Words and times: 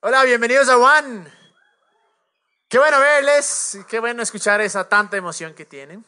Hola, 0.00 0.22
bienvenidos 0.22 0.68
a 0.68 0.78
One. 0.78 1.28
Qué 2.68 2.78
bueno 2.78 3.00
verles, 3.00 3.80
qué 3.88 3.98
bueno 3.98 4.22
escuchar 4.22 4.60
esa 4.60 4.88
tanta 4.88 5.16
emoción 5.16 5.54
que 5.54 5.64
tienen. 5.64 6.04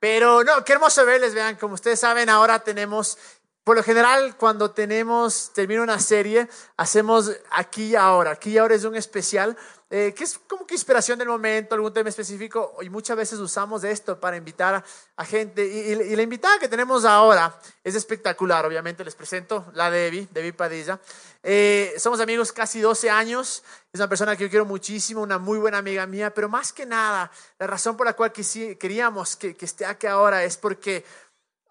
Pero 0.00 0.42
no, 0.42 0.64
qué 0.64 0.72
hermoso 0.72 1.06
verles, 1.06 1.32
vean, 1.32 1.54
como 1.54 1.74
ustedes 1.74 2.00
saben, 2.00 2.28
ahora 2.28 2.58
tenemos, 2.64 3.16
por 3.64 3.76
lo 3.76 3.82
general, 3.82 4.36
cuando 4.36 4.72
tenemos, 4.72 5.52
termina 5.54 5.82
una 5.82 6.00
serie, 6.00 6.48
hacemos 6.76 7.30
aquí 7.50 7.90
y 7.90 7.96
ahora. 7.96 8.32
Aquí 8.32 8.50
y 8.50 8.58
ahora 8.58 8.74
es 8.74 8.84
un 8.84 8.96
especial 8.96 9.56
eh, 9.94 10.14
que 10.16 10.24
es 10.24 10.38
como 10.48 10.66
que 10.66 10.72
inspiración 10.72 11.18
del 11.18 11.28
momento, 11.28 11.74
algún 11.74 11.92
tema 11.92 12.08
específico, 12.08 12.78
y 12.80 12.88
muchas 12.88 13.14
veces 13.14 13.38
usamos 13.38 13.84
esto 13.84 14.18
para 14.18 14.38
invitar 14.38 14.82
a, 15.16 15.24
gente. 15.26 15.66
Y, 15.66 16.16
la 16.16 16.22
invitada 16.22 16.58
que 16.58 16.66
tenemos 16.66 17.04
ahora 17.04 17.54
es 17.84 17.94
espectacular, 17.94 18.64
obviamente 18.64 19.04
les 19.04 19.14
presento, 19.14 19.66
la 19.74 19.90
Debbie, 19.90 20.26
Debbie 20.30 20.54
Padilla. 20.54 20.98
Eh, 21.42 21.92
somos 21.98 22.20
amigos 22.20 22.52
casi 22.52 22.80
12 22.80 23.10
años, 23.10 23.62
es 23.92 24.00
una 24.00 24.08
persona 24.08 24.34
que 24.34 24.44
yo 24.44 24.48
quiero 24.48 24.64
muchísimo, 24.64 25.20
una 25.20 25.38
muy 25.38 25.58
buena 25.58 25.76
amiga 25.76 26.06
mía, 26.06 26.32
pero 26.32 26.48
más 26.48 26.72
que 26.72 26.86
nada, 26.86 27.30
la 27.58 27.66
razón 27.66 27.94
por 27.94 28.06
la 28.06 28.14
cual 28.14 28.32
queríamos 28.32 29.36
que, 29.36 29.54
que 29.54 29.66
esté 29.66 29.84
aquí 29.84 30.06
ahora 30.06 30.42
es 30.42 30.56
porque 30.56 31.04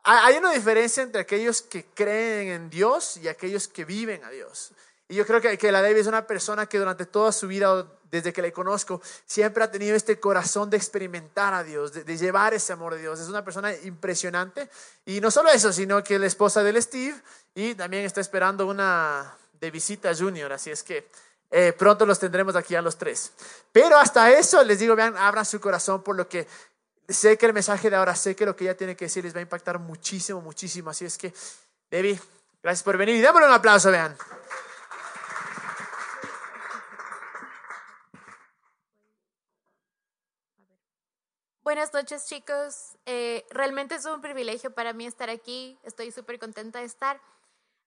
hay 0.04 0.38
una 0.38 0.52
diferencia 0.52 1.04
entre 1.04 1.22
aquellos 1.22 1.62
que 1.62 1.86
creen 1.86 2.50
en 2.50 2.70
Dios 2.70 3.18
y 3.18 3.28
aquellos 3.28 3.68
que 3.68 3.86
viven 3.86 4.24
a 4.24 4.30
Dios. 4.30 4.72
Y 5.08 5.16
yo 5.16 5.26
creo 5.26 5.42
que, 5.42 5.72
la 5.72 5.82
Debbie 5.82 6.02
es 6.02 6.08
una 6.08 6.26
persona 6.26 6.68
que 6.68 6.80
durante 6.80 7.06
toda 7.06 7.32
su 7.32 7.48
vida 7.48 7.86
desde 8.10 8.34
que 8.34 8.42
le 8.42 8.52
conozco, 8.52 9.02
siempre 9.26 9.64
ha 9.64 9.72
tenido 9.72 9.96
este 9.96 10.20
corazón 10.20 10.70
de 10.70 10.78
experimentar 10.78 11.54
a 11.54 11.64
Dios, 11.64 11.94
de, 11.94 12.18
llevar 12.18 12.54
ese 12.54 12.74
amor 12.74 12.96
de 12.96 13.02
Dios. 13.02 13.20
Es 13.20 13.30
una 13.30 13.44
persona 13.44 13.74
impresionante. 13.84 14.70
Y 15.06 15.22
no 15.22 15.32
solo 15.32 15.50
eso, 15.50 15.72
sino 15.72 16.04
que 16.04 16.16
es 16.16 16.20
la 16.20 16.28
esposa 16.28 16.62
del 16.62 16.82
Steve 16.82 17.16
y 17.56 17.74
también 17.76 18.04
está 18.04 18.20
esperando 18.20 18.68
una 18.68 19.34
de 19.60 19.72
visita 19.72 20.14
junior. 20.14 20.52
Así 20.52 20.72
es 20.72 20.84
que 20.84 21.10
eh, 21.50 21.74
pronto 21.74 22.06
los 22.06 22.20
tendremos 22.20 22.56
aquí 22.56 22.76
a 22.76 22.82
los 22.82 22.98
tres. 22.98 23.32
Pero 23.72 23.98
hasta 23.98 24.32
eso 24.32 24.64
les 24.64 24.80
digo, 24.80 24.96
vean, 24.96 25.16
abran 25.18 25.46
su 25.46 25.60
corazón 25.60 26.04
por 26.04 26.16
lo 26.16 26.28
que 26.28 26.48
sé 27.14 27.38
que 27.38 27.46
el 27.46 27.54
mensaje 27.54 27.90
de 27.90 27.96
ahora, 27.96 28.16
sé 28.16 28.36
que 28.36 28.46
lo 28.46 28.56
que 28.56 28.66
ella 28.66 28.78
tiene 28.78 28.96
que 28.96 29.06
decir 29.06 29.24
les 29.24 29.36
va 29.36 29.40
a 29.40 29.44
impactar 29.44 29.80
muchísimo, 29.80 30.42
muchísimo. 30.42 30.90
Así 30.90 31.06
es 31.06 31.18
que, 31.18 31.34
Debbie, 31.90 32.20
gracias 32.62 32.84
por 32.84 32.98
venir 32.98 33.16
y 33.16 33.22
démosle 33.22 33.48
un 33.48 33.54
aplauso, 33.54 33.92
vean. 33.92 34.16
Buenas 41.64 41.94
noches 41.94 42.26
chicos, 42.26 42.98
eh, 43.06 43.46
realmente 43.52 43.96
es 43.96 44.06
un 44.06 44.20
privilegio 44.20 44.74
para 44.74 44.92
mí 44.92 45.06
estar 45.06 45.30
aquí, 45.30 45.80
estoy 45.84 46.12
súper 46.12 46.38
contenta 46.38 46.80
de 46.80 46.86
estar. 46.86 47.22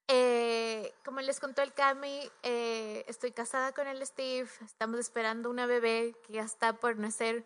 Eh, 0.09 0.95
como 1.05 1.21
les 1.21 1.39
contó 1.39 1.61
el 1.61 1.75
Cami, 1.75 2.31
eh, 2.43 3.05
estoy 3.09 3.33
casada 3.33 3.73
con 3.73 3.87
el 3.87 4.05
Steve, 4.07 4.49
estamos 4.65 5.01
esperando 5.01 5.51
una 5.51 5.67
bebé 5.67 6.15
que 6.27 6.35
ya 6.35 6.45
está 6.45 6.73
por 6.75 6.97
nacer 6.99 7.45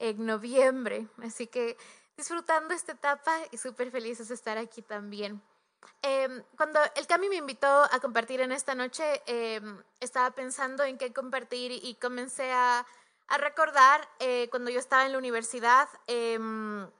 en 0.00 0.26
noviembre, 0.26 1.06
así 1.22 1.46
que 1.46 1.76
disfrutando 2.16 2.74
esta 2.74 2.92
etapa 2.92 3.32
y 3.52 3.58
súper 3.58 3.92
felices 3.92 4.28
de 4.28 4.34
estar 4.34 4.58
aquí 4.58 4.82
también. 4.82 5.40
Em, 6.02 6.42
cuando 6.56 6.80
el 6.96 7.06
Cami 7.06 7.28
me 7.28 7.36
invitó 7.36 7.68
a 7.68 8.00
compartir 8.00 8.40
en 8.40 8.52
esta 8.52 8.74
noche, 8.74 9.22
em, 9.26 9.82
estaba 10.00 10.32
pensando 10.32 10.82
en 10.82 10.98
qué 10.98 11.12
compartir 11.12 11.70
y 11.72 11.94
comencé 11.94 12.50
a 12.52 12.84
recordar 13.38 14.08
eh, 14.18 14.48
cuando 14.50 14.70
yo 14.70 14.80
estaba 14.80 15.06
en 15.06 15.12
la 15.12 15.18
universidad, 15.18 15.88
em, 16.06 16.90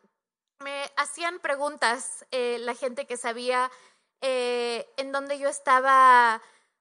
me 0.61 0.93
hacían 0.97 1.41
preguntas 1.41 2.27
eh, 2.31 2.59
la 2.61 2.75
gente 2.75 3.06
que 3.06 3.17
sabía 3.17 3.71
eh, 4.21 4.87
en 4.97 5.12
dónde 5.12 5.39
yo 5.39 5.48
estaba 5.48 6.41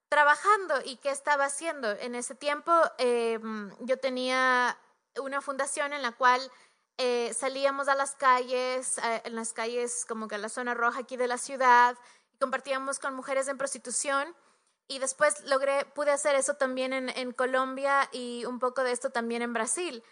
trabajando 0.09 0.75
y 0.83 0.97
qué 0.97 1.09
estaba 1.11 1.45
haciendo. 1.45 1.89
En 1.91 2.15
ese 2.15 2.35
tiempo 2.35 2.71
em, 2.97 3.71
yo 3.79 3.97
tenía 3.97 4.77
una 5.19 5.41
fundación 5.41 5.93
en 5.93 6.01
la 6.01 6.11
cual 6.11 6.41
salíamos 7.33 7.87
a 7.87 7.95
las 7.95 8.15
calles, 8.15 8.99
en 9.23 9.33
las 9.33 9.53
calles 9.53 10.05
como 10.05 10.27
que 10.27 10.35
en 10.35 10.41
la 10.41 10.49
zona 10.49 10.73
roja 10.73 10.99
aquí 10.99 11.15
de 11.15 11.27
la 11.27 11.37
ciudad, 11.37 11.95
y 12.33 12.37
compartíamos 12.37 12.99
con 12.99 13.15
mujeres 13.15 13.47
en 13.47 13.57
prostitución 13.57 14.35
y 14.89 14.97
después 14.97 15.45
logré, 15.45 15.85
pude 15.85 16.09
hacer 16.09 16.35
eso 16.35 16.55
también 16.55 16.91
en, 16.93 17.31
Colombia 17.31 18.09
y 18.11 18.43
un 18.45 18.57
poco 18.57 18.83
de 18.83 18.91
esto 18.91 19.11
también 19.11 19.43
en 19.43 19.53
Brasil. 19.53 20.03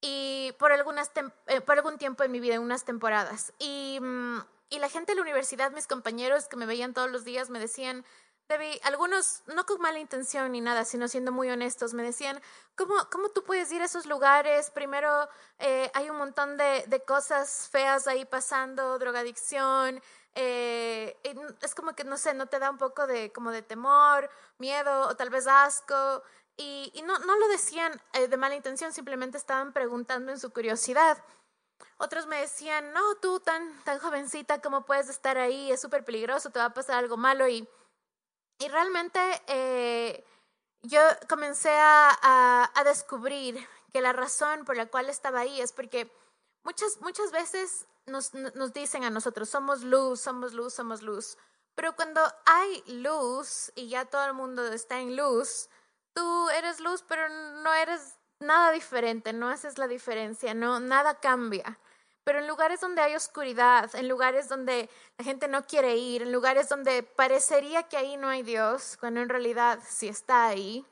Y 0.00 0.52
por, 0.58 0.72
algunas 0.72 1.12
eh, 1.46 1.60
por 1.60 1.76
algún 1.76 1.98
tiempo 1.98 2.24
en 2.24 2.32
mi 2.32 2.40
vida, 2.40 2.58
unas 2.58 2.86
temporadas. 2.86 3.52
Y, 3.58 3.98
mm, 4.00 4.38
y 4.70 4.78
la 4.78 4.88
gente 4.88 5.12
de 5.12 5.16
la 5.16 5.22
universidad, 5.22 5.72
mis 5.72 5.86
compañeros 5.86 6.48
que 6.48 6.56
me 6.56 6.64
veían 6.64 6.94
todos 6.94 7.10
los 7.10 7.24
días, 7.24 7.50
me 7.50 7.60
decían, 7.60 8.02
Debbie, 8.48 8.78
algunos, 8.84 9.42
no 9.46 9.64
con 9.64 9.80
mala 9.80 9.98
intención 9.98 10.52
ni 10.52 10.60
nada, 10.60 10.84
sino 10.84 11.08
siendo 11.08 11.32
muy 11.32 11.50
honestos, 11.50 11.94
me 11.94 12.02
decían, 12.02 12.40
¿cómo, 12.76 12.94
cómo 13.10 13.30
tú 13.30 13.42
puedes 13.42 13.72
ir 13.72 13.80
a 13.80 13.86
esos 13.86 14.04
lugares? 14.04 14.70
Primero, 14.70 15.28
eh, 15.58 15.90
hay 15.94 16.10
un 16.10 16.16
montón 16.16 16.58
de, 16.58 16.84
de 16.86 17.02
cosas 17.04 17.68
feas 17.70 18.06
ahí 18.06 18.26
pasando, 18.26 18.98
drogadicción, 18.98 20.02
eh, 20.34 21.16
es 21.62 21.74
como 21.74 21.94
que, 21.94 22.04
no 22.04 22.16
sé, 22.16 22.34
no 22.34 22.46
te 22.46 22.58
da 22.58 22.70
un 22.70 22.78
poco 22.78 23.06
de, 23.06 23.32
como 23.32 23.50
de 23.50 23.62
temor, 23.62 24.28
miedo 24.58 25.08
o 25.08 25.16
tal 25.16 25.30
vez 25.30 25.46
asco. 25.46 26.22
Y, 26.56 26.92
no, 27.04 27.18
no 27.20 27.38
lo 27.38 27.48
decían 27.48 28.00
eh, 28.12 28.28
de 28.28 28.36
mala 28.36 28.54
intención, 28.54 28.92
simplemente 28.92 29.38
estaban 29.38 29.72
preguntando 29.72 30.32
en 30.32 30.38
su 30.38 30.52
curiosidad. 30.52 31.18
Otros 31.98 32.26
me 32.26 32.40
decían, 32.40 32.92
no, 32.92 33.16
tú 33.16 33.40
tan, 33.40 33.82
tan 33.84 33.98
jovencita, 33.98 34.60
¿cómo 34.60 34.84
puedes 34.84 35.08
estar 35.08 35.38
ahí? 35.38 35.70
Es 35.72 35.80
súper 35.80 36.04
peligroso, 36.04 36.50
te 36.50 36.58
va 36.58 36.66
a 36.66 36.74
pasar 36.74 36.98
algo 36.98 37.16
malo. 37.16 37.48
Y, 37.48 37.68
y 38.58 38.68
realmente 38.68 39.20
eh, 39.46 40.24
yo 40.82 41.00
comencé 41.28 41.70
a, 41.70 42.10
a, 42.22 42.70
a 42.74 42.84
descubrir 42.84 43.66
que 43.92 44.00
la 44.00 44.12
razón 44.12 44.64
por 44.64 44.76
la 44.76 44.86
cual 44.86 45.08
estaba 45.08 45.40
ahí 45.40 45.60
es 45.60 45.72
porque 45.72 46.10
muchas, 46.64 47.00
muchas 47.00 47.30
veces 47.30 47.86
nos, 48.06 48.34
nos 48.34 48.72
dicen 48.72 49.04
a 49.04 49.10
nosotros, 49.10 49.48
somos 49.48 49.82
luz, 49.82 50.20
somos 50.20 50.52
luz, 50.52 50.74
somos 50.74 51.02
luz. 51.02 51.38
Pero 51.74 51.96
cuando 51.96 52.20
hay 52.46 52.82
luz 52.86 53.72
y 53.74 53.88
ya 53.88 54.04
todo 54.04 54.24
el 54.26 54.34
mundo 54.34 54.64
está 54.72 55.00
en 55.00 55.16
luz, 55.16 55.68
tú 56.12 56.50
eres 56.50 56.80
luz, 56.80 57.04
pero 57.06 57.28
no 57.28 57.72
eres 57.74 58.18
nada 58.40 58.70
diferente, 58.72 59.32
no 59.32 59.48
haces 59.48 59.78
la 59.78 59.88
diferencia, 59.88 60.54
no, 60.54 60.80
nada 60.80 61.20
cambia. 61.20 61.78
Pero 62.24 62.38
en 62.38 62.48
lugares 62.48 62.80
donde 62.80 63.02
hay 63.02 63.14
oscuridad, 63.14 63.94
en 63.94 64.08
lugares 64.08 64.48
donde 64.48 64.88
la 65.18 65.24
gente 65.24 65.46
no 65.46 65.66
quiere 65.66 65.96
ir, 65.96 66.22
en 66.22 66.32
lugares 66.32 66.68
donde 66.68 67.02
parecería 67.02 67.84
que 67.84 67.98
ahí 67.98 68.16
no 68.16 68.28
hay 68.28 68.42
Dios, 68.42 68.96
cuando 68.98 69.20
en 69.20 69.28
realidad 69.28 69.78
sí 69.86 70.08
está 70.08 70.46
ahí, 70.46 70.86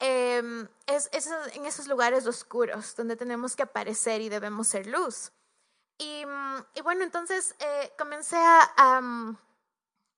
em, 0.00 0.68
es, 0.86 1.08
es 1.12 1.28
en 1.54 1.66
esos 1.66 1.86
lugares 1.86 2.26
oscuros 2.26 2.96
donde 2.96 3.14
tenemos 3.16 3.54
que 3.54 3.62
aparecer 3.62 4.20
y 4.20 4.28
debemos 4.28 4.66
ser 4.66 4.88
luz. 4.88 5.30
Y, 5.98 6.26
mm, 6.26 6.64
y 6.74 6.80
bueno, 6.82 7.04
entonces 7.04 7.54
eh, 7.60 7.92
comencé 7.96 8.36
mm, 8.36 9.36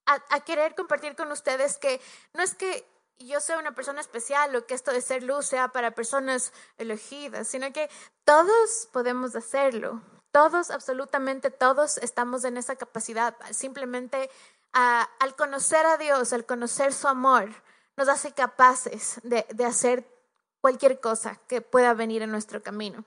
a, 0.07 0.13
a, 0.29 0.39
querer 0.45 0.73
compartir 0.73 1.15
con 1.15 1.31
ustedes 1.31 1.77
que 1.77 2.01
no 2.33 2.41
es 2.41 2.55
que 2.55 2.87
yo 3.19 3.39
sea 3.39 3.59
una 3.59 3.75
persona 3.75 4.01
especial 4.01 4.55
o 4.55 4.65
que 4.65 4.73
esto 4.73 4.91
de 4.91 5.01
ser 5.01 5.23
luz 5.23 5.45
sea 5.45 5.69
para 5.69 5.91
personas 5.91 6.53
elegidas, 6.77 7.47
sino 7.47 7.71
que 7.71 7.89
todos 8.23 8.89
podemos 8.91 9.35
hacerlo. 9.35 10.01
Todos, 10.35 10.69
absolutamente 10.69 11.49
todos, 11.49 11.97
estamos 11.99 12.43
en 12.43 12.57
esa 12.57 12.75
capacidad. 12.75 13.37
Simplemente 13.51 14.29
al 14.73 15.33
conocer 15.37 15.85
a 15.85 15.95
Dios, 15.95 16.33
al 16.33 16.45
conocer 16.45 16.91
su 16.91 17.07
amor, 17.07 17.49
nos 17.95 18.09
hace 18.09 18.33
capaces 18.33 19.21
de, 19.23 19.45
de 19.51 19.63
hacer 19.63 20.05
cualquier 20.59 20.99
cosa 20.99 21.39
que 21.47 21.61
pueda 21.61 21.93
venir 21.93 22.21
en 22.21 22.31
nuestro 22.31 22.61
camino, 22.61 23.05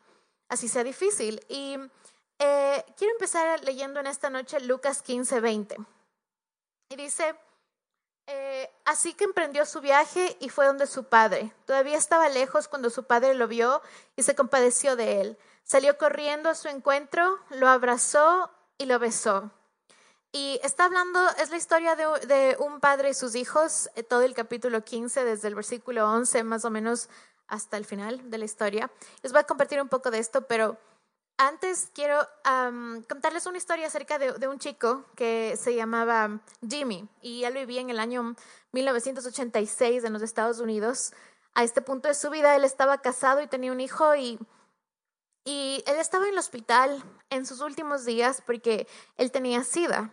así 0.49 0.69
sea 0.69 0.83
difícil. 0.85 1.45
Y 1.51 1.77
eh, 2.39 2.83
quiero 2.97 3.13
empezar 3.13 3.63
leyendo 3.63 4.01
en 4.01 4.07
esta 4.07 4.31
noche 4.31 4.59
Lucas 4.61 5.03
15, 5.03 5.41
20. 5.41 5.77
Y 6.89 6.97
dice, 6.97 7.35
eh, 8.27 8.71
así 8.87 9.13
que 9.13 9.25
emprendió 9.25 9.67
su 9.67 9.83
viaje 9.83 10.39
y 10.41 10.49
fue 10.49 10.65
donde 10.65 10.87
su 10.87 11.05
padre. 11.05 11.53
Todavía 11.67 11.99
estaba 11.99 12.31
lejos 12.31 12.69
cuando 12.69 12.89
su 12.89 13.05
padre 13.05 13.35
lo 13.35 13.49
vio 13.49 13.83
y 14.17 14.23
se 14.23 14.35
compadeció 14.35 14.97
de 14.97 15.21
él. 15.21 15.39
Salió 15.69 15.99
corriendo 15.99 16.49
a 16.49 16.55
su 16.55 16.69
encuentro, 16.69 17.39
lo 17.51 17.69
abrazó 17.69 18.51
y 18.79 18.87
lo 18.87 18.99
besó. 18.99 19.51
Y 20.33 20.59
está 20.63 20.87
hablando, 20.87 21.21
es 21.39 21.51
la 21.51 21.59
historia 21.59 21.95
de, 21.95 22.05
de 22.27 22.57
un 22.59 22.81
padre 22.81 23.11
y 23.11 23.15
sus 23.15 23.35
hijos, 23.35 23.91
eh, 23.95 24.03
todo 24.03 24.23
el 24.23 24.33
capítulo 24.33 24.83
15, 24.83 25.25
desde 25.25 25.49
el 25.49 25.55
versículo 25.55 26.11
11 26.11 26.43
más 26.45 26.65
o 26.65 26.71
menos 26.71 27.11
hasta 27.49 27.77
el 27.77 27.85
final 27.85 28.31
de 28.31 28.39
la 28.39 28.47
historia. 28.47 28.91
Les 29.23 29.33
voy 29.33 29.43
a 29.43 29.45
compartir 29.45 29.81
un 29.83 29.91
poco 29.91 30.11
de 30.11 30.21
esto, 30.21 30.47
pero 30.47 30.79
antes 31.37 31.91
quiero 31.95 32.27
contarles 33.09 33.45
una 33.47 33.59
historia 33.59 33.89
acerca 33.89 34.19
de, 34.19 34.49
un 34.49 34.59
chico 34.59 35.05
que 35.17 35.57
se 35.57 35.75
llamaba 35.75 36.41
Jimmy 36.67 37.07
y 37.21 37.45
él 37.45 37.55
vivía 37.55 37.83
en 37.83 37.91
el 37.91 38.01
año 38.01 38.35
1986 38.73 40.03
en 40.03 40.13
los 40.15 40.23
Estados 40.23 40.61
Unidos. 40.61 41.13
A 41.55 41.63
este 41.63 41.83
punto 41.83 42.09
de 42.09 42.15
su 42.15 42.31
vida 42.31 42.57
él 42.57 42.65
estaba 42.65 43.03
casado 43.03 43.43
y 43.43 43.47
tenía 43.47 43.71
un 43.71 43.81
hijo 43.81 44.17
y, 44.17 44.39
y 45.49 45.83
él 45.87 45.97
estaba 45.97 46.27
en 46.27 46.35
el 46.35 46.39
hospital 46.39 47.03
en 47.31 47.47
sus 47.47 47.63
últimos 47.63 48.05
días 48.05 48.43
porque 48.45 48.87
él 49.17 49.33
tenía 49.33 49.65
sida. 49.65 50.13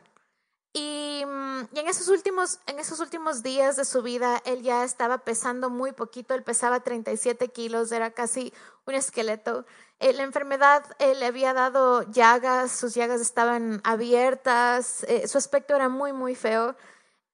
Y, 0.71 1.25
mm, 1.27 1.67
y, 1.73 1.79
en, 1.79 1.89
esos 1.89 2.07
últimos, 2.07 2.59
en 2.67 2.79
esos 2.79 3.01
últimos 3.01 3.43
días 3.43 3.75
de 3.75 3.83
su 3.83 4.01
vida, 4.01 4.41
él 4.45 4.61
ya 4.61 4.85
estaba 4.85 5.17
pesando 5.25 5.69
muy 5.69 5.91
poquito, 5.91 6.35
él 6.35 6.43
pesaba 6.43 6.79
37 6.79 7.49
kilos, 7.49 7.91
era 7.91 8.11
casi 8.11 8.53
un 8.85 8.93
esqueleto. 8.95 9.65
Eh, 9.99 10.13
la 10.13 10.23
enfermedad 10.23 10.85
eh, 10.99 11.15
le 11.15 11.25
había 11.25 11.53
dado 11.53 12.03
llagas, 12.03 12.71
sus 12.71 12.93
llagas 12.93 13.19
estaban 13.19 13.81
abiertas, 13.83 15.03
eh, 15.03 15.27
su 15.27 15.37
aspecto 15.37 15.75
era 15.75 15.89
muy, 15.89 16.13
muy 16.13 16.35
feo. 16.35 16.77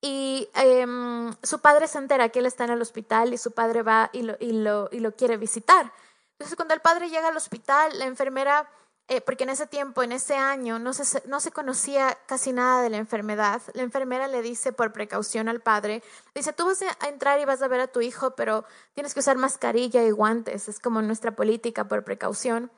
Y 0.01 0.49
em, 0.55 1.31
su 1.43 1.59
padre 1.59 1.87
se 1.87 1.99
entera 1.99 2.29
que 2.29 2.39
él 2.39 2.47
está 2.47 2.63
en 2.63 2.71
el 2.71 2.81
hospital 2.81 3.31
y 3.31 3.37
su 3.37 3.51
padre 3.51 3.83
va 3.83 4.09
y 4.11 4.23
lo, 4.23 4.37
y 4.39 4.53
lo, 4.53 4.89
y 4.91 5.01
lo 5.01 5.15
quiere 5.15 5.37
visitar. 5.37 5.91
Entonces, 6.41 6.55
cuando 6.55 6.73
el 6.73 6.81
padre 6.81 7.11
llega 7.11 7.27
al 7.27 7.37
hospital, 7.37 7.99
la 7.99 8.05
enfermera 8.05 8.67
eh, 9.07 9.21
porque 9.21 9.43
en 9.43 9.51
ese 9.51 9.67
tiempo, 9.67 10.01
en 10.01 10.11
ese 10.11 10.35
año, 10.35 10.79
no 10.79 10.91
se, 10.93 11.21
no 11.27 11.39
se 11.39 11.51
conocía 11.51 12.17
casi 12.25 12.51
nada 12.51 12.81
de 12.81 12.89
la 12.89 12.97
enfermedad. 12.97 13.61
La 13.73 13.83
enfermera 13.83 14.27
le 14.27 14.41
dice 14.41 14.73
por 14.73 14.91
precaución 14.91 15.49
al 15.49 15.59
padre, 15.59 16.01
dice, 16.33 16.51
tú 16.51 16.65
vas 16.65 16.81
a 16.81 17.09
entrar 17.09 17.39
y 17.39 17.45
vas 17.45 17.61
a 17.61 17.67
ver 17.67 17.79
a 17.79 17.87
tu 17.87 18.01
hijo, 18.01 18.35
pero 18.35 18.65
tienes 18.93 19.13
que 19.13 19.19
usar 19.19 19.37
mascarilla 19.37 20.01
y 20.01 20.09
guantes, 20.09 20.67
es 20.67 20.79
como 20.79 21.03
nuestra 21.03 21.35
política 21.35 21.87
por 21.87 22.03
precaución. 22.03 22.71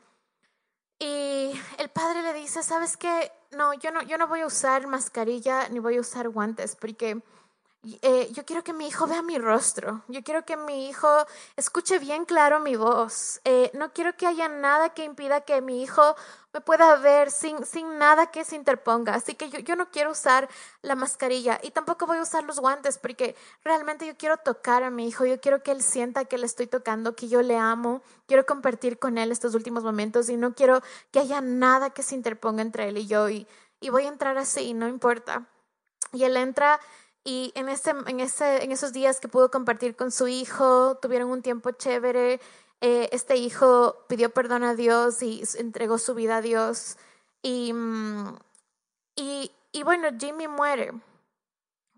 Y 1.00 1.54
el 1.78 1.90
padre 1.90 2.22
le 2.22 2.34
dice, 2.34 2.64
¿sabes 2.64 2.98
qué? 2.98 3.32
No, 3.52 3.74
yo 3.76 3.92
no, 3.92 4.02
yo 4.02 4.18
no 4.18 4.28
voy 4.28 4.42
a 4.42 4.46
usar 4.46 4.88
mascarilla 4.88 5.70
ni 5.70 5.80
voy 5.80 5.96
a 5.96 6.02
usar 6.02 6.28
guantes, 6.28 6.76
porque 6.76 7.24
eh, 8.02 8.30
yo 8.32 8.46
quiero 8.46 8.64
que 8.64 8.72
mi 8.72 8.88
hijo 8.88 9.08
vea 9.08 9.22
mi 9.22 9.38
rostro, 9.38 10.04
yo 10.08 10.24
quiero 10.24 10.46
que 10.46 10.56
mi 10.56 10.88
hijo 10.88 11.26
escuche 11.58 12.00
bien 12.00 12.24
claro 12.24 12.62
mi 12.62 12.78
voz, 12.78 13.42
eh, 13.44 13.72
no 13.74 13.92
quiero 13.92 14.16
que 14.16 14.26
haya 14.26 14.48
nada 14.48 14.94
que 14.94 15.04
impida 15.04 15.42
que 15.42 15.62
mi 15.62 15.84
hijo 15.84 16.16
me 16.54 16.62
pueda 16.62 16.96
ver 16.96 17.30
sin, 17.30 17.66
sin 17.66 17.98
nada 17.98 18.28
que 18.28 18.46
se 18.46 18.56
interponga, 18.56 19.16
así 19.16 19.36
que 19.36 19.50
yo, 19.50 19.60
yo 19.60 19.76
no 19.76 19.92
quiero 19.92 20.12
usar 20.12 20.48
la 20.82 20.96
mascarilla 20.96 21.60
y 21.62 21.72
tampoco 21.72 22.06
voy 22.08 22.20
a 22.20 22.22
usar 22.22 22.46
los 22.46 22.62
guantes 22.62 22.98
porque 22.98 23.36
realmente 23.66 24.08
yo 24.08 24.16
quiero 24.16 24.38
tocar 24.38 24.84
a 24.84 24.90
mi 24.90 25.10
hijo, 25.10 25.26
yo 25.26 25.42
quiero 25.42 25.62
que 25.62 25.72
él 25.72 25.84
sienta 25.84 26.24
que 26.24 26.38
le 26.38 26.46
estoy 26.46 26.68
tocando, 26.68 27.18
que 27.18 27.28
yo 27.28 27.42
le 27.42 27.58
amo, 27.58 28.02
quiero 28.28 28.46
compartir 28.46 28.98
con 28.98 29.18
él 29.18 29.30
estos 29.30 29.56
últimos 29.56 29.84
momentos 29.84 30.30
y 30.30 30.38
no 30.38 30.56
quiero 30.56 30.82
que 31.12 31.20
haya 31.20 31.42
nada 31.42 31.90
que 31.90 32.02
se 32.02 32.16
interponga 32.16 32.62
entre 32.62 32.88
él 32.88 32.98
y 32.98 33.08
yo 33.08 33.28
y, 33.30 33.46
y 33.82 33.90
voy 33.90 34.06
a 34.06 34.08
entrar 34.08 34.38
así, 34.38 34.74
no 34.74 34.88
importa. 34.88 35.50
Y 36.14 36.24
él 36.26 36.38
entra 36.38 36.80
y 37.24 37.54
en, 37.56 37.70
ese, 37.70 37.92
en, 38.08 38.20
ese, 38.20 38.64
en 38.64 38.72
esos 38.72 38.92
días 38.92 39.20
que 39.20 39.30
pudo 39.30 39.50
compartir 39.50 39.96
con 39.96 40.12
su 40.12 40.28
hijo, 40.28 40.98
tuvieron 41.02 41.30
un 41.30 41.42
tiempo 41.42 41.72
chévere. 41.72 42.42
Eh, 42.82 43.10
este 43.14 43.38
hijo 43.38 44.06
pidió 44.10 44.30
perdón 44.32 44.64
a 44.64 44.76
Dios 44.76 45.24
y 45.24 45.44
entregó 45.58 45.98
su 45.98 46.16
vida 46.16 46.38
a 46.38 46.42
Dios. 46.42 46.98
Y, 47.42 47.72
mm, 47.72 48.36
y, 49.16 49.52
y 49.72 49.84
bueno, 49.84 50.10
Jimmy 50.20 50.50
muere. 50.50 50.92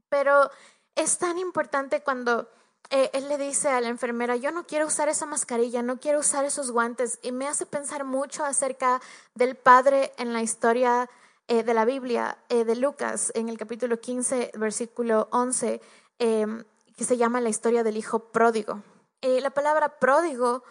Pero 0.09 0.51
es 0.93 1.17
tan 1.17 1.39
importante 1.39 2.01
cuando 2.01 2.47
eh, 2.91 3.09
él 3.13 3.27
le 3.27 3.39
dice 3.39 3.69
a 3.69 3.81
la 3.81 3.89
enfermera, 3.89 4.35
yo 4.35 4.51
no 4.51 4.67
quiero 4.67 4.85
usar 4.85 5.09
esa 5.09 5.25
mascarilla, 5.25 5.81
no 5.81 5.99
quiero 5.99 6.19
usar 6.19 6.45
esos 6.45 6.69
guantes. 6.69 7.17
Y 7.23 7.31
me 7.31 7.47
hace 7.47 7.65
pensar 7.65 8.03
mucho 8.03 8.45
acerca 8.45 9.01
del 9.33 9.55
padre 9.55 10.13
en 10.17 10.33
la 10.33 10.43
historia 10.43 11.09
eh, 11.47 11.63
de 11.63 11.73
la 11.73 11.85
Biblia, 11.85 12.37
eh, 12.49 12.65
de 12.65 12.75
Lucas, 12.75 13.31
en 13.35 13.49
el 13.49 13.57
capítulo 13.57 13.99
15, 13.99 14.51
versículo 14.55 15.27
11, 15.31 15.79
em, 16.17 16.63
que 16.97 17.03
se 17.03 17.17
llama 17.17 17.41
la 17.41 17.49
historia 17.49 17.83
del 17.83 17.97
hijo 17.97 18.31
pródigo. 18.31 18.81
Eh, 19.21 19.41
la 19.41 19.51
palabra 19.51 19.99
pródigo 19.99 20.63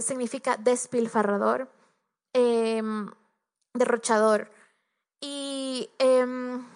significa 0.00 0.56
despilfarrador, 0.56 1.68
em, 2.32 3.08
derrochador. 3.72 4.50
Y 5.20 5.88
em, 6.00 6.66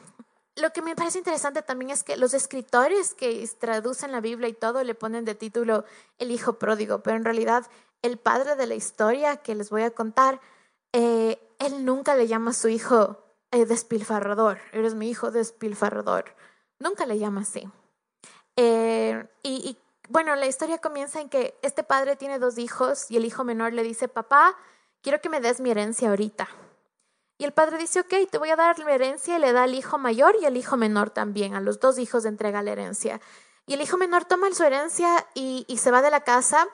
lo 0.54 0.72
que 0.72 0.82
me 0.82 0.94
parece 0.94 1.18
interesante 1.18 1.62
también 1.62 1.90
es 1.90 2.04
que 2.04 2.16
los 2.16 2.32
escritores 2.32 3.12
que 3.14 3.44
traducen 3.58 4.12
la 4.12 4.20
Biblia 4.20 4.48
y 4.48 4.52
todo 4.52 4.84
le 4.84 4.94
ponen 4.94 5.24
de 5.24 5.34
título 5.34 5.84
el 6.18 6.30
hijo 6.30 6.60
pródigo, 6.60 7.00
pero 7.02 7.16
en 7.16 7.24
realidad 7.24 7.66
el 8.02 8.18
padre 8.18 8.54
de 8.54 8.66
la 8.66 8.76
historia 8.76 9.38
que 9.38 9.54
les 9.56 9.70
voy 9.70 9.82
a 9.82 9.90
contar 9.90 10.40
eh, 10.92 11.38
él 11.58 11.84
nunca 11.84 12.14
le 12.14 12.26
llama 12.26 12.50
a 12.50 12.54
su 12.54 12.68
hijo 12.68 13.22
eh, 13.50 13.64
despilfarrador, 13.64 14.58
eres 14.72 14.94
mi 14.94 15.08
hijo 15.08 15.30
despilfarrador. 15.30 16.34
Nunca 16.78 17.06
le 17.06 17.18
llama 17.18 17.42
así. 17.42 17.68
Eh, 18.56 19.26
y, 19.42 19.76
bueno, 20.08 20.34
la 20.36 20.46
historia 20.46 20.78
comienza 20.78 21.20
en 21.20 21.28
que 21.28 21.58
este 21.62 21.82
padre 21.82 22.16
tiene 22.16 22.38
dos 22.38 22.58
hijos 22.58 23.10
y 23.10 23.16
el 23.16 23.24
hijo 23.24 23.44
menor 23.44 23.72
le 23.72 23.82
dice, 23.82 24.08
papá, 24.08 24.56
quiero 25.02 25.20
que 25.20 25.28
me 25.28 25.40
des 25.40 25.60
mi 25.60 25.70
herencia 25.70 26.10
ahorita. 26.10 26.48
Y 27.38 27.44
el 27.44 27.52
padre 27.52 27.78
dice, 27.78 28.00
ok, 28.00 28.30
te 28.30 28.38
voy 28.38 28.50
a 28.50 28.56
dar 28.56 28.78
la 28.78 28.92
herencia 28.92 29.36
y 29.36 29.40
le 29.40 29.52
da 29.52 29.64
al 29.64 29.74
hijo 29.74 29.98
mayor 29.98 30.36
y 30.40 30.46
al 30.46 30.56
hijo 30.56 30.76
menor 30.76 31.10
también. 31.10 31.54
A 31.54 31.60
los 31.60 31.80
dos 31.80 31.98
hijos 31.98 32.24
entrega 32.24 32.62
la 32.62 32.72
herencia. 32.72 33.20
Y 33.66 33.74
el 33.74 33.82
hijo 33.82 33.96
menor 33.96 34.24
toma 34.24 34.52
su 34.52 34.64
herencia 34.64 35.26
y, 35.34 35.64
y 35.68 35.78
se 35.78 35.90
va 35.90 36.02
de 36.02 36.10
la 36.10 36.20
casa, 36.20 36.66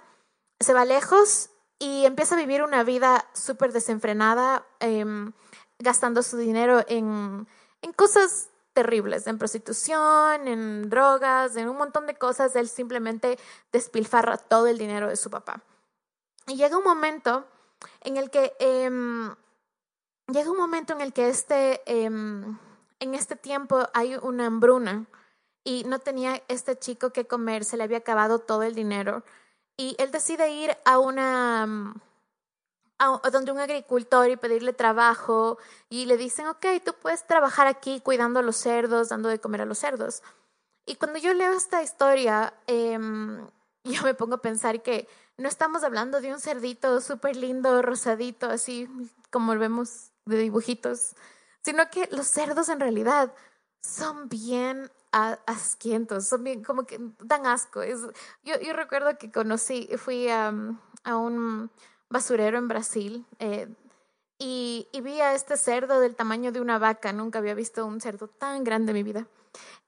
se 0.61 0.73
va 0.73 0.85
lejos 0.85 1.52
y 1.83 2.07
empieza 2.07 2.37
a 2.37 2.39
vivir 2.39 2.63
una 2.63 2.85
vida 2.85 3.29
súper 3.33 3.73
desenfrenada, 3.73 4.65
em, 4.79 5.33
gastando 5.81 6.23
su 6.23 6.37
dinero 6.37 6.85
en, 6.87 7.49
en 7.83 7.93
cosas 7.93 8.51
terribles, 8.73 9.27
en 9.27 9.37
prostitución, 9.37 10.47
en 10.47 10.89
drogas, 10.89 11.57
en 11.57 11.69
un 11.69 11.77
montón 11.77 12.07
de 12.07 12.15
cosas. 12.15 12.55
Él 12.55 12.69
simplemente 12.69 13.37
despilfarra 13.73 14.37
todo 14.39 14.69
el 14.69 14.79
dinero 14.79 15.09
de 15.09 15.17
su 15.17 15.29
papá. 15.29 15.61
Y 16.47 16.55
llega 16.55 16.79
un 16.79 16.85
momento 16.85 17.47
en 18.03 18.17
el 18.17 18.31
que 18.31 18.53
em, 18.61 19.35
llega 20.29 20.53
un 20.53 20.59
momento 20.59 20.93
en 20.93 21.01
el 21.01 21.13
que 21.13 21.31
este 21.31 21.83
em, 21.87 22.59
en 23.01 23.15
este 23.15 23.35
tiempo 23.35 23.89
hay 23.93 24.15
una 24.23 24.47
hambruna 24.47 25.07
y 25.65 25.83
no 25.83 25.99
tenía 25.99 26.45
este 26.47 26.79
chico 26.79 27.11
que 27.11 27.27
comer, 27.27 27.65
se 27.65 27.77
le 27.77 27.83
había 27.83 27.99
acabado 27.99 28.39
todo 28.39 28.63
el 28.63 28.77
dinero 28.77 29.25
y 29.77 29.97
él 29.99 30.11
decide 30.11 30.51
ir 30.51 30.77
a 30.85 30.99
una 30.99 31.67
mm, 31.67 31.95
a, 33.03 33.31
donde 33.31 33.53
un 33.53 33.59
agricultor 33.59 34.31
y 34.31 34.37
pedirle 34.37 34.73
trabajo 34.73 35.59
y 35.89 36.07
le 36.07 36.17
dicen, 36.17 36.47
ok, 36.47 36.67
tú 36.85 36.95
puedes 37.01 37.27
trabajar 37.27 37.67
aquí 37.67 38.01
cuidando 38.01 38.41
a 38.41 38.43
los 38.43 38.57
cerdos, 38.57 39.09
dando 39.09 39.29
de 39.29 39.41
comer 39.41 39.63
a 39.63 39.67
los 39.67 39.79
cerdos. 39.79 40.23
Y 40.87 40.97
cuando 40.97 41.19
yo 41.19 41.35
leo 41.35 41.53
esta 41.53 41.83
historia, 41.83 42.55
em, 42.67 43.47
yo 43.85 44.03
me 44.03 44.15
pongo 44.15 44.37
a 44.37 44.43
pensar 44.43 44.83
que 44.83 45.09
no 45.37 45.49
estamos 45.49 45.83
hablando 45.83 46.21
de 46.21 46.33
un 46.33 46.41
cerdito 46.41 47.01
súper 47.01 47.37
lindo, 47.37 47.83
rosadito, 47.83 48.47
así 48.47 48.89
como 49.31 49.55
lo 49.55 49.61
vemos 49.61 50.13
de 50.25 50.39
dibujitos, 50.39 51.17
sino 51.63 51.91
que 51.91 52.09
los 52.13 52.27
cerdos 52.27 52.69
en 52.69 52.81
realidad 52.81 53.33
son 53.81 54.29
bien 54.29 54.91
asquientos, 55.13 56.27
son 56.27 56.65
como 56.65 56.85
que 56.85 56.99
dan 57.21 57.47
asco. 57.47 57.83
Es, 57.83 58.01
yo, 58.43 58.55
recuerdo 58.73 59.17
que 59.19 59.31
conocí, 59.31 59.89
fui 59.97 60.29
a, 60.29 60.53
a 61.05 61.17
un 61.17 61.71
basurero 62.09 62.59
en 62.59 62.69
Brasil 62.69 63.27
eh, 63.39 63.69
y, 64.39 64.89
vi 65.03 65.21
a 65.21 65.35
este 65.35 65.57
cerdo 65.57 66.01
del 66.01 66.17
tamaño 66.17 66.51
de 66.51 66.61
una 66.61 66.79
vaca. 66.79 67.13
Nunca 67.13 67.39
había 67.39 67.55
visto 67.55 67.87
un 67.87 68.01
cerdo 68.01 68.27
tan 68.29 68.65
grande 68.65 68.91
en 68.91 68.97
mi 68.97 69.03
vida. 69.03 69.27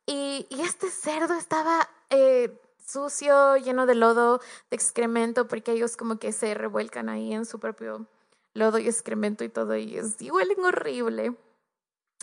Y, 0.07 0.47
y 0.51 0.61
este 0.61 0.91
cerdo 0.91 1.35
estaba 1.35 1.89
eh, 2.11 2.61
sucio, 2.87 3.57
lleno 3.57 3.87
de 3.87 3.95
lodo, 3.95 4.39
de 4.71 4.77
excremento, 4.77 5.49
porque 5.49 5.73
ellos 5.73 5.97
como 5.97 6.19
que 6.19 6.33
se 6.33 6.55
revuelcan 6.55 7.09
ahí 7.09 7.33
en 7.33 7.47
su 7.47 7.59
propio 7.59 8.07
lodo 8.53 8.79
y 8.79 8.87
excremento 8.87 9.43
y 9.43 9.49
todo, 9.49 9.77
y, 9.77 9.97
es, 9.97 10.21
y 10.21 10.31
huelen 10.31 10.65
horrible. 10.65 11.35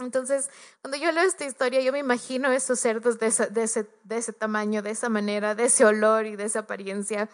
Entonces, 0.04 0.50
cuando 0.82 0.98
yo 0.98 1.12
leo 1.12 1.24
esta 1.24 1.46
historia, 1.46 1.82
yo 1.82 1.92
me 1.92 2.00
imagino 2.00 2.52
esos 2.52 2.80
cerdos 2.80 3.20
de 3.20 3.28
ese, 3.28 4.34
tamaño, 4.34 4.82
de 4.82 4.92
esa 4.92 5.10
manera, 5.10 5.56
de 5.56 5.66
ese 5.66 5.86
olor 5.86 6.26
y 6.26 6.36
de 6.36 6.46
esa 6.46 6.60
apariencia. 6.60 7.30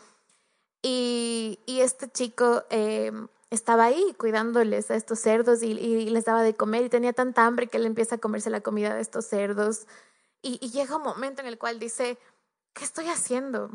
Y, 0.81 1.59
y 1.65 1.81
este 1.81 2.09
chico 2.09 2.63
eh, 2.69 3.11
estaba 3.49 3.85
ahí 3.85 4.15
cuidándoles 4.17 4.91
a 4.91 4.95
estos 4.95 5.19
cerdos 5.19 5.63
y, 5.63 5.73
les 6.09 6.25
daba 6.25 6.43
de 6.43 6.55
comer 6.55 6.85
y 6.85 6.89
tenía 6.89 7.13
tanta 7.13 7.45
hambre 7.45 7.67
que 7.67 7.77
él 7.77 7.85
empieza 7.85 8.15
a 8.15 8.19
comerse 8.19 8.49
la 8.49 8.61
comida 8.61 8.93
de 8.93 9.01
estos 9.01 9.25
cerdos. 9.25 9.87
Y, 10.41 10.59
y 10.61 10.69
llega 10.69 10.97
un 10.97 11.03
momento 11.03 11.41
en 11.41 11.47
el 11.47 11.57
cual 11.57 11.79
dice, 11.79 12.17
¿qué 12.73 12.83
estoy 12.83 13.07
haciendo? 13.07 13.71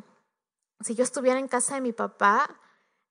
Si 0.80 0.94
yo 0.94 1.04
estuviera 1.04 1.38
en 1.38 1.48
casa 1.48 1.74
de 1.74 1.80
mi 1.80 1.92
papá, 1.92 2.48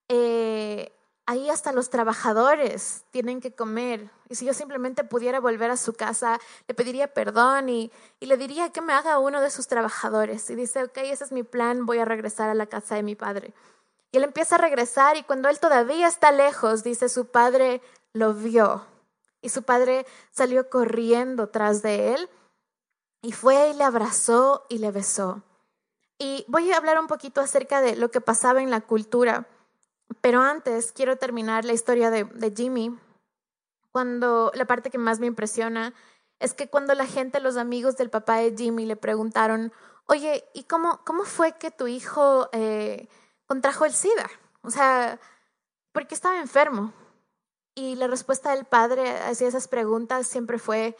eh, 0.07 0.91
ahí 1.31 1.49
hasta 1.49 1.71
los 1.71 1.89
trabajadores 1.89 3.05
tienen 3.11 3.39
que 3.39 3.53
comer. 3.53 4.09
Y 4.27 4.35
si 4.35 4.45
yo 4.45 4.53
simplemente 4.53 5.05
pudiera 5.05 5.39
volver 5.39 5.71
a 5.71 5.77
su 5.77 5.93
casa, 5.93 6.39
le 6.67 6.73
pediría 6.73 7.13
perdón 7.13 7.69
y, 7.69 7.89
y, 8.19 8.25
le 8.25 8.35
diría 8.35 8.71
que 8.71 8.81
me 8.81 8.91
haga 8.91 9.17
uno 9.17 9.39
de 9.39 9.49
sus 9.49 9.67
trabajadores. 9.67 10.49
Y 10.49 10.55
dice, 10.55 10.83
ok, 10.83 10.97
ese 10.97 11.23
es 11.23 11.31
mi 11.31 11.43
plan, 11.43 11.85
voy 11.85 11.99
a 11.99 12.05
regresar 12.05 12.49
a 12.49 12.53
la 12.53 12.65
casa 12.65 12.95
de 12.95 13.03
mi 13.03 13.15
padre. 13.15 13.53
Y 14.11 14.17
él 14.17 14.25
empieza 14.25 14.55
a 14.55 14.57
regresar 14.57 15.15
y 15.15 15.23
cuando 15.23 15.47
él 15.47 15.57
todavía 15.57 16.07
está 16.09 16.33
lejos, 16.33 16.83
dice, 16.83 17.07
su 17.07 17.27
padre 17.27 17.81
lo 18.11 18.33
vio. 18.33 18.85
Y 19.41 19.49
su 19.49 19.63
padre 19.63 20.05
salió 20.31 20.69
corriendo 20.69 21.47
tras 21.47 21.81
de 21.81 22.13
él 22.13 22.29
y 23.21 23.31
fue 23.31 23.69
y 23.69 23.73
le 23.73 23.85
abrazó 23.85 24.65
y 24.67 24.79
le 24.79 24.91
besó. 24.91 25.43
Y 26.19 26.43
voy 26.49 26.73
a 26.73 26.77
hablar 26.77 26.99
un 26.99 27.07
poquito 27.07 27.39
acerca 27.39 27.79
de 27.79 27.95
lo 27.95 28.11
que 28.11 28.19
pasaba 28.19 28.61
en 28.61 28.69
la 28.69 28.81
cultura 28.81 29.47
pero 30.19 30.41
antes 30.41 30.91
quiero 30.91 31.17
terminar 31.17 31.63
la 31.65 31.73
historia 31.73 32.09
de, 32.09 32.53
Jimmy, 32.55 32.97
cuando 33.91 34.51
la 34.55 34.65
parte 34.65 34.89
que 34.89 34.97
más 34.97 35.19
me 35.19 35.27
impresiona 35.27 35.93
es 36.39 36.53
que 36.53 36.67
cuando 36.67 36.95
la 36.95 37.05
gente, 37.05 37.39
los 37.39 37.57
amigos 37.57 37.97
del 37.97 38.09
papá 38.09 38.37
de 38.37 38.55
Jimmy 38.57 38.85
le 38.85 38.95
preguntaron, 38.95 39.71
oye, 40.07 40.43
¿y 40.53 40.63
cómo, 40.63 41.01
cómo 41.05 41.23
fue 41.23 41.53
que 41.57 41.71
tu 41.71 41.87
hijo 41.87 42.49
eh, 42.51 43.07
contrajo 43.45 43.85
el 43.85 43.93
SIDA? 43.93 44.29
O 44.63 44.71
sea, 44.71 45.19
¿por 45.91 46.07
qué 46.07 46.15
estaba 46.15 46.39
enfermo? 46.39 46.93
Y 47.75 47.95
la 47.95 48.07
respuesta 48.07 48.51
del 48.51 48.65
padre 48.65 49.17
hacia 49.19 49.47
esas 49.47 49.67
preguntas 49.67 50.27
siempre 50.27 50.57
fue, 50.57 50.97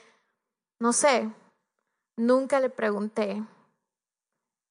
no 0.80 0.94
sé, 0.94 1.30
nunca 2.18 2.60
le 2.60 2.70
pregunté. 2.70 3.44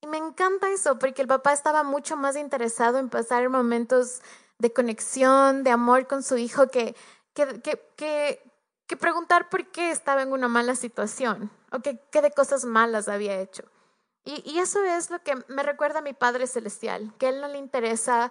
Y 0.02 0.06
me 0.06 0.16
encanta 0.18 0.70
eso, 0.70 0.98
porque 0.98 1.22
el 1.22 1.28
papá 1.28 1.52
estaba 1.52 1.82
mucho 1.82 2.16
más 2.16 2.36
interesado 2.36 2.98
en 2.98 3.10
pasar 3.10 3.48
momentos 3.48 4.22
de 4.58 4.72
conexión, 4.72 5.62
de 5.62 5.70
amor 5.70 6.06
con 6.06 6.22
su 6.22 6.36
hijo, 6.36 6.68
que, 6.68 6.94
que, 7.34 7.60
que, 7.60 8.42
que, 8.86 8.96
preguntar 8.96 9.48
por 9.48 9.66
qué 9.66 9.90
estaba 9.90 10.22
en 10.22 10.32
una 10.32 10.48
mala 10.48 10.74
situación 10.74 11.50
o 11.70 11.80
qué 11.80 12.22
de 12.22 12.30
cosas 12.30 12.64
malas 12.64 13.08
había 13.08 13.40
hecho. 13.40 13.64
Y, 14.24 14.42
y, 14.44 14.58
eso 14.58 14.82
es 14.84 15.10
lo 15.10 15.22
que 15.22 15.34
me 15.48 15.62
recuerda 15.62 16.00
a 16.00 16.02
mi 16.02 16.12
Padre 16.12 16.46
Celestial, 16.46 17.12
que 17.18 17.28
Él 17.28 17.40
no 17.40 17.48
le 17.48 17.58
interesa 17.58 18.30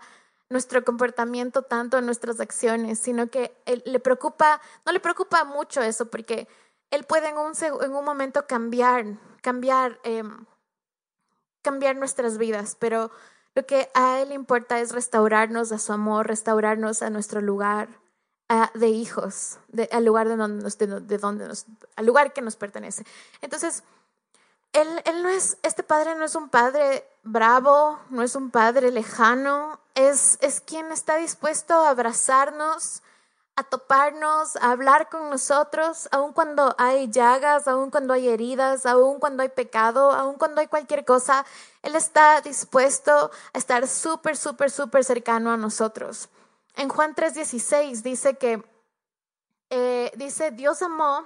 nuestro 0.50 0.84
comportamiento 0.84 1.62
tanto 1.62 2.02
nuestras 2.02 2.40
acciones, 2.40 3.00
sino 3.00 3.30
que 3.30 3.56
le 3.86 4.00
preocupa, 4.00 4.60
no 4.86 4.92
le 4.92 5.00
preocupa 5.00 5.44
mucho 5.44 5.82
eso, 5.82 6.10
porque 6.10 6.48
Él 6.92 7.04
puede 7.06 7.30
en 7.30 7.38
un, 7.38 7.54
en 7.84 7.96
un 7.96 8.06
momento 8.06 8.46
cambiar, 8.48 9.06
cambiar, 9.42 10.00
eh, 10.04 10.24
cambiar 11.70 11.96
nuestras 11.96 12.40
vidas, 12.40 12.76
pero 12.80 13.12
lo 13.54 13.64
que 13.68 13.92
a 13.94 14.22
Él 14.22 14.32
importa 14.32 14.80
es 14.80 14.92
restaurarnos 14.92 15.72
a 15.72 15.78
su 15.78 15.94
amor, 15.94 16.26
restaurarnos 16.26 17.04
a 17.04 17.12
nuestro 17.12 17.42
lugar 17.42 17.90
de 18.74 18.88
hijos, 18.88 19.60
al 19.92 20.06
lugar 20.06 20.28
de 20.28 20.36
donde 20.36 20.64
nos, 20.64 20.80
de, 20.80 20.88
donde 21.20 21.48
nos, 21.48 21.68
al 21.96 22.08
lugar 22.08 22.34
que 22.34 22.42
nos 22.42 22.56
pertenece. 22.56 23.06
Entonces, 23.42 23.84
él, 24.74 24.88
él 25.06 25.22
no 25.22 25.30
es, 25.30 25.60
este 25.62 25.84
padre 25.84 26.16
no 26.16 26.26
es 26.26 26.34
un 26.34 26.50
padre 26.50 27.06
bravo, 27.22 28.00
no 28.10 28.24
es 28.24 28.36
un 28.36 28.50
padre 28.50 28.90
lejano, 28.90 29.80
es, 29.94 30.40
es 30.42 30.62
quien 30.62 30.92
está 30.92 31.18
dispuesto 31.18 31.76
a 31.76 31.92
abrazarnos, 31.92 33.04
a 33.60 33.64
toparnos, 33.64 34.56
a 34.56 34.72
hablar 34.72 35.10
con 35.10 35.30
nosotros, 35.30 36.08
aun 36.12 36.32
cuando 36.32 36.74
hay 36.78 37.12
llagas, 37.12 37.68
aun 37.68 37.92
cuando 37.92 38.14
hay 38.14 38.30
heridas, 38.30 38.86
aun 38.86 39.20
cuando 39.20 39.44
hay 39.44 39.50
pecado, 39.50 40.12
aun 40.12 40.36
cuando 40.36 40.62
hay 40.62 40.68
cualquier 40.68 41.04
cosa, 41.04 41.46
Él 41.82 41.94
está 41.98 42.40
dispuesto 42.40 43.32
a 43.54 43.58
estar 43.58 43.86
súper, 43.86 44.38
súper, 44.38 44.72
súper 44.72 45.04
cercano 45.04 45.52
a 45.52 45.58
nosotros. 45.58 46.30
En 46.78 46.88
Juan 46.88 47.14
3:16 47.14 48.02
dice 48.02 48.36
que, 48.36 48.64
eh, 49.70 50.10
dice, 50.16 50.52
Dios 50.52 50.82
amó 50.82 51.26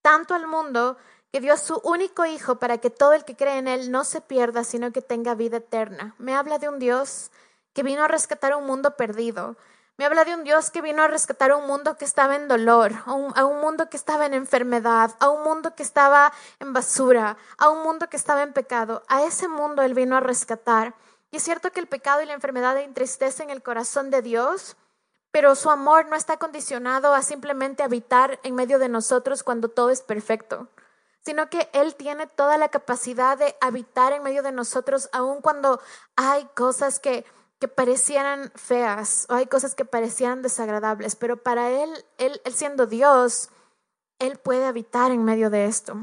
tanto 0.00 0.34
al 0.34 0.46
mundo 0.46 0.96
que 1.30 1.42
dio 1.42 1.52
a 1.52 1.58
su 1.58 1.78
único 1.84 2.24
hijo 2.24 2.54
para 2.56 2.78
que 2.78 2.88
todo 2.88 3.12
el 3.12 3.26
que 3.26 3.36
cree 3.36 3.58
en 3.58 3.68
Él 3.68 3.90
no 3.90 4.04
se 4.04 4.22
pierda, 4.22 4.64
sino 4.64 4.90
que 4.90 5.02
tenga 5.02 5.34
vida 5.34 5.58
eterna. 5.58 6.14
Me 6.16 6.34
habla 6.34 6.58
de 6.58 6.70
un 6.70 6.78
Dios 6.78 7.30
que 7.74 7.82
vino 7.82 8.04
a 8.04 8.08
rescatar 8.08 8.56
un 8.56 8.64
mundo 8.64 8.96
perdido 8.96 9.56
me 9.98 10.06
habla 10.06 10.24
de 10.24 10.34
un 10.34 10.42
Dios 10.42 10.70
que 10.70 10.80
vino 10.80 11.02
a 11.02 11.08
rescatar 11.08 11.50
a 11.50 11.56
un 11.56 11.66
mundo 11.66 11.96
que 11.96 12.04
estaba 12.04 12.36
en 12.36 12.48
dolor, 12.48 12.92
a 13.04 13.12
un, 13.12 13.60
mundo 13.60 13.90
que 13.90 13.96
estaba 13.96 14.24
en 14.24 14.34
enfermedad, 14.34 15.14
a 15.20 15.28
un 15.28 15.44
mundo 15.44 15.74
que 15.74 15.82
estaba 15.82 16.32
en 16.60 16.72
basura, 16.72 17.36
a 17.58 17.68
un 17.68 17.82
mundo 17.82 18.08
que 18.08 18.16
estaba 18.16 18.42
en 18.42 18.52
pecado. 18.52 19.02
A 19.08 19.22
ese 19.24 19.48
mundo 19.48 19.82
Él 19.82 19.94
vino 19.94 20.16
a 20.16 20.20
rescatar. 20.20 20.94
Y 21.30 21.36
es 21.36 21.42
cierto 21.42 21.72
que 21.72 21.80
el 21.80 21.86
pecado 21.86 22.22
y 22.22 22.26
la 22.26 22.32
enfermedad 22.32 22.76
entristecen 22.78 23.50
el 23.50 23.62
corazón 23.62 24.10
de 24.10 24.22
Dios, 24.22 24.76
pero 25.30 25.54
su 25.54 25.70
amor 25.70 26.06
no 26.08 26.16
está 26.16 26.38
condicionado 26.38 27.14
a 27.14 27.22
simplemente 27.22 27.82
habitar 27.82 28.40
en 28.42 28.54
medio 28.54 28.78
de 28.78 28.88
nosotros 28.88 29.42
cuando 29.42 29.68
todo 29.68 29.90
es 29.90 30.02
perfecto, 30.02 30.68
sino 31.20 31.50
que 31.50 31.70
Él 31.74 31.96
tiene 31.96 32.26
toda 32.26 32.56
la 32.56 32.70
capacidad 32.70 33.36
de 33.36 33.56
habitar 33.60 34.12
en 34.12 34.22
medio 34.22 34.42
de 34.42 34.52
nosotros 34.52 35.10
aun 35.12 35.42
cuando 35.42 35.80
hay 36.16 36.46
cosas 36.54 36.98
que 36.98 37.24
que 37.62 37.68
parecieran 37.68 38.50
feas 38.56 39.24
o 39.28 39.34
hay 39.34 39.46
cosas 39.46 39.76
que 39.76 39.84
parecieran 39.84 40.42
desagradables, 40.42 41.14
pero 41.14 41.36
para 41.36 41.70
él, 41.70 41.90
él, 42.18 42.40
siendo 42.52 42.86
Dios, 42.86 43.50
Él 44.18 44.36
puede 44.38 44.64
habitar 44.64 45.12
en 45.12 45.22
medio 45.22 45.48
de 45.48 45.66
esto, 45.66 45.96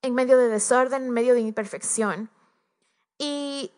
en 0.00 0.14
medio 0.14 0.38
de 0.38 0.48
desorden, 0.48 1.02
en 1.02 1.10
medio 1.10 1.34
de 1.34 1.40
imperfección. 1.40 2.30
Y, 3.18 3.72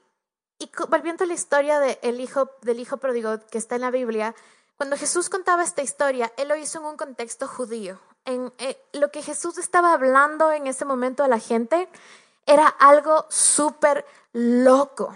y 0.61 0.71
volviendo 0.88 1.25
a 1.25 1.26
la 1.26 1.35
historia 1.35 1.81
del 1.81 2.21
hijo, 2.21 2.52
del 2.62 2.78
hijo 2.78 2.99
pródigo 2.99 3.40
que 3.50 3.59
está 3.59 3.75
en 3.75 3.81
la 3.81 3.90
Biblia, 3.90 4.37
cuando 4.76 4.97
Jesús 4.97 5.28
contaba 5.28 5.64
esta 5.64 5.83
historia, 5.83 6.33
Él 6.37 6.47
lo 6.47 6.55
hizo 6.55 6.78
en 6.78 6.85
un 6.85 6.97
contexto 6.97 7.49
judío. 7.49 7.99
En, 8.25 8.52
eh, 8.59 8.81
lo 8.93 9.11
que 9.11 9.23
Jesús 9.23 9.59
estaba 9.59 9.93
hablando 9.93 10.52
en 10.52 10.69
ese 10.69 10.85
momento 10.85 11.25
a 11.25 11.28
la 11.28 11.40
gente 11.40 11.88
era 12.47 12.69
algo 12.69 13.26
súper 13.28 14.07
loco 14.33 15.12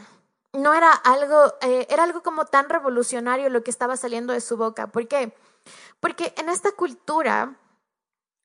no 0.52 0.74
era 0.74 0.92
algo, 0.92 1.54
eh, 1.60 1.86
era 1.90 2.04
algo 2.04 2.22
como 2.22 2.44
tan 2.46 2.68
revolucionario 2.68 3.48
lo 3.50 3.62
que 3.62 3.70
estaba 3.70 3.96
saliendo 3.96 4.32
de 4.32 4.40
su 4.40 4.56
boca. 4.56 4.88
¿Por 4.88 5.06
qué? 5.08 5.34
Porque 6.00 6.34
en 6.36 6.48
esta 6.48 6.72
cultura, 6.72 7.56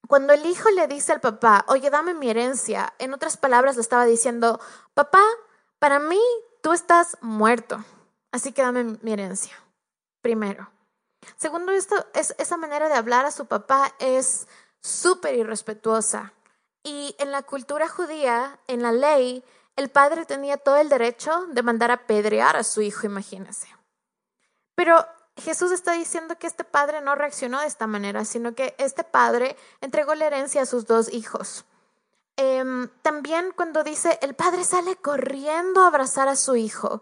cuando 0.08 0.34
el 0.34 0.46
hijo 0.46 0.70
le 0.72 0.88
dice 0.88 1.12
al 1.12 1.22
papá, 1.22 1.66
oye, 1.68 1.90
dame 1.90 2.14
mi 2.14 2.30
herencia, 2.30 2.94
en 3.00 3.14
otras 3.14 3.38
palabras 3.38 3.76
le 3.76 3.82
estaba 3.82 4.06
diciendo, 4.06 4.60
papá, 4.94 5.24
para 5.80 6.00
mí 6.00 6.22
tú 6.62 6.74
estás 6.74 7.18
muerto, 7.22 7.84
así 8.32 8.52
que 8.52 8.62
dame 8.62 8.98
mi 9.02 9.14
herencia, 9.14 9.56
primero. 10.22 10.70
Segundo, 11.38 11.72
esto, 11.72 11.96
es, 12.14 12.36
esa 12.38 12.58
manera 12.58 12.88
de 12.88 12.96
hablar 12.96 13.26
a 13.26 13.32
su 13.32 13.46
papá 13.46 13.94
es 14.00 14.48
súper 14.82 15.36
irrespetuosa. 15.36 16.34
Y 16.84 17.16
en 17.18 17.32
la 17.32 17.42
cultura 17.42 17.88
judía, 17.88 18.60
en 18.68 18.84
la 18.84 18.92
ley, 18.92 19.44
el 19.76 19.90
padre 19.90 20.26
tenía 20.26 20.58
todo 20.58 20.78
el 20.78 20.90
derecho 20.90 21.48
de 21.48 21.64
mandar 21.64 21.92
a 21.92 22.08
pedrear 22.08 22.56
a 22.56 22.64
su 22.64 22.82
hijo, 22.82 23.06
imagínense. 23.06 23.68
Pero 24.76 25.06
Jesús 25.38 25.72
está 25.72 25.94
diciendo 25.94 26.38
que 26.38 26.48
este 26.48 26.64
padre 26.64 27.02
no 27.02 27.16
reaccionó 27.16 27.60
de 27.60 27.68
esta 27.68 27.88
manera, 27.88 28.24
sino 28.26 28.56
que 28.56 28.76
este 28.78 29.04
padre 29.04 29.58
entregó 29.82 30.16
la 30.16 30.28
herencia 30.28 30.62
a 30.62 30.66
sus 30.66 30.86
dos 30.86 31.12
hijos. 31.12 31.66
Em, 32.38 32.90
también 33.02 33.54
cuando 33.56 33.84
dice, 33.84 34.18
el 34.22 34.34
padre 34.34 34.64
sale 34.64 34.96
corriendo 34.98 35.84
a 35.84 35.88
abrazar 35.88 36.28
a 36.28 36.36
su 36.36 36.56
hijo, 36.56 37.02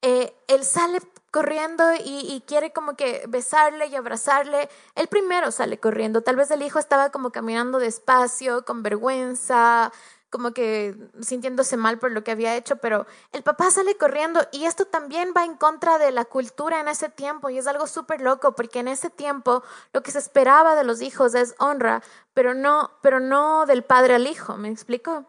eh, 0.00 0.34
él 0.48 0.64
sale 0.64 1.00
corriendo 1.30 1.94
y, 1.94 2.26
y, 2.28 2.42
quiere 2.46 2.72
como 2.72 2.94
que 2.96 3.24
besarle 3.28 3.86
y 3.86 3.94
abrazarle. 3.94 4.68
Él 4.96 5.06
primero 5.06 5.52
sale 5.52 5.78
corriendo, 5.78 6.22
tal 6.22 6.36
vez 6.36 6.50
el 6.50 6.62
hijo 6.62 6.80
estaba 6.80 7.10
como 7.10 7.30
caminando 7.30 7.78
despacio, 7.78 8.64
con 8.64 8.82
vergüenza, 8.82 9.92
como 10.32 10.52
que 10.52 10.96
sintiéndose 11.20 11.76
mal 11.76 11.98
por 11.98 12.10
lo 12.10 12.24
que 12.24 12.30
había 12.30 12.56
hecho, 12.56 12.76
pero 12.76 13.06
el 13.32 13.42
papá 13.42 13.70
sale 13.70 13.98
corriendo 13.98 14.40
y 14.50 14.64
esto 14.64 14.86
también 14.86 15.34
va 15.36 15.44
en 15.44 15.56
contra 15.56 15.98
de 15.98 16.10
la 16.10 16.24
cultura 16.24 16.80
en 16.80 16.88
ese 16.88 17.10
tiempo 17.10 17.50
y 17.50 17.58
es 17.58 17.66
algo 17.66 17.86
súper 17.86 18.22
loco 18.22 18.52
porque 18.56 18.78
en 18.78 18.88
ese 18.88 19.10
tiempo 19.10 19.62
lo 19.92 20.02
que 20.02 20.10
se 20.10 20.18
esperaba 20.18 20.74
de 20.74 20.84
los 20.84 21.02
hijos 21.02 21.34
es 21.34 21.54
honra, 21.58 22.02
pero 22.32 22.54
no, 22.54 22.90
pero 23.02 23.20
no 23.20 23.66
del 23.66 23.84
padre 23.84 24.14
al 24.14 24.26
hijo, 24.26 24.56
¿me 24.56 24.70
explico? 24.70 25.26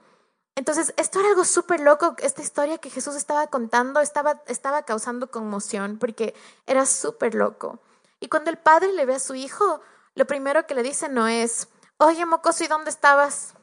Entonces, 0.56 0.94
esto 0.96 1.20
era 1.20 1.30
algo 1.30 1.44
súper 1.44 1.82
loco, 1.82 2.16
esta 2.20 2.42
historia 2.42 2.78
que 2.78 2.90
Jesús 2.90 3.16
estaba 3.16 3.48
contando 3.48 4.00
estaba, 4.00 4.42
estaba 4.48 4.84
causando 4.84 5.30
conmoción 5.30 5.98
porque 6.00 6.34
era 6.66 6.86
súper 6.86 7.36
loco. 7.36 7.80
Y 8.22 8.30
cuando 8.30 8.52
el 8.52 8.58
padre 8.58 8.94
le 8.94 9.06
ve 9.06 9.16
a 9.16 9.20
su 9.20 9.36
hijo, 9.36 9.82
lo 10.16 10.26
primero 10.26 10.66
que 10.66 10.76
le 10.76 10.84
dice 10.84 11.10
no 11.10 11.28
es, 11.28 11.68
oye, 11.98 12.26
mocoso, 12.26 12.64
¿y 12.64 12.68
dónde 12.68 12.90
estabas? 12.90 13.56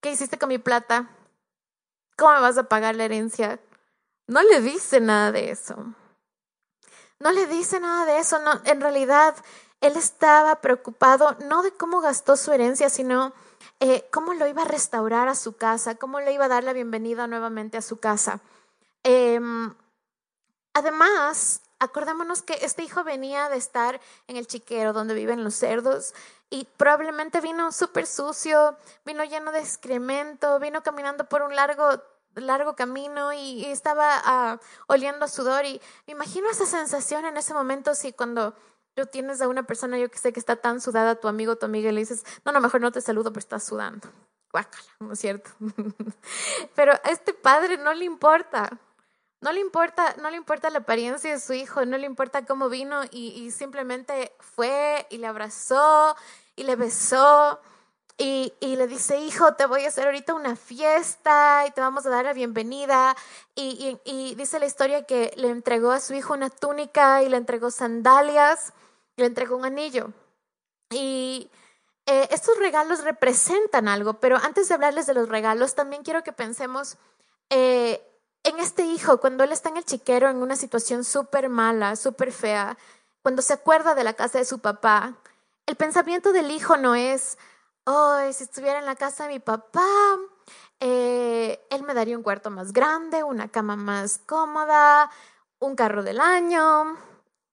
¿Qué 0.00 0.12
hiciste 0.12 0.38
con 0.38 0.48
mi 0.48 0.58
plata? 0.58 1.10
¿Cómo 2.16 2.34
me 2.34 2.40
vas 2.40 2.58
a 2.58 2.64
pagar 2.64 2.94
la 2.94 3.04
herencia? 3.04 3.60
No 4.26 4.42
le 4.42 4.60
dice 4.60 5.00
nada 5.00 5.32
de 5.32 5.50
eso. 5.50 5.76
No 7.18 7.32
le 7.32 7.46
dice 7.46 7.80
nada 7.80 8.04
de 8.04 8.18
eso. 8.18 8.38
No, 8.38 8.60
en 8.64 8.80
realidad, 8.80 9.34
él 9.80 9.96
estaba 9.96 10.60
preocupado 10.60 11.36
no 11.46 11.62
de 11.62 11.72
cómo 11.72 12.00
gastó 12.00 12.36
su 12.36 12.52
herencia, 12.52 12.90
sino 12.90 13.32
eh, 13.80 14.08
cómo 14.12 14.34
lo 14.34 14.46
iba 14.46 14.62
a 14.62 14.66
restaurar 14.66 15.28
a 15.28 15.34
su 15.34 15.56
casa, 15.56 15.96
cómo 15.96 16.20
le 16.20 16.32
iba 16.32 16.44
a 16.44 16.48
dar 16.48 16.64
la 16.64 16.72
bienvenida 16.72 17.26
nuevamente 17.26 17.76
a 17.76 17.82
su 17.82 17.98
casa. 17.98 18.40
Em, 19.02 19.74
además, 20.74 21.62
acordémonos 21.78 22.42
que 22.42 22.58
este 22.62 22.82
hijo 22.82 23.04
venía 23.04 23.48
de 23.48 23.56
estar 23.56 24.00
en 24.26 24.36
el 24.36 24.46
chiquero 24.46 24.92
donde 24.92 25.14
viven 25.14 25.44
los 25.44 25.54
cerdos 25.54 26.14
y 26.50 26.66
probablemente 26.76 27.40
vino 27.40 27.72
súper 27.72 28.06
sucio, 28.06 28.76
vino 29.04 29.24
lleno 29.24 29.52
de 29.52 29.60
excremento, 29.60 30.58
vino 30.58 30.82
caminando 30.82 31.28
por 31.28 31.42
un 31.42 31.54
largo 31.54 32.02
largo 32.34 32.76
camino 32.76 33.32
y, 33.32 33.64
estaba 33.64 34.20
ah, 34.24 34.60
oliendo 34.86 35.26
sudor 35.26 35.64
y 35.64 35.80
me 36.06 36.12
imagino 36.12 36.48
esa 36.48 36.66
sensación 36.66 37.24
en 37.24 37.36
ese 37.36 37.52
momento 37.52 37.96
si 37.96 38.12
cuando 38.12 38.54
tú 38.94 39.06
tienes 39.06 39.40
a 39.40 39.48
una 39.48 39.64
persona 39.64 39.98
yo 39.98 40.10
que 40.10 40.18
sé 40.18 40.32
que 40.32 40.40
está 40.40 40.56
tan 40.56 40.80
sudada, 40.80 41.14
tu 41.16 41.28
amigo, 41.28 41.56
tu 41.56 41.66
amiga, 41.66 41.92
le 41.92 42.00
dices, 42.00 42.24
no, 42.44 42.52
no, 42.52 42.60
mejor 42.60 42.80
no 42.80 42.92
te 42.92 43.00
saludo, 43.00 43.30
pero 43.30 43.40
estás 43.40 43.64
sudando. 43.64 44.08
Guácala, 44.50 44.88
¿no 45.00 45.12
es 45.12 45.18
cierto? 45.20 45.50
pero 46.74 46.92
a 46.92 47.10
este 47.10 47.34
padre 47.34 47.76
no 47.76 47.92
le 47.92 48.04
importa. 48.04 48.78
No 49.40 49.52
le 49.52 49.60
importa, 49.60 50.16
no 50.20 50.30
le 50.30 50.36
importa 50.36 50.68
la 50.70 50.80
apariencia 50.80 51.30
de 51.30 51.38
su 51.38 51.52
hijo, 51.52 51.84
no 51.84 51.96
le 51.96 52.06
importa 52.06 52.44
cómo 52.44 52.68
vino 52.68 53.02
y, 53.12 53.50
simplemente 53.52 54.32
fue 54.40 55.06
y 55.10 55.18
le 55.18 55.28
abrazó 55.28 56.16
y 56.56 56.64
le 56.64 56.74
besó. 56.74 57.60
y, 58.20 58.52
le 58.60 58.88
dice, 58.88 59.18
hijo, 59.20 59.54
te 59.54 59.66
voy 59.66 59.84
a 59.84 59.88
hacer 59.88 60.06
ahorita 60.06 60.34
una 60.34 60.56
fiesta 60.56 61.64
y 61.68 61.70
te 61.70 61.80
vamos 61.80 62.04
a 62.06 62.10
dar 62.10 62.24
la 62.24 62.32
bienvenida. 62.32 63.16
Y, 63.54 63.98
dice 64.36 64.58
la 64.58 64.66
historia 64.66 65.04
que 65.04 65.32
le 65.36 65.50
entregó 65.50 65.92
a 65.92 66.00
su 66.00 66.14
hijo 66.14 66.34
una 66.34 66.50
túnica 66.50 67.22
y 67.22 67.28
le 67.28 67.36
entregó 67.36 67.70
sandalias 67.70 68.72
y 69.16 69.20
le 69.22 69.28
entregó 69.28 69.56
un 69.56 69.64
anillo. 69.66 70.12
Y 70.90 71.50
eh, 72.06 72.28
estos 72.32 72.58
regalos 72.58 73.04
representan 73.04 73.86
algo, 73.86 74.14
pero 74.14 74.36
antes 74.36 74.68
de 74.68 74.74
hablarles 74.74 75.06
de 75.06 75.14
los 75.14 75.28
regalos, 75.28 75.74
también 75.74 76.02
quiero 76.02 76.24
que 76.24 76.32
pensemos 76.32 76.96
eh, 77.50 78.02
en 78.44 78.58
este 78.60 78.84
hijo, 78.84 79.20
cuando 79.20 79.44
él 79.44 79.52
está 79.52 79.68
en 79.68 79.76
el 79.78 79.84
chiquero 79.84 80.28
en 80.28 80.38
una 80.38 80.56
situación 80.56 81.04
súper 81.04 81.48
mala, 81.48 81.96
súper 81.96 82.32
fea, 82.32 82.78
cuando 83.22 83.42
se 83.42 83.52
acuerda 83.52 83.94
de 83.94 84.04
la 84.04 84.14
casa 84.14 84.38
de 84.38 84.44
su 84.44 84.60
papá, 84.60 85.16
el 85.66 85.76
pensamiento 85.76 86.32
del 86.32 86.50
hijo 86.50 86.76
no 86.76 86.94
es, 86.94 87.36
oh, 87.84 88.18
si 88.32 88.44
estuviera 88.44 88.78
en 88.78 88.86
la 88.86 88.96
casa 88.96 89.24
de 89.24 89.34
mi 89.34 89.38
papá, 89.38 89.86
eh, 90.80 91.60
él 91.70 91.82
me 91.82 91.94
daría 91.94 92.16
un 92.16 92.22
cuarto 92.22 92.50
más 92.50 92.72
grande, 92.72 93.24
una 93.24 93.48
cama 93.48 93.76
más 93.76 94.18
cómoda, 94.18 95.10
un 95.58 95.74
carro 95.74 96.02
del 96.02 96.20
año. 96.20 96.96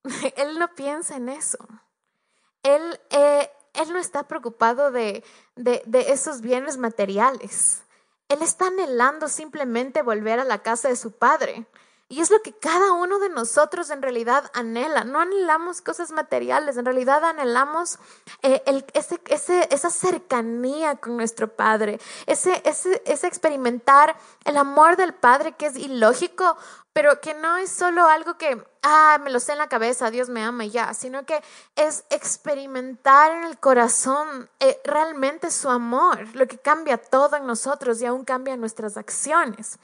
él 0.35 0.59
no 0.59 0.73
piensa 0.75 1.15
en 1.15 1.29
eso. 1.29 1.57
Él, 2.63 2.99
eh, 3.09 3.49
él 3.73 3.91
no 3.91 3.99
está 3.99 4.27
preocupado 4.27 4.91
de, 4.91 5.23
de, 5.55 5.81
de 5.85 6.11
esos 6.11 6.41
bienes 6.41 6.77
materiales. 6.77 7.84
Él 8.27 8.41
está 8.41 8.67
anhelando 8.67 9.27
simplemente 9.27 10.01
volver 10.01 10.39
a 10.39 10.45
la 10.45 10.63
casa 10.63 10.89
de 10.89 10.95
su 10.95 11.11
padre. 11.11 11.67
Y 12.07 12.21
es 12.21 12.29
lo 12.29 12.39
que 12.43 12.53
cada 12.53 12.91
uno 12.93 13.17
de 13.17 13.29
nosotros 13.29 13.89
en 13.89 14.03
realidad 14.03 14.51
anhela. 14.53 15.03
No 15.03 15.21
anhelamos 15.21 15.81
cosas 15.81 16.11
materiales, 16.11 16.77
en 16.77 16.85
realidad 16.85 17.23
anhelamos 17.23 17.97
eh, 18.43 18.61
ese, 18.93 19.67
esa 19.71 19.89
cercanía 19.89 20.97
con 20.97 21.17
nuestro 21.17 21.55
Padre, 21.55 21.99
ese, 22.27 22.61
ese, 22.63 23.01
ese 23.07 23.25
experimentar 23.25 24.15
el 24.43 24.57
amor 24.57 24.97
del 24.97 25.15
Padre 25.15 25.53
que 25.53 25.65
es 25.65 25.75
ilógico, 25.75 26.55
pero 26.93 27.19
que 27.21 27.33
no 27.33 27.57
es 27.57 27.71
solo 27.71 28.07
algo 28.07 28.37
que, 28.37 28.63
ah, 28.83 29.19
me 29.23 29.31
lo 29.31 29.39
sé 29.39 29.53
en 29.53 29.57
la 29.57 29.67
cabeza, 29.67 30.11
Dios 30.11 30.29
me 30.29 30.43
ama 30.43 30.65
y 30.65 30.69
ya, 30.69 30.93
sino 30.93 31.25
que 31.25 31.43
es 31.75 32.05
experimentar 32.11 33.31
en 33.31 33.45
el 33.45 33.57
corazón 33.57 34.47
eh, 34.59 34.79
realmente 34.85 35.49
su 35.49 35.71
amor, 35.71 36.27
lo 36.35 36.47
que 36.47 36.59
cambia 36.59 36.97
todo 36.97 37.35
en 37.35 37.47
nosotros 37.47 37.99
y 37.99 38.05
aún 38.05 38.25
cambia 38.25 38.55
nuestras 38.57 38.95
acciones. 38.95 39.79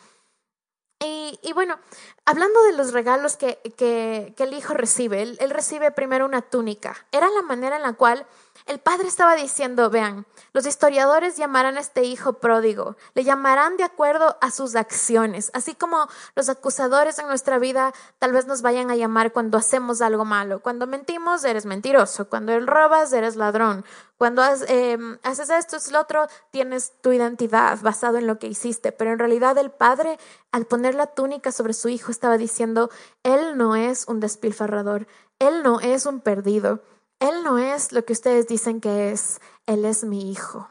Y, 1.03 1.53
bueno, 1.53 1.79
hablando 2.25 2.61
de 2.63 2.73
los 2.73 2.93
regalos 2.93 3.35
que, 3.35 3.57
que, 3.75 4.35
el 4.37 4.53
hijo 4.53 4.75
recibe, 4.75 5.23
él, 5.23 5.49
recibe 5.49 5.89
primero 5.89 6.25
una 6.25 6.43
túnica. 6.43 7.07
Era 7.11 7.27
la 7.29 7.41
manera 7.41 7.77
en 7.77 7.81
la 7.81 7.93
cual 7.93 8.27
el 8.67 8.79
padre 8.79 9.07
estaba 9.07 9.35
diciendo, 9.35 9.89
vean, 9.89 10.25
los 10.53 10.65
historiadores 10.65 11.37
llamarán 11.37 11.77
a 11.77 11.81
este 11.81 12.03
hijo 12.03 12.33
pródigo, 12.33 12.95
le 13.15 13.23
llamarán 13.23 13.77
de 13.77 13.83
acuerdo 13.83 14.37
a 14.39 14.51
sus 14.51 14.75
acciones, 14.75 15.51
así 15.53 15.75
como 15.75 16.07
los 16.35 16.49
acusadores 16.49 17.17
en 17.19 17.27
nuestra 17.27 17.59
vida 17.59 17.93
tal 18.19 18.31
vez 18.31 18.45
nos 18.45 18.61
vayan 18.61 18.91
a 18.91 18.95
llamar 18.95 19.31
cuando 19.31 19.57
hacemos 19.57 20.01
algo 20.01 20.25
malo. 20.25 20.59
Cuando 20.59 20.87
mentimos, 20.87 21.43
eres 21.43 21.65
mentiroso, 21.65 22.29
cuando 22.29 22.57
robas, 22.59 23.11
eres 23.13 23.35
ladrón, 23.35 23.83
cuando 24.17 24.43
em, 24.67 25.17
haces 25.23 25.49
esto, 25.49 25.77
es 25.77 25.91
lo 25.91 25.99
otro, 25.99 26.27
tienes 26.51 26.93
tu 27.01 27.11
identidad 27.11 27.79
basado 27.81 28.17
en 28.19 28.27
lo 28.27 28.37
que 28.37 28.47
hiciste, 28.47 28.91
pero 28.91 29.11
en 29.11 29.19
realidad 29.19 29.57
el 29.57 29.71
padre, 29.71 30.19
al 30.51 30.65
poner 30.65 30.93
la 30.93 31.07
túnica 31.07 31.51
sobre 31.51 31.73
su 31.73 31.89
hijo, 31.89 32.11
estaba 32.11 32.37
diciendo, 32.37 32.91
él 33.23 33.57
no 33.57 33.75
es 33.75 34.07
un 34.07 34.19
despilfarrador, 34.19 35.07
él 35.39 35.63
no 35.63 35.79
es 35.79 36.05
un 36.05 36.19
perdido, 36.19 36.83
él 37.21 37.43
no 37.45 37.57
es 37.57 37.93
lo 37.93 38.03
que 38.03 38.11
ustedes 38.11 38.47
dicen 38.47 38.81
que 38.81 39.11
es, 39.11 39.39
él 39.65 39.85
es 39.85 40.03
mi 40.03 40.29
hijo. 40.29 40.67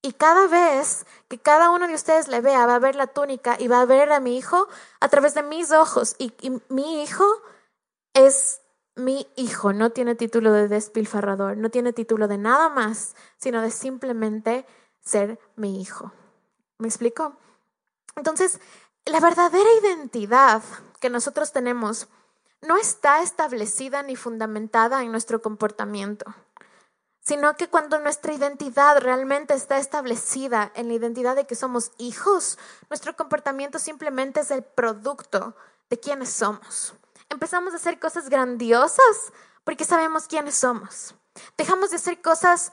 Y 0.00 0.12
cada 0.12 0.46
vez 0.46 1.04
que 1.28 1.38
cada 1.38 1.70
uno 1.70 1.86
de 1.86 1.94
ustedes 1.94 2.28
le 2.28 2.40
vea, 2.40 2.64
va 2.64 2.76
a 2.76 2.78
ver 2.78 2.94
la 2.94 3.08
túnica 3.08 3.56
y 3.58 3.68
va 3.68 3.82
a 3.82 3.86
ver 3.86 4.10
a 4.12 4.20
mi 4.20 4.38
hijo 4.38 4.68
a 5.00 5.08
través 5.08 5.34
de 5.34 5.42
mis 5.42 5.70
ojos. 5.70 6.16
y 6.18 6.32
mi 6.70 7.02
hijo 7.02 7.24
es 8.14 8.62
mi 8.96 9.26
hijo 9.36 9.72
no 9.72 9.90
tiene 9.90 10.14
título 10.14 10.52
de 10.52 10.68
despilfarrador, 10.68 11.56
no 11.56 11.70
tiene 11.70 11.92
título 11.92 12.28
de 12.28 12.38
nada 12.38 12.68
más, 12.68 13.14
sino 13.38 13.60
de 13.60 13.70
simplemente 13.70 14.66
ser 15.00 15.38
mi 15.56 15.80
hijo. 15.80 16.12
¿Me 16.78 16.88
explico? 16.88 17.36
Entonces, 18.16 18.60
la 19.04 19.20
verdadera 19.20 19.68
identidad 19.82 20.62
que 21.00 21.10
nosotros 21.10 21.52
tenemos 21.52 22.08
no 22.66 22.76
está 22.76 23.22
establecida 23.22 24.02
ni 24.02 24.16
fundamentada 24.16 25.02
en 25.02 25.10
nuestro 25.10 25.40
comportamiento, 25.40 26.34
sino 27.20 27.56
que 27.56 27.68
cuando 27.68 27.98
nuestra 27.98 28.32
identidad 28.32 28.98
realmente 28.98 29.54
está 29.54 29.78
establecida 29.78 30.72
en 30.74 30.88
la 30.88 30.94
identidad 30.94 31.36
de 31.36 31.46
que 31.46 31.54
somos 31.54 31.92
hijos, 31.98 32.58
nuestro 32.90 33.16
comportamiento 33.16 33.78
simplemente 33.78 34.40
es 34.40 34.50
el 34.50 34.62
producto 34.62 35.54
de 35.88 36.00
quienes 36.00 36.30
somos 36.30 36.94
empezamos 37.30 37.72
a 37.72 37.76
hacer 37.76 37.98
cosas 37.98 38.28
grandiosas 38.28 39.32
porque 39.64 39.84
sabemos 39.84 40.26
quiénes 40.26 40.54
somos. 40.54 41.14
Dejamos 41.56 41.90
de 41.90 41.96
hacer 41.96 42.20
cosas 42.20 42.72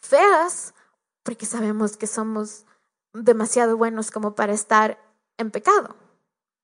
feas 0.00 0.74
porque 1.22 1.46
sabemos 1.46 1.96
que 1.96 2.06
somos 2.06 2.64
demasiado 3.12 3.76
buenos 3.76 4.10
como 4.10 4.34
para 4.34 4.52
estar 4.52 4.98
en 5.36 5.50
pecado. 5.50 5.96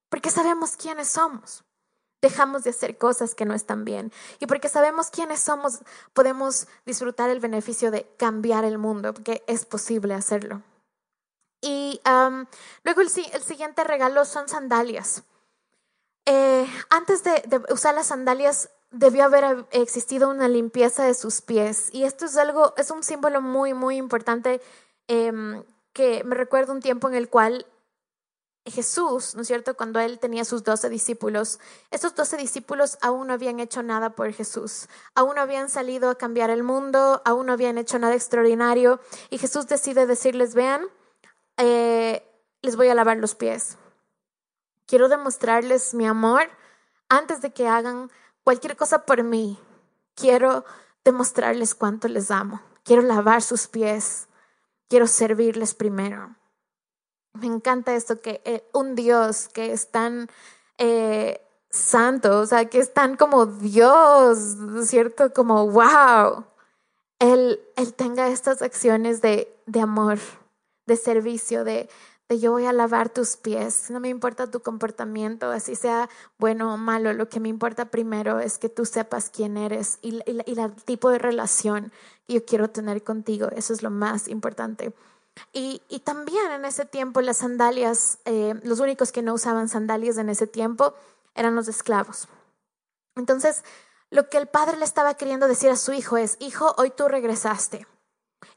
Porque 0.09 0.29
sabemos 0.29 0.77
quiénes 0.77 1.09
somos. 1.09 1.63
Dejamos 2.21 2.63
de 2.63 2.71
hacer 2.71 2.97
cosas 2.97 3.35
que 3.35 3.45
no 3.45 3.53
están 3.53 3.85
bien. 3.85 4.11
Y 4.39 4.47
porque 4.47 4.69
sabemos 4.69 5.09
quiénes 5.09 5.39
somos, 5.39 5.79
podemos 6.13 6.67
disfrutar 6.85 7.29
el 7.29 7.39
beneficio 7.39 7.91
de 7.91 8.07
cambiar 8.17 8.65
el 8.65 8.77
mundo, 8.77 9.13
porque 9.13 9.43
es 9.47 9.65
posible 9.65 10.13
hacerlo. 10.13 10.61
Y 11.61 11.99
luego 12.83 13.01
el 13.01 13.09
siguiente 13.09 13.83
regalo 13.83 14.25
son 14.25 14.47
sandalias. 14.47 15.23
Eh, 16.25 16.67
antes 16.89 17.23
de, 17.23 17.61
usar 17.69 17.93
las 17.95 18.07
sandalias 18.07 18.69
debió 18.91 19.25
haber 19.25 19.65
existido 19.71 20.29
una 20.29 20.47
limpieza 20.47 21.03
de 21.03 21.13
sus 21.13 21.41
pies. 21.41 21.89
Y 21.91 22.03
esto 22.03 22.25
es 22.25 22.37
algo, 22.37 22.73
es 22.77 22.91
un 22.91 23.03
símbolo 23.03 23.41
muy, 23.41 23.73
muy 23.73 23.97
importante 23.97 24.61
em, 25.07 25.63
que 25.93 26.23
me 26.23 26.35
recuerdo 26.35 26.73
un 26.73 26.81
tiempo 26.81 27.07
en 27.07 27.15
el 27.15 27.29
cual 27.29 27.65
Jesús, 28.71 29.35
¿no 29.35 29.41
es 29.41 29.47
cierto? 29.47 29.77
Cuando 29.77 29.99
él 29.99 30.17
tenía 30.17 30.43
sus 30.43 30.63
doce 30.63 30.89
discípulos, 30.89 31.59
estos 31.91 32.15
doce 32.15 32.35
discípulos 32.35 32.97
aún 33.01 33.27
no 33.27 33.33
habían 33.33 33.59
hecho 33.59 33.83
nada 33.83 34.11
por 34.11 34.33
Jesús, 34.33 34.87
aún 35.13 35.35
no 35.35 35.41
habían 35.41 35.69
salido 35.69 36.09
a 36.09 36.17
cambiar 36.17 36.49
el 36.49 36.63
mundo, 36.63 37.21
aún 37.25 37.45
no 37.45 37.53
habían 37.53 37.77
hecho 37.77 37.99
nada 37.99 38.15
extraordinario. 38.15 38.99
Y 39.29 39.37
Jesús 39.37 39.67
decide 39.67 40.07
decirles, 40.07 40.55
vean, 40.55 40.83
eh, 41.57 42.27
les 42.63 42.75
voy 42.75 42.87
a 42.87 42.95
lavar 42.95 43.17
los 43.17 43.35
pies. 43.35 43.77
Quiero 44.87 45.09
demostrarles 45.09 45.93
mi 45.93 46.07
amor 46.07 46.49
antes 47.07 47.41
de 47.41 47.53
que 47.53 47.67
hagan 47.67 48.11
cualquier 48.43 48.75
cosa 48.75 49.05
por 49.05 49.23
mí. 49.23 49.59
Quiero 50.15 50.65
demostrarles 51.03 51.75
cuánto 51.75 52.07
les 52.07 52.31
amo. 52.31 52.61
Quiero 52.83 53.03
lavar 53.03 53.41
sus 53.41 53.67
pies. 53.67 54.27
Quiero 54.89 55.07
servirles 55.07 55.75
primero. 55.75 56.35
Me 57.35 57.47
encanta 57.47 57.95
esto 57.95 58.21
que 58.21 58.41
eh, 58.45 58.63
un 58.73 58.95
Dios 58.95 59.49
que 59.49 59.71
es 59.71 59.91
tan 59.91 60.29
eh, 60.77 61.41
santo, 61.69 62.39
o 62.39 62.45
sea, 62.45 62.65
que 62.65 62.79
es 62.79 62.93
tan 62.93 63.17
como 63.17 63.45
Dios, 63.45 64.55
¿cierto? 64.83 65.33
Como, 65.33 65.69
wow, 65.69 66.45
él, 67.19 67.59
él 67.75 67.93
tenga 67.93 68.27
estas 68.29 68.61
acciones 68.61 69.21
de, 69.21 69.53
de 69.65 69.81
amor, 69.81 70.19
de 70.85 70.95
servicio, 70.95 71.63
de, 71.63 71.89
de 72.29 72.39
yo 72.39 72.51
voy 72.51 72.65
a 72.65 72.73
lavar 72.73 73.09
tus 73.09 73.37
pies, 73.37 73.89
no 73.91 73.99
me 73.99 74.09
importa 74.09 74.49
tu 74.49 74.61
comportamiento, 74.61 75.51
así 75.51 75.75
sea 75.75 76.09
bueno 76.39 76.73
o 76.73 76.77
malo, 76.77 77.13
lo 77.13 77.29
que 77.29 77.39
me 77.39 77.49
importa 77.49 77.91
primero 77.91 78.39
es 78.39 78.57
que 78.57 78.69
tú 78.69 78.85
sepas 78.85 79.29
quién 79.29 79.57
eres 79.57 79.99
y, 80.01 80.21
el 80.25 80.75
tipo 80.85 81.09
de 81.09 81.19
relación 81.19 81.91
que 82.27 82.35
yo 82.35 82.45
quiero 82.45 82.69
tener 82.69 83.03
contigo, 83.03 83.49
eso 83.55 83.73
es 83.73 83.83
lo 83.83 83.91
más 83.91 84.27
importante. 84.27 84.93
Y, 85.51 85.81
también 86.03 86.51
en 86.51 86.65
ese 86.65 86.85
tiempo 86.85 87.21
las 87.21 87.37
sandalias, 87.37 88.19
eh, 88.25 88.53
los 88.63 88.79
únicos 88.79 89.11
que 89.11 89.21
no 89.21 89.33
usaban 89.33 89.69
sandalias 89.69 90.17
en 90.17 90.29
ese 90.29 90.47
tiempo 90.47 90.93
eran 91.33 91.55
los 91.55 91.67
esclavos. 91.67 92.27
Entonces, 93.15 93.63
lo 94.09 94.29
que 94.29 94.37
el 94.37 94.47
padre 94.47 94.77
le 94.77 94.85
estaba 94.85 95.15
queriendo 95.15 95.47
decir 95.47 95.69
a 95.69 95.77
su 95.77 95.93
hijo 95.93 96.17
es, 96.17 96.37
hijo, 96.39 96.73
hoy 96.77 96.89
tú 96.89 97.07
regresaste 97.07 97.87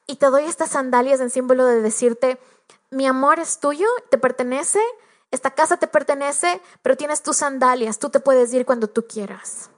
y 0.07 0.17
te 0.17 0.27
doy 0.27 0.45
estas 0.45 0.71
sandalias 0.71 1.21
en 1.21 1.31
símbolo 1.31 1.67
de 1.67 1.83
decirte, 1.83 2.39
mi 2.91 3.07
amor 3.07 3.39
es 3.39 3.61
tuyo, 3.61 3.87
te 4.11 4.19
pertenece, 4.19 4.81
esta 5.31 5.51
casa 5.51 5.77
te 5.77 5.87
pertenece, 5.87 6.61
pero 6.83 6.97
tienes 6.97 7.23
tus 7.23 7.39
sandalias, 7.39 7.99
tú 7.99 8.09
te 8.11 8.21
puedes 8.21 8.53
ir 8.55 8.65
cuando 8.65 8.89
tú 8.89 9.07
quieras. 9.07 9.71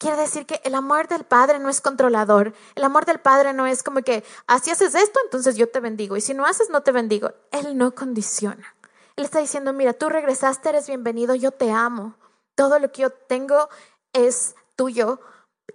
Quiere 0.00 0.16
decir 0.16 0.46
que 0.46 0.62
el 0.64 0.74
amor 0.74 1.08
del 1.08 1.24
Padre 1.24 1.58
no 1.58 1.68
es 1.68 1.82
controlador. 1.82 2.54
El 2.74 2.84
amor 2.84 3.04
del 3.04 3.20
Padre 3.20 3.52
no 3.52 3.66
es 3.66 3.82
como 3.82 4.00
que, 4.00 4.24
así 4.46 4.70
haces 4.70 4.94
esto, 4.94 5.20
entonces 5.22 5.56
yo 5.56 5.68
te 5.68 5.78
bendigo. 5.78 6.16
Y 6.16 6.22
si 6.22 6.32
no 6.32 6.46
haces, 6.46 6.70
no 6.70 6.82
te 6.82 6.90
bendigo. 6.90 7.32
Él 7.50 7.76
no 7.76 7.94
condiciona. 7.94 8.74
Él 9.16 9.26
está 9.26 9.40
diciendo, 9.40 9.74
mira, 9.74 9.92
tú 9.92 10.08
regresaste, 10.08 10.70
eres 10.70 10.86
bienvenido, 10.86 11.34
yo 11.34 11.50
te 11.50 11.70
amo. 11.70 12.14
Todo 12.54 12.78
lo 12.78 12.90
que 12.90 13.02
yo 13.02 13.10
tengo 13.10 13.68
es 14.14 14.54
tuyo, 14.74 15.20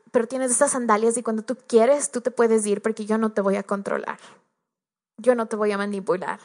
pero 0.10 0.28
tienes 0.28 0.50
esas 0.50 0.72
sandalias 0.72 1.18
y 1.18 1.22
cuando 1.22 1.44
tú 1.44 1.56
quieres, 1.68 2.10
tú 2.10 2.22
te 2.22 2.32
puedes 2.32 2.66
ir 2.66 2.82
porque 2.82 3.06
yo 3.06 3.20
no 3.20 3.32
te 3.32 3.42
voy 3.42 3.58
a 3.58 3.64
controlar. 3.64 4.18
Yo 5.18 5.36
no 5.36 5.46
te 5.46 5.56
voy 5.56 5.72
a 5.72 5.78
manipular. 5.78 6.40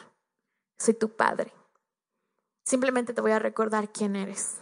Soy 0.78 0.92
tu 0.92 1.08
padre. 1.08 1.50
Simplemente 2.66 3.14
te 3.14 3.22
voy 3.22 3.32
a 3.32 3.38
recordar 3.38 3.88
quién 3.88 4.16
eres. 4.16 4.58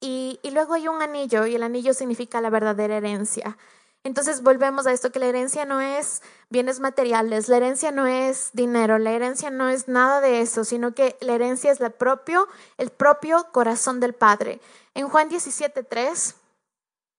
Y, 0.00 0.38
luego 0.52 0.74
hay 0.74 0.88
un 0.88 1.02
anillo 1.02 1.46
y 1.46 1.54
el 1.54 1.62
anillo 1.62 1.92
significa 1.94 2.40
la 2.40 2.50
verdadera 2.50 2.96
herencia. 2.96 3.56
Entonces 4.04 4.42
volvemos 4.42 4.86
a 4.86 4.92
esto 4.92 5.10
que 5.10 5.18
la 5.18 5.26
herencia 5.26 5.64
no 5.64 5.80
es 5.80 6.22
bienes 6.50 6.78
materiales, 6.80 7.48
la 7.48 7.56
herencia 7.56 7.90
no 7.90 8.06
es 8.06 8.50
dinero, 8.52 8.98
la 8.98 9.10
herencia 9.10 9.50
no 9.50 9.68
es 9.68 9.88
nada 9.88 10.20
de 10.20 10.40
eso, 10.40 10.64
sino 10.64 10.94
que 10.94 11.16
la 11.20 11.34
herencia 11.34 11.72
es 11.72 11.80
la 11.80 11.90
propio, 11.90 12.48
el 12.76 12.90
propio 12.90 13.48
corazón 13.52 13.98
del 13.98 14.14
Padre. 14.14 14.60
En 14.94 15.08
Juan 15.08 15.28
17:3 15.28 16.36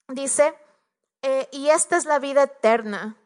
dice, 0.08 0.54
eh, 1.22 1.50
y 1.52 1.70
esta 1.70 1.98
es 1.98 2.06
la 2.06 2.18
vida 2.18 2.44
eterna, 2.44 3.18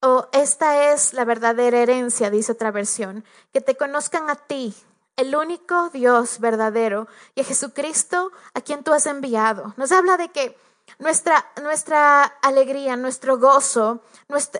o 0.00 0.28
esta 0.32 0.92
es 0.92 1.14
la 1.14 1.24
verdadera 1.24 1.78
herencia, 1.78 2.30
dice 2.30 2.52
otra 2.52 2.70
versión, 2.70 3.24
que 3.52 3.60
te 3.60 3.76
conozcan 3.76 4.30
a 4.30 4.36
ti, 4.36 4.74
el 5.16 5.34
único 5.36 5.90
Dios 5.90 6.40
verdadero, 6.40 7.06
y 7.34 7.42
a 7.42 7.44
Jesucristo 7.44 8.32
a 8.54 8.60
quien 8.60 8.82
tú 8.82 8.92
has 8.92 9.06
enviado. 9.06 9.74
Nos 9.76 9.92
habla 9.92 10.16
de 10.16 10.28
que 10.30 10.56
nuestra, 10.98 11.44
nuestra 11.62 12.22
alegría, 12.22 12.96
nuestro 12.96 13.38
gozo, 13.38 14.00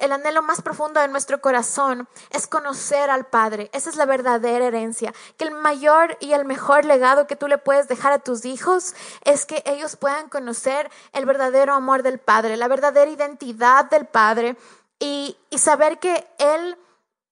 el 0.01 0.12
anhelo 0.12 0.43
más 0.43 0.62
profundo 0.62 1.01
de 1.01 1.09
nuestro 1.09 1.40
corazón 1.40 2.09
es 2.31 2.47
conocer 2.47 3.09
al 3.11 3.27
Padre. 3.27 3.71
Esa 3.73 3.90
es 3.90 3.97
la 3.97 4.07
verdadera 4.07 4.67
herencia. 4.67 5.14
Que 5.37 5.45
el 5.45 5.53
mayor 5.53 6.17
y 6.21 6.33
el 6.33 6.45
mejor 6.45 6.85
legado 6.85 7.27
que 7.27 7.37
tú 7.37 7.47
le 7.47 7.59
puedes 7.59 7.88
dejar 7.88 8.12
a 8.12 8.19
tus 8.19 8.45
hijos 8.45 8.95
es 9.25 9.47
que 9.47 9.62
ellos 9.67 9.97
puedan 9.97 10.29
conocer 10.29 10.90
el 11.12 11.25
verdadero 11.25 11.75
amor 11.75 12.03
del 12.03 12.19
Padre, 12.19 12.57
la 12.57 12.69
verdadera 12.69 13.11
identidad 13.11 13.85
del 13.87 14.07
Padre 14.07 14.57
y, 14.99 15.37
y 15.51 15.59
saber 15.59 15.99
que 15.99 16.27
Él 16.38 16.77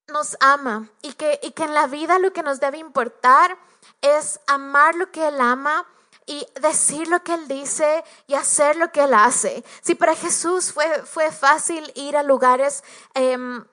nos 0.09 0.37
ama 0.41 0.89
y 1.03 1.13
que, 1.15 1.41
y 1.43 1.53
que 1.53 1.65
en 1.65 1.75
la 1.75 1.87
vida 1.87 2.19
lo 2.19 2.33
que 2.33 2.43
nos 2.43 2.61
debe 2.61 2.79
importar 2.79 3.57
es 4.01 4.41
amar 4.47 4.95
lo 4.95 5.11
que 5.11 5.29
Él 5.29 5.41
ama 5.41 5.87
y 6.27 6.47
decir 6.61 7.09
lo 7.09 7.23
que 7.23 7.35
Él 7.35 7.49
dice 7.49 8.05
y 8.27 8.35
hacer 8.35 8.77
lo 8.77 8.93
que 8.93 9.05
Él 9.05 9.15
hace. 9.15 9.65
Si 9.83 9.95
para 9.95 10.15
Jesús 10.15 10.73
fue, 10.73 11.03
fue 11.05 11.31
fácil 11.33 11.91
ir 11.95 12.17
a 12.17 12.23
lugares 12.23 12.85
em, 13.15 13.65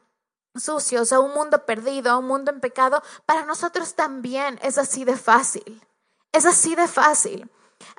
sucios, 0.56 1.14
a 1.14 1.20
un 1.20 1.34
mundo 1.34 1.66
perdido, 1.66 2.12
a 2.12 2.18
un 2.18 2.28
mundo 2.28 2.52
en 2.52 2.60
pecado, 2.60 3.04
para 3.26 3.46
nosotros 3.46 3.96
también 3.96 4.60
es 4.64 4.78
así 4.78 5.06
de 5.06 5.16
fácil. 5.16 5.86
Es 6.32 6.46
así 6.46 6.76
de 6.76 6.88
fácil. 6.88 7.50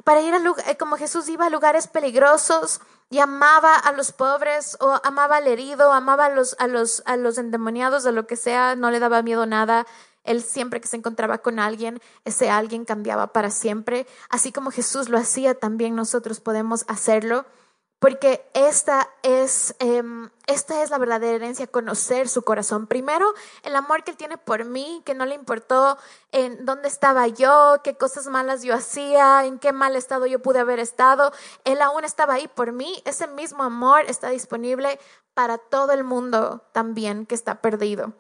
Para 0.05 0.21
ir 0.21 0.35
a 0.35 0.39
lugares, 0.39 0.77
como 0.79 0.97
Jesús 0.97 1.29
iba 1.29 1.47
a 1.47 1.51
lugares 1.51 1.87
peligrosos 1.87 2.81
y 3.11 3.19
amaba 3.19 3.75
a 3.75 3.93
los 3.93 4.13
pobres 4.13 4.77
o 4.81 5.01
amaba 5.03 5.39
al 5.39 5.49
herido, 5.49 5.93
amaba 5.93 6.27
a 6.27 6.31
los, 6.31 6.55
a 6.61 6.69
los, 6.69 7.03
a 7.07 7.17
los 7.17 7.39
endemoniados, 7.39 8.07
a 8.07 8.13
lo 8.13 8.29
que 8.29 8.37
sea, 8.37 8.77
no 8.77 8.93
le 8.93 9.01
daba 9.01 9.23
miedo 9.23 9.47
nada. 9.47 9.85
Él 10.23 10.43
siempre 10.43 10.81
que 10.81 10.87
se 10.87 10.97
encontraba 10.97 11.39
con 11.39 11.59
alguien, 11.59 12.01
ese 12.25 12.51
alguien 12.51 12.85
cambiaba 12.85 13.33
para 13.33 13.51
siempre. 13.51 14.07
Así 14.29 14.53
como 14.53 14.71
Jesús 14.71 15.09
lo 15.09 15.19
hacía, 15.19 15.55
también 15.55 15.97
nosotros 15.97 16.41
podemos 16.41 16.85
hacerlo. 16.87 17.47
Porque 18.01 18.51
esta 18.55 19.11
es, 19.23 19.77
em, 19.79 20.31
esta 20.47 20.83
es 20.83 20.89
la 20.89 20.97
verdadera 20.97 21.37
herencia, 21.37 21.67
conocer 21.67 22.31
su 22.31 22.43
corazón. 22.43 22.87
Primero, 22.87 23.35
el 23.63 23.77
amor 23.77 24.05
que 24.05 24.13
él 24.13 24.17
tiene 24.17 24.39
por 24.39 24.65
mí, 24.65 25.03
que 25.05 25.15
no 25.15 25.27
le 25.27 25.35
importó 25.35 25.99
en 26.33 26.65
dónde 26.65 26.89
estaba 26.89 27.29
yo, 27.29 27.77
qué 27.85 27.99
cosas 27.99 28.27
malas 28.27 28.63
yo 28.63 28.75
hacía, 28.75 29.45
en 29.45 29.59
qué 29.59 29.73
mal 29.73 29.97
estado 29.97 30.25
yo 30.25 30.41
pude 30.41 30.61
haber 30.61 30.81
estado. 30.81 31.31
Él 31.65 31.83
aún 31.83 32.05
estaba 32.05 32.35
ahí 32.35 32.49
por 32.49 32.73
mí. 32.73 33.03
Ese 33.05 33.27
mismo 33.27 33.65
amor 33.65 34.05
está 34.09 34.31
disponible 34.31 34.99
para 35.35 35.59
todo 35.59 35.93
el 35.93 36.03
mundo 36.03 36.63
también 36.73 37.27
que 37.27 37.35
está 37.35 37.61
perdido. 37.61 38.15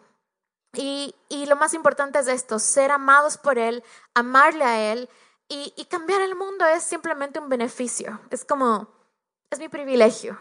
Y, 0.74 1.14
y, 1.30 1.46
lo 1.46 1.56
más 1.56 1.72
importante 1.72 2.18
es 2.18 2.28
esto, 2.28 2.58
ser 2.58 2.92
amados 2.92 3.38
por 3.38 3.58
Él, 3.58 3.82
amarle 4.14 4.64
a 4.64 4.92
Él 4.92 5.08
y, 5.48 5.72
y, 5.76 5.86
cambiar 5.86 6.20
el 6.20 6.36
mundo 6.36 6.66
es 6.66 6.84
simplemente 6.84 7.40
un 7.40 7.48
beneficio. 7.48 8.20
Es 8.30 8.44
como, 8.44 8.99
es 9.50 9.58
mi 9.58 9.68
privilegio. 9.68 10.38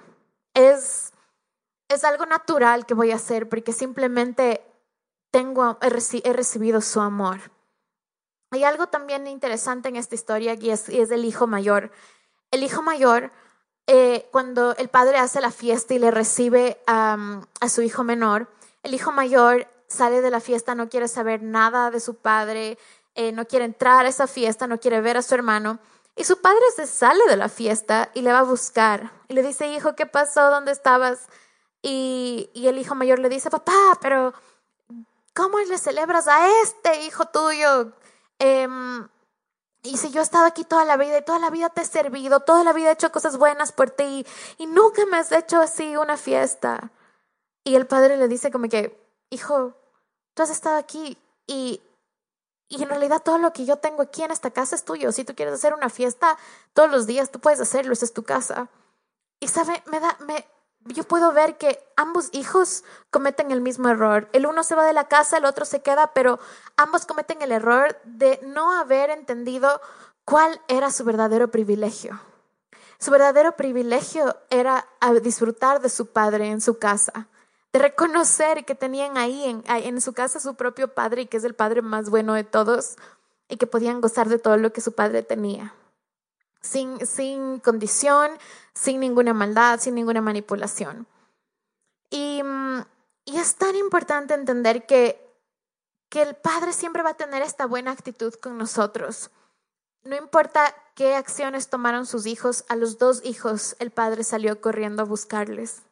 Es, 0.53 1.11
es 1.89 2.03
algo 2.03 2.25
natural 2.25 2.85
que 2.85 2.93
voy 2.93 3.11
a 3.11 3.15
hacer 3.15 3.49
porque 3.49 3.73
simplemente 3.73 4.61
tengo, 5.31 5.77
he, 5.81 6.33
recibido 6.33 6.81
su 6.81 7.01
amor. 7.01 7.51
Hay 8.51 8.63
algo 8.63 8.87
también 8.87 9.27
interesante 9.27 9.89
en 9.89 9.95
esta 9.95 10.15
historia 10.15 10.55
y 10.59 10.71
es, 10.71 10.89
es 10.89 11.11
el 11.11 11.25
hijo 11.25 11.47
mayor. 11.47 11.91
El 12.51 12.63
hijo 12.63 12.81
mayor, 12.81 13.31
eh, 13.85 14.27
cuando 14.31 14.75
el 14.75 14.89
padre 14.89 15.17
hace 15.17 15.41
la 15.41 15.51
fiesta 15.51 15.93
y 15.93 15.99
le 15.99 16.11
recibe 16.11 16.81
a 16.87 17.39
su 17.69 17.81
hijo 17.81 18.03
menor, 18.03 18.47
el 18.81 18.93
hijo 18.93 19.11
mayor 19.11 19.67
sale 19.87 20.21
de 20.21 20.31
la 20.31 20.39
fiesta, 20.39 20.75
no 20.75 20.89
quiere 20.89 21.07
saber 21.07 21.43
nada 21.43 21.91
de 21.91 21.99
su 21.99 22.15
padre, 22.15 22.77
eh, 23.15 23.31
no 23.31 23.45
quiere 23.45 23.65
entrar 23.65 24.05
a 24.05 24.09
esa 24.09 24.27
fiesta, 24.27 24.67
no 24.67 24.79
quiere 24.79 25.01
ver 25.01 25.17
a 25.17 25.21
su 25.21 25.35
hermano. 25.35 25.79
Y 26.19 26.25
su 26.25 26.41
padre 26.41 26.59
se 26.75 26.85
sale 26.85 27.25
de 27.29 27.37
la 27.37 27.47
fiesta 27.47 28.09
y 28.13 28.21
le 28.23 28.33
va 28.33 28.39
a 28.39 28.43
buscar. 28.43 29.09
Y 29.29 29.33
le 29.35 29.41
dice, 29.41 29.67
hijo, 29.67 29.95
¿qué 29.95 30.05
pasó? 30.05 30.49
¿Dónde 30.49 30.73
estabas? 30.73 31.29
Y, 31.81 32.49
y 32.53 32.67
el 32.67 32.77
hijo 32.77 32.93
mayor 32.93 33.19
le 33.19 33.29
dice, 33.29 33.49
papá, 33.49 33.97
pero 34.01 34.33
¿cómo 35.33 35.57
le 35.59 35.77
celebras 35.77 36.27
a 36.27 36.61
este 36.61 37.05
hijo 37.05 37.27
tuyo? 37.27 37.93
Em, 38.37 39.07
y 39.81 39.95
si 39.95 40.11
yo 40.11 40.19
he 40.19 40.23
estado 40.23 40.45
aquí 40.45 40.65
toda 40.65 40.83
la 40.83 40.97
vida 40.97 41.19
y 41.19 41.23
toda 41.23 41.39
la 41.39 41.51
vida 41.51 41.69
te 41.69 41.83
he 41.83 41.85
servido, 41.85 42.41
toda 42.41 42.65
la 42.65 42.73
vida 42.73 42.89
he 42.89 42.93
hecho 42.93 43.13
cosas 43.13 43.37
buenas 43.37 43.71
por 43.71 43.89
ti 43.89 44.27
y 44.57 44.65
nunca 44.65 45.05
me 45.05 45.15
has 45.15 45.31
hecho 45.31 45.61
así 45.61 45.95
una 45.95 46.17
fiesta. 46.17 46.91
Y 47.63 47.75
el 47.75 47.87
padre 47.87 48.17
le 48.17 48.27
dice 48.27 48.51
como 48.51 48.67
que, 48.67 49.01
hijo, 49.29 49.73
tú 50.33 50.43
has 50.43 50.49
estado 50.49 50.75
aquí 50.75 51.17
y, 51.47 51.81
y 52.69 52.83
en 52.83 52.89
realidad 52.89 53.23
todo 53.23 53.39
lo 53.39 53.51
que 53.51 53.65
yo 53.65 53.77
tengo 53.77 54.03
aquí 54.03 54.21
en 54.21 54.29
esta 54.29 54.51
casa 54.51 54.75
es 54.75 54.85
tuyo. 54.85 55.11
Si 55.11 55.25
tú 55.25 55.33
quieres 55.33 55.55
hacer 55.55 55.73
una 55.73 55.89
fiesta 55.89 56.37
todos 56.73 56.89
los 56.89 57.07
días, 57.07 57.31
tú 57.31 57.39
puedes 57.39 57.59
hacerlo, 57.59 57.93
esa 57.93 58.05
es 58.05 58.13
tu 58.13 58.23
casa. 58.23 58.69
Y 59.39 59.47
sabe, 59.47 59.81
me 59.87 59.99
da, 59.99 60.15
me, 60.27 60.45
yo 60.85 61.03
puedo 61.03 61.33
ver 61.33 61.57
que 61.57 61.83
ambos 61.97 62.29
hijos 62.31 62.83
cometen 63.09 63.49
el 63.49 63.61
mismo 63.61 63.89
error. 63.89 64.29
El 64.33 64.45
uno 64.45 64.63
se 64.63 64.75
va 64.75 64.85
de 64.85 64.93
la 64.93 65.07
casa, 65.07 65.37
el 65.37 65.45
otro 65.45 65.65
se 65.65 65.81
queda, 65.81 66.13
pero 66.13 66.39
ambos 66.77 67.07
cometen 67.07 67.41
el 67.41 67.51
error 67.51 67.99
de 68.03 68.39
no 68.43 68.71
haber 68.77 69.09
entendido 69.09 69.81
cuál 70.23 70.61
era 70.67 70.91
su 70.91 71.03
verdadero 71.03 71.49
privilegio. 71.49 72.21
Su 72.99 73.09
verdadero 73.09 73.55
privilegio 73.55 74.37
era 74.51 74.87
disfrutar 75.23 75.81
de 75.81 75.89
su 75.89 76.11
padre 76.11 76.49
en 76.49 76.61
su 76.61 76.77
casa 76.77 77.27
de 77.71 77.79
reconocer 77.79 78.65
que 78.65 78.75
tenían 78.75 79.17
ahí 79.17 79.63
en, 79.67 80.01
su 80.01 80.13
casa 80.13 80.39
su 80.39 80.55
propio 80.55 80.93
padre 80.93 81.23
y 81.23 81.25
que 81.27 81.37
es 81.37 81.43
el 81.43 81.53
padre 81.53 81.81
más 81.81 82.09
bueno 82.09 82.33
de 82.33 82.43
todos 82.43 82.95
y 83.47 83.57
que 83.57 83.67
podían 83.67 84.01
gozar 84.01 84.27
de 84.27 84.39
todo 84.39 84.57
lo 84.57 84.73
que 84.73 84.81
su 84.81 84.93
padre 84.93 85.23
tenía. 85.23 85.73
Sin, 86.61 87.05
sin 87.05 87.59
condición, 87.59 88.31
sin 88.73 88.99
ninguna 88.99 89.33
maldad, 89.33 89.79
sin 89.79 89.95
ninguna 89.95 90.21
manipulación. 90.21 91.07
Y, 92.09 92.41
y 93.25 93.37
es 93.37 93.55
tan 93.55 93.75
importante 93.75 94.33
entender 94.33 94.85
que, 94.85 95.25
que 96.09 96.23
el 96.23 96.35
padre 96.35 96.73
siempre 96.73 97.03
va 97.03 97.11
a 97.11 97.17
tener 97.17 97.43
esta 97.43 97.65
buena 97.65 97.91
actitud 97.91 98.33
con 98.33 98.57
nosotros. 98.57 99.29
No 100.03 100.15
importa 100.15 100.73
qué 100.95 101.15
acciones 101.15 101.69
tomaron 101.69 102.05
sus 102.05 102.25
hijos, 102.25 102.65
a 102.67 102.75
los 102.75 102.97
dos 102.97 103.21
hijos 103.23 103.75
el 103.79 103.91
padre 103.91 104.23
salió 104.23 104.59
corriendo 104.59 105.03
a 105.03 105.05
buscarles. 105.05 105.83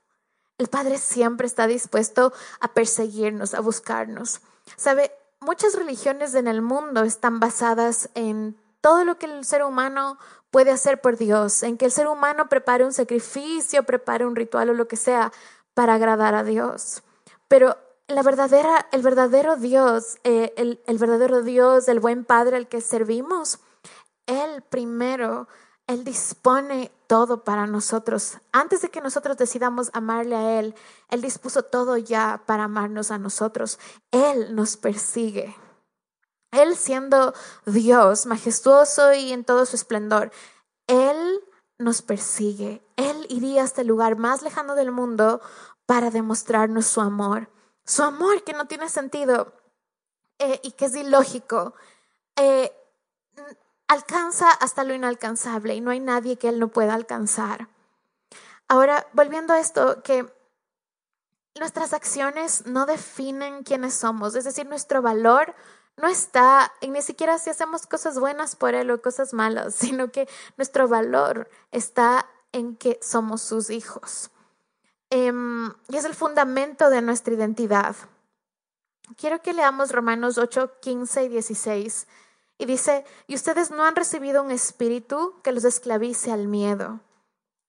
El 0.57 0.67
Padre 0.67 0.97
siempre 0.97 1.47
está 1.47 1.67
dispuesto 1.67 2.33
a 2.59 2.73
perseguirnos, 2.73 3.53
a 3.53 3.61
buscarnos. 3.61 4.41
Sabe, 4.75 5.11
muchas 5.39 5.75
religiones 5.75 6.33
en 6.35 6.47
el 6.47 6.61
mundo 6.61 7.03
están 7.03 7.39
basadas 7.39 8.09
en 8.15 8.57
todo 8.81 9.05
lo 9.05 9.17
que 9.17 9.27
el 9.27 9.45
ser 9.45 9.63
humano 9.63 10.17
puede 10.51 10.71
hacer 10.71 11.01
por 11.01 11.17
Dios, 11.17 11.61
en 11.63 11.77
que 11.77 11.85
el 11.85 11.91
ser 11.91 12.07
humano 12.07 12.49
prepare 12.49 12.85
un 12.85 12.93
sacrificio, 12.93 13.83
prepare 13.83 14.25
un 14.25 14.35
ritual 14.35 14.69
o 14.69 14.73
lo 14.73 14.87
que 14.87 14.95
sea 14.95 15.31
para 15.73 15.95
agradar 15.95 16.33
a 16.35 16.43
Dios. 16.43 17.03
Pero 17.47 17.77
la 18.07 18.23
verdadera, 18.23 18.87
el 18.91 19.01
verdadero 19.01 19.57
Dios, 19.57 20.17
eh, 20.23 20.53
el, 20.57 20.81
el 20.87 20.97
verdadero 20.97 21.43
Dios, 21.43 21.87
el 21.87 21.99
buen 21.99 22.25
Padre 22.25 22.57
al 22.57 22.67
que 22.67 22.81
servimos, 22.81 23.59
Él 24.25 24.63
primero 24.69 25.47
él 25.87 26.03
dispone 26.03 26.91
todo 27.07 27.45
para 27.45 27.65
nosotros. 27.65 28.37
Antes 28.51 28.81
de 28.81 28.89
que 28.89 28.99
nosotros 28.99 29.37
decidamos 29.37 29.89
amarle 29.93 30.35
a 30.35 30.59
Él, 30.59 30.75
Él 31.09 31.21
dispuso 31.21 31.63
todo 31.63 31.95
ya 31.95 32.43
para 32.45 32.65
amarnos 32.65 33.09
a 33.09 33.17
nosotros. 33.17 33.79
Él 34.11 34.53
nos 34.53 34.75
persigue. 34.75 35.55
Él 36.51 36.75
siendo 36.75 37.33
Dios, 37.65 38.25
majestuoso 38.25 39.13
y 39.13 39.31
en 39.31 39.45
todo 39.45 39.65
su 39.65 39.77
esplendor, 39.77 40.31
Él 40.87 41.41
nos 41.77 42.01
persigue. 42.01 42.85
Él 42.97 43.25
iría 43.29 43.63
hasta 43.63 43.81
el 43.81 43.87
lugar 43.87 44.17
más 44.17 44.41
lejano 44.41 44.75
del 44.75 44.91
mundo 44.91 45.39
para 45.85 46.11
demostrarnos 46.11 46.85
su 46.85 46.99
amor. 46.99 47.49
Su 47.85 48.03
amor 48.03 48.43
que 48.43 48.51
no 48.51 48.67
tiene 48.67 48.89
sentido 48.89 49.53
eh, 50.39 50.59
y 50.63 50.71
que 50.73 50.85
es 50.85 50.95
ilógico. 50.97 51.75
Eh, 52.35 52.73
alcanza 53.87 54.51
hasta 54.51 54.83
lo 54.83 54.93
inalcanzable 54.93 55.75
y 55.75 55.81
no 55.81 55.91
hay 55.91 55.99
nadie 55.99 56.37
que 56.37 56.49
Él 56.49 56.59
no 56.59 56.69
pueda 56.69 56.93
alcanzar. 56.93 57.67
Ahora, 58.67 59.07
volviendo 59.13 59.53
a 59.53 59.59
esto, 59.59 60.03
que 60.03 60.25
nuestras 61.57 61.93
acciones 61.93 62.65
no 62.65 62.85
definen 62.85 63.63
quiénes 63.63 63.93
somos, 63.93 64.35
es 64.35 64.43
decir, 64.43 64.67
nuestro 64.67 65.01
valor 65.01 65.55
no 65.95 66.07
está 66.07 66.71
en 66.81 66.93
ni 66.93 67.01
siquiera 67.01 67.39
si 67.39 67.49
hacemos 67.49 67.87
cosas 67.87 68.19
buenas 68.19 68.55
por 68.55 68.75
Él 68.75 68.91
o 68.91 69.01
cosas 69.01 69.33
malas, 69.33 69.75
sino 69.79 70.11
que 70.11 70.27
nuestro 70.57 70.87
valor 70.87 71.49
está 71.71 72.27
en 72.51 72.75
que 72.75 72.99
somos 73.01 73.41
sus 73.41 73.69
hijos. 73.69 74.31
Em, 75.09 75.73
y 75.87 75.97
es 75.97 76.05
el 76.05 76.13
fundamento 76.13 76.89
de 76.89 77.01
nuestra 77.01 77.33
identidad. 77.33 77.95
Quiero 79.15 79.41
que 79.41 79.53
leamos 79.53 79.91
Romanos 79.91 80.37
8, 80.37 80.79
15 80.81 81.23
y 81.23 81.29
16. 81.29 82.07
Y 82.57 82.65
dice, 82.65 83.05
y 83.27 83.35
ustedes 83.35 83.71
no 83.71 83.85
han 83.85 83.95
recibido 83.95 84.41
un 84.41 84.51
espíritu 84.51 85.35
que 85.43 85.51
los 85.51 85.63
esclavice 85.63 86.31
al 86.31 86.47
miedo. 86.47 87.01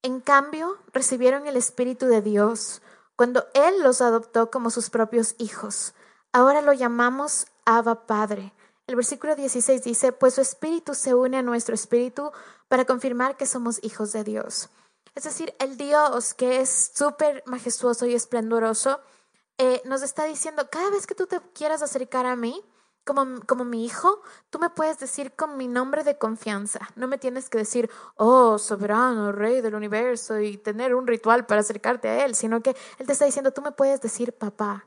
En 0.03 0.20
cambio, 0.20 0.79
recibieron 0.92 1.46
el 1.46 1.57
espíritu 1.57 2.07
de 2.07 2.22
Dios 2.22 2.83
cuando 3.16 3.46
Él 3.53 3.83
los 3.83 4.01
adoptó 4.01 4.51
como 4.51 4.70
sus 4.70 4.90
propios 4.90 5.35
hijos. 5.38 5.94
Ahora 6.33 6.62
lo 6.62 6.72
llamamos 6.72 7.48
Abba 7.64 8.07
Padre. 8.07 8.55
El 8.87 8.96
versículo 8.96 9.35
16 9.35 9.83
dice, 9.83 10.12
pues 10.12 10.35
su 10.35 10.40
espíritu 10.40 10.94
se 10.94 11.14
une 11.14 11.37
a 11.37 11.42
nuestro 11.42 11.74
espíritu 11.74 12.31
para 12.68 12.85
confirmar 12.85 13.37
que 13.37 13.44
somos 13.44 13.83
hijos 13.83 14.12
de 14.12 14.24
Dios. 14.24 14.70
Es 15.14 15.24
decir, 15.24 15.55
el 15.59 15.77
Dios 15.77 16.33
que 16.33 16.61
es 16.61 16.92
súper 16.94 17.42
majestuoso 17.44 18.07
y 18.07 18.14
esplendoroso, 18.14 19.01
eh, 19.59 19.83
nos 19.85 20.03
está 20.03 20.24
diciendo, 20.24 20.68
cada 20.70 20.90
vez 20.90 21.07
que 21.07 21.16
tú 21.16 21.27
te 21.27 21.40
quieras 21.53 21.83
acercar 21.83 22.24
a 22.24 22.37
mí, 22.37 22.64
como, 23.09 23.40
como, 23.47 23.64
mi 23.64 23.87
hijo, 23.87 24.21
tú 24.51 24.59
me 24.59 24.68
puedes 24.68 24.99
decir 24.99 25.33
con 25.33 25.57
mi 25.57 25.66
nombre 25.66 26.05
de 26.05 26.18
confianza. 26.18 26.81
No 26.94 27.09
me 27.09 27.16
tienes 27.16 27.49
que 27.49 27.57
decir, 27.57 27.88
oh, 28.16 28.59
soberano, 28.59 29.33
rey 29.33 29.62
del 29.62 29.75
universo, 29.75 30.38
y 30.38 30.59
tener 30.59 30.94
un 30.94 31.07
ritual 31.07 31.47
para 31.47 31.62
acercarte 31.62 32.07
a 32.09 32.27
él, 32.27 32.35
sino 32.35 32.61
que 32.61 32.77
él 32.99 33.07
te 33.07 33.14
está 33.14 33.25
diciendo, 33.25 33.51
tú 33.51 33.62
me 33.62 33.73
puedes 33.73 34.03
decir 34.03 34.35
papá, 34.35 34.85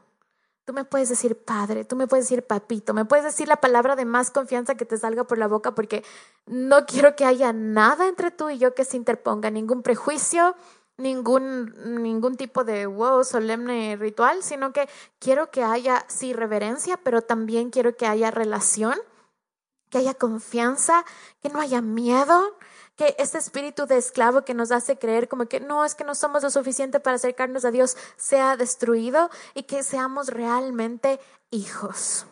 tú 0.65 0.71
me 0.71 0.85
puedes 0.85 1.09
decir 1.09 1.35
padre, 1.35 1.83
tú 1.83 1.95
me 1.95 2.05
puedes 2.05 2.25
decir 2.25 2.45
papito, 2.45 2.93
me 2.93 3.05
puedes 3.05 3.25
decir 3.25 3.47
la 3.47 3.55
palabra 3.55 3.95
de 3.95 4.05
más 4.05 4.29
confianza 4.29 4.75
que 4.75 4.85
te 4.85 4.97
salga 4.97 5.23
por 5.23 5.39
la 5.39 5.47
boca, 5.47 5.73
porque 5.73 6.03
no 6.45 6.85
quiero 6.85 7.15
que 7.15 7.25
haya 7.25 7.53
nada 7.53 8.07
entre 8.07 8.29
tú 8.29 8.51
y 8.51 8.59
yo 8.59 8.75
que 8.75 8.85
se 8.85 8.97
interponga, 8.97 9.49
ningún 9.49 9.81
prejuicio, 9.81 10.55
ningún, 11.01 12.01
ningún 12.03 12.37
tipo 12.37 12.63
de 12.63 12.85
wow, 12.85 13.23
solemne 13.23 13.95
ritual, 13.97 14.43
sino 14.43 14.73
que 14.73 14.87
quiero 15.19 15.51
que 15.51 15.63
haya, 15.63 16.05
sí, 16.07 16.33
reverencia, 16.33 16.97
pero 16.97 17.21
también 17.21 17.69
quiero 17.69 17.95
que 17.95 18.05
haya 18.05 18.31
relación, 18.31 18.95
que 19.89 19.97
haya 19.97 20.13
confianza, 20.13 21.05
que 21.41 21.49
no 21.49 21.59
haya 21.59 21.81
miedo, 21.81 22.57
que 22.95 23.15
este 23.17 23.37
espíritu 23.37 23.85
de 23.85 23.97
esclavo 23.97 24.43
que 24.43 24.53
nos 24.53 24.71
hace 24.71 24.97
creer 24.97 25.27
como 25.27 25.45
que 25.45 25.59
no 25.59 25.83
es 25.85 25.95
que 25.95 26.03
no 26.03 26.15
somos 26.15 26.43
lo 26.43 26.49
suficiente 26.49 26.99
para 26.99 27.15
acercarnos 27.15 27.65
a 27.65 27.71
Dios 27.71 27.97
sea 28.15 28.57
destruido 28.57 29.29
y 29.53 29.63
que 29.63 29.83
seamos 29.83 30.27
realmente 30.27 31.19
hijos 31.49 32.25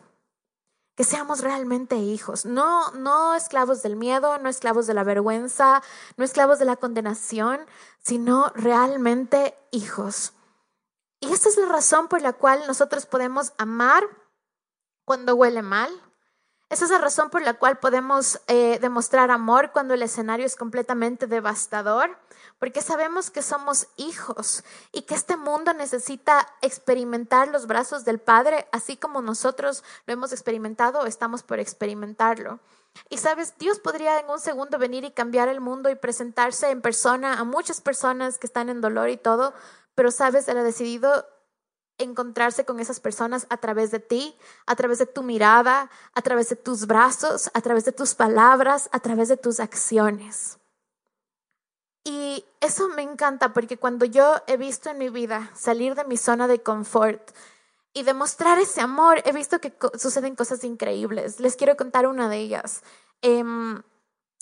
que 0.99 1.05
seamos 1.05 1.39
realmente 1.39 1.95
hijos, 1.95 2.43
no, 2.43 2.91
no 2.91 3.33
esclavos 3.33 3.81
del 3.81 3.95
miedo, 3.95 4.37
no 4.39 4.49
esclavos 4.49 4.85
de 4.85 4.93
la 4.93 5.05
vergüenza, 5.05 5.81
no 6.17 6.25
esclavos 6.25 6.59
de 6.59 6.65
la 6.65 6.75
condenación, 6.75 7.61
sino 8.03 8.51
realmente 8.53 9.55
hijos. 9.71 10.33
Y 11.21 11.31
esta 11.31 11.47
es 11.47 11.55
la 11.55 11.67
razón 11.67 12.09
por 12.09 12.21
la 12.21 12.33
cual 12.33 12.63
nosotros 12.67 13.05
podemos 13.05 13.53
amar 13.57 14.03
cuando 15.05 15.35
huele 15.35 15.61
mal. 15.61 15.89
Esa 16.69 16.85
es 16.85 16.91
la 16.91 16.99
razón 16.99 17.29
por 17.29 17.41
la 17.41 17.55
cual 17.55 17.79
podemos 17.79 18.41
eh, 18.47 18.77
demostrar 18.79 19.31
amor 19.31 19.71
cuando 19.71 19.95
el 19.95 20.03
escenario 20.03 20.45
es 20.45 20.55
completamente 20.55 21.25
devastador 21.25 22.15
porque 22.59 22.81
sabemos 22.81 23.31
que 23.31 23.41
somos 23.41 23.87
hijos 23.95 24.63
y 24.91 25.03
que 25.03 25.15
este 25.15 25.37
mundo 25.37 25.73
necesita 25.73 26.45
experimentar 26.61 27.47
los 27.47 27.67
brazos 27.67 28.03
del 28.05 28.19
Padre, 28.19 28.67
así 28.71 28.97
como 28.97 29.21
nosotros 29.21 29.83
lo 30.05 30.13
hemos 30.13 30.33
experimentado 30.33 30.99
o 30.99 31.05
estamos 31.05 31.41
por 31.41 31.59
experimentarlo. 31.59 32.59
Y 33.09 33.17
sabes, 33.17 33.57
Dios 33.57 33.79
podría 33.79 34.19
en 34.19 34.29
un 34.29 34.39
segundo 34.39 34.77
venir 34.77 35.05
y 35.05 35.11
cambiar 35.11 35.47
el 35.47 35.61
mundo 35.61 35.89
y 35.89 35.95
presentarse 35.95 36.69
en 36.69 36.81
persona 36.81 37.39
a 37.39 37.45
muchas 37.45 37.79
personas 37.79 38.37
que 38.37 38.47
están 38.47 38.67
en 38.67 38.81
dolor 38.81 39.09
y 39.09 39.17
todo, 39.17 39.53
pero 39.95 40.11
sabes, 40.11 40.47
Él 40.49 40.57
ha 40.57 40.63
decidido 40.63 41.25
encontrarse 41.99 42.65
con 42.65 42.79
esas 42.79 42.99
personas 42.99 43.45
a 43.49 43.57
través 43.57 43.91
de 43.91 43.99
ti, 43.99 44.35
a 44.65 44.75
través 44.75 44.97
de 44.97 45.05
tu 45.05 45.21
mirada, 45.21 45.89
a 46.13 46.21
través 46.21 46.49
de 46.49 46.55
tus 46.55 46.87
brazos, 46.87 47.51
a 47.53 47.61
través 47.61 47.85
de 47.85 47.91
tus 47.91 48.15
palabras, 48.15 48.89
a 48.91 48.99
través 48.99 49.29
de 49.29 49.37
tus 49.37 49.59
acciones. 49.59 50.57
Y 52.03 52.45
eso 52.61 52.87
me 52.89 53.03
encanta 53.03 53.53
porque 53.53 53.77
cuando 53.77 54.05
yo 54.05 54.35
he 54.47 54.57
visto 54.57 54.89
en 54.89 54.97
mi 54.97 55.09
vida 55.09 55.51
salir 55.53 55.95
de 55.95 56.05
mi 56.05 56.17
zona 56.17 56.47
de 56.47 56.63
confort 56.63 57.21
y 57.93 58.03
demostrar 58.03 58.57
ese 58.57 58.81
amor, 58.81 59.21
he 59.25 59.33
visto 59.33 59.59
que 59.59 59.73
suceden 59.97 60.35
cosas 60.35 60.63
increíbles. 60.63 61.39
Les 61.39 61.55
quiero 61.55 61.75
contar 61.75 62.07
una 62.07 62.29
de 62.29 62.37
ellas. 62.37 62.81
Em, 63.21 63.81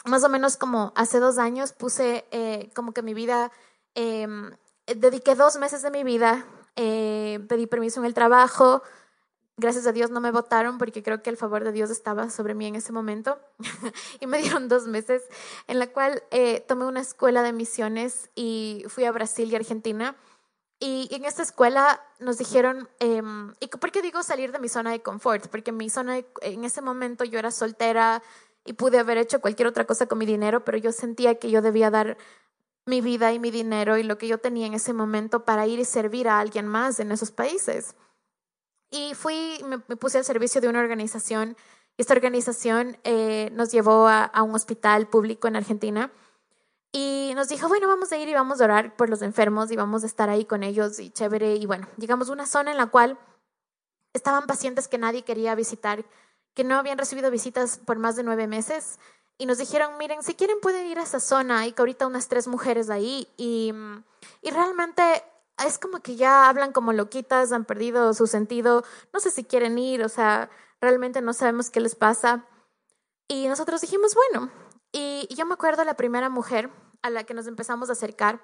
más 0.05 0.23
o 0.23 0.29
menos 0.29 0.57
como 0.57 0.93
hace 0.95 1.19
dos 1.19 1.37
años 1.37 1.73
puse 1.73 2.25
eh, 2.31 2.69
como 2.75 2.93
que 2.93 3.01
mi 3.01 3.13
vida, 3.13 3.51
em, 3.95 4.55
dediqué 4.85 5.35
dos 5.35 5.57
meses 5.57 5.81
de 5.81 5.91
mi 5.91 6.03
vida, 6.03 6.45
eh, 6.77 7.39
pedí 7.49 7.67
permiso 7.67 7.99
en 7.99 8.05
el 8.05 8.13
trabajo, 8.13 8.81
Gracias 9.59 9.87
a 9.87 9.91
Dios 9.91 10.11
no 10.11 10.21
me 10.21 10.29
votaron 10.29 10.77
porque 10.77 11.01
creo 11.01 11.23
que 11.23 11.31
el 11.31 11.37
favor 11.37 11.63
de 11.63 11.71
Dios 11.71 11.89
estaba 11.89 12.29
sobre 12.29 12.53
mí 12.53 12.67
en 12.67 12.75
ese 12.75 12.93
momento. 12.93 13.39
y 14.19 14.27
me 14.27 14.37
dieron 14.37 14.67
dos 14.67 14.85
meses 14.85 15.23
en 15.65 15.79
la 15.79 15.87
cual 15.87 16.21
eh, 16.29 16.59
tomé 16.67 16.85
una 16.85 16.99
escuela 16.99 17.41
de 17.41 17.53
misiones 17.53 18.29
y 18.35 18.83
fui 18.87 19.05
a 19.05 19.11
Brasil 19.11 19.51
y 19.51 19.55
Argentina. 19.55 20.15
Y 20.79 21.09
en 21.09 21.25
esta 21.25 21.41
escuela 21.41 21.99
nos 22.19 22.37
dijeron, 22.37 22.87
em, 22.99 23.55
¿y 23.59 23.65
por 23.65 23.91
qué 23.91 24.03
digo 24.03 24.21
salir 24.21 24.51
de 24.51 24.59
mi 24.59 24.69
zona 24.69 24.91
de 24.91 25.01
confort? 25.01 25.47
Porque 25.47 25.71
mi 25.71 25.89
zona, 25.89 26.19
en 26.41 26.63
ese 26.63 26.83
momento 26.83 27.23
yo 27.23 27.39
era 27.39 27.49
soltera 27.49 28.21
y 28.63 28.73
pude 28.73 28.99
haber 28.99 29.17
hecho 29.17 29.41
cualquier 29.41 29.67
otra 29.67 29.85
cosa 29.85 30.05
con 30.05 30.19
mi 30.19 30.27
dinero, 30.27 30.63
pero 30.63 30.77
yo 30.77 30.91
sentía 30.91 31.39
que 31.39 31.49
yo 31.49 31.63
debía 31.63 31.89
dar 31.89 32.15
mi 32.87 33.01
vida 33.01 33.33
y 33.33 33.39
mi 33.39 33.51
dinero 33.51 33.97
y 33.97 34.03
lo 34.03 34.17
que 34.17 34.27
yo 34.27 34.37
tenía 34.37 34.65
en 34.65 34.73
ese 34.73 34.93
momento 34.93 35.43
para 35.43 35.67
ir 35.67 35.79
y 35.79 35.85
servir 35.85 36.27
a 36.29 36.39
alguien 36.39 36.65
más 36.65 36.99
en 36.99 37.11
esos 37.11 37.31
países. 37.31 37.95
Y 38.89 39.13
fui, 39.13 39.61
me, 39.65 39.79
puse 39.79 40.17
al 40.17 40.23
servicio 40.23 40.61
de 40.61 40.69
una 40.69 40.79
organización. 40.79 41.57
Y 41.97 42.01
esta 42.01 42.13
organización 42.13 42.97
eh, 43.03 43.49
nos 43.53 43.71
llevó 43.71 44.07
a, 44.07 44.31
un 44.41 44.55
hospital 44.55 45.07
público 45.07 45.47
en 45.47 45.57
Argentina. 45.57 46.11
Y 46.93 47.33
nos 47.35 47.49
dijo, 47.49 47.67
bueno, 47.67 47.87
vamos 47.87 48.11
a 48.13 48.17
ir 48.17 48.29
y 48.29 48.33
vamos 48.33 48.61
a 48.61 48.63
orar 48.63 48.95
por 48.95 49.09
los 49.09 49.21
enfermos 49.21 49.71
y 49.71 49.75
vamos 49.75 50.03
a 50.03 50.07
estar 50.07 50.29
ahí 50.29 50.45
con 50.45 50.63
ellos 50.63 50.99
y 50.99 51.09
chévere. 51.09 51.55
Y 51.55 51.65
bueno, 51.65 51.87
llegamos 51.97 52.29
a 52.29 52.33
una 52.33 52.45
zona 52.45 52.71
en 52.71 52.77
la 52.77 52.87
cual 52.87 53.19
estaban 54.13 54.47
pacientes 54.47 54.87
que 54.87 54.97
nadie 54.97 55.23
quería 55.23 55.53
visitar, 55.55 56.05
que 56.53 56.63
no 56.63 56.75
habían 56.75 56.97
recibido 56.97 57.29
visitas 57.29 57.79
por 57.79 57.99
más 57.99 58.15
de 58.15 58.23
nueve 58.23 58.47
meses. 58.47 58.97
Y 59.37 59.45
nos 59.45 59.57
dijeron, 59.57 59.97
miren, 59.97 60.23
si 60.23 60.33
quieren 60.33 60.59
pueden 60.61 60.87
ir 60.87 60.99
a 60.99 61.03
esa 61.03 61.19
zona. 61.19 61.67
Y 61.67 61.71
que 61.73 61.81
ahorita 61.81 62.07
unas 62.07 62.27
tres 62.27 62.47
mujeres 62.47 62.89
ahí. 62.89 63.27
Y, 63.37 63.73
y 64.41 64.51
realmente 64.51 65.03
es 65.65 65.79
como 65.79 65.99
que 65.99 66.15
ya 66.15 66.49
hablan 66.49 66.71
como 66.71 66.93
loquitas, 66.93 67.51
han 67.51 67.65
perdido 67.65 68.13
su 68.13 68.27
sentido, 68.27 68.83
no 69.13 69.19
sé 69.19 69.31
si 69.31 69.43
quieren 69.43 69.77
ir, 69.77 70.03
o 70.03 70.09
sea, 70.09 70.49
realmente 70.79 71.21
no 71.21 71.33
sabemos 71.33 71.69
qué 71.69 71.79
les 71.79 71.95
pasa. 71.95 72.45
Y 73.27 73.47
nosotros 73.47 73.81
dijimos, 73.81 74.13
bueno, 74.15 74.51
y, 74.91 75.27
yo 75.35 75.45
me 75.45 75.53
acuerdo 75.53 75.83
la 75.83 75.95
primera 75.95 76.29
mujer 76.29 76.69
a 77.01 77.09
la 77.09 77.23
que 77.23 77.33
nos 77.33 77.47
empezamos 77.47 77.89
a 77.89 77.93
acercar, 77.93 78.41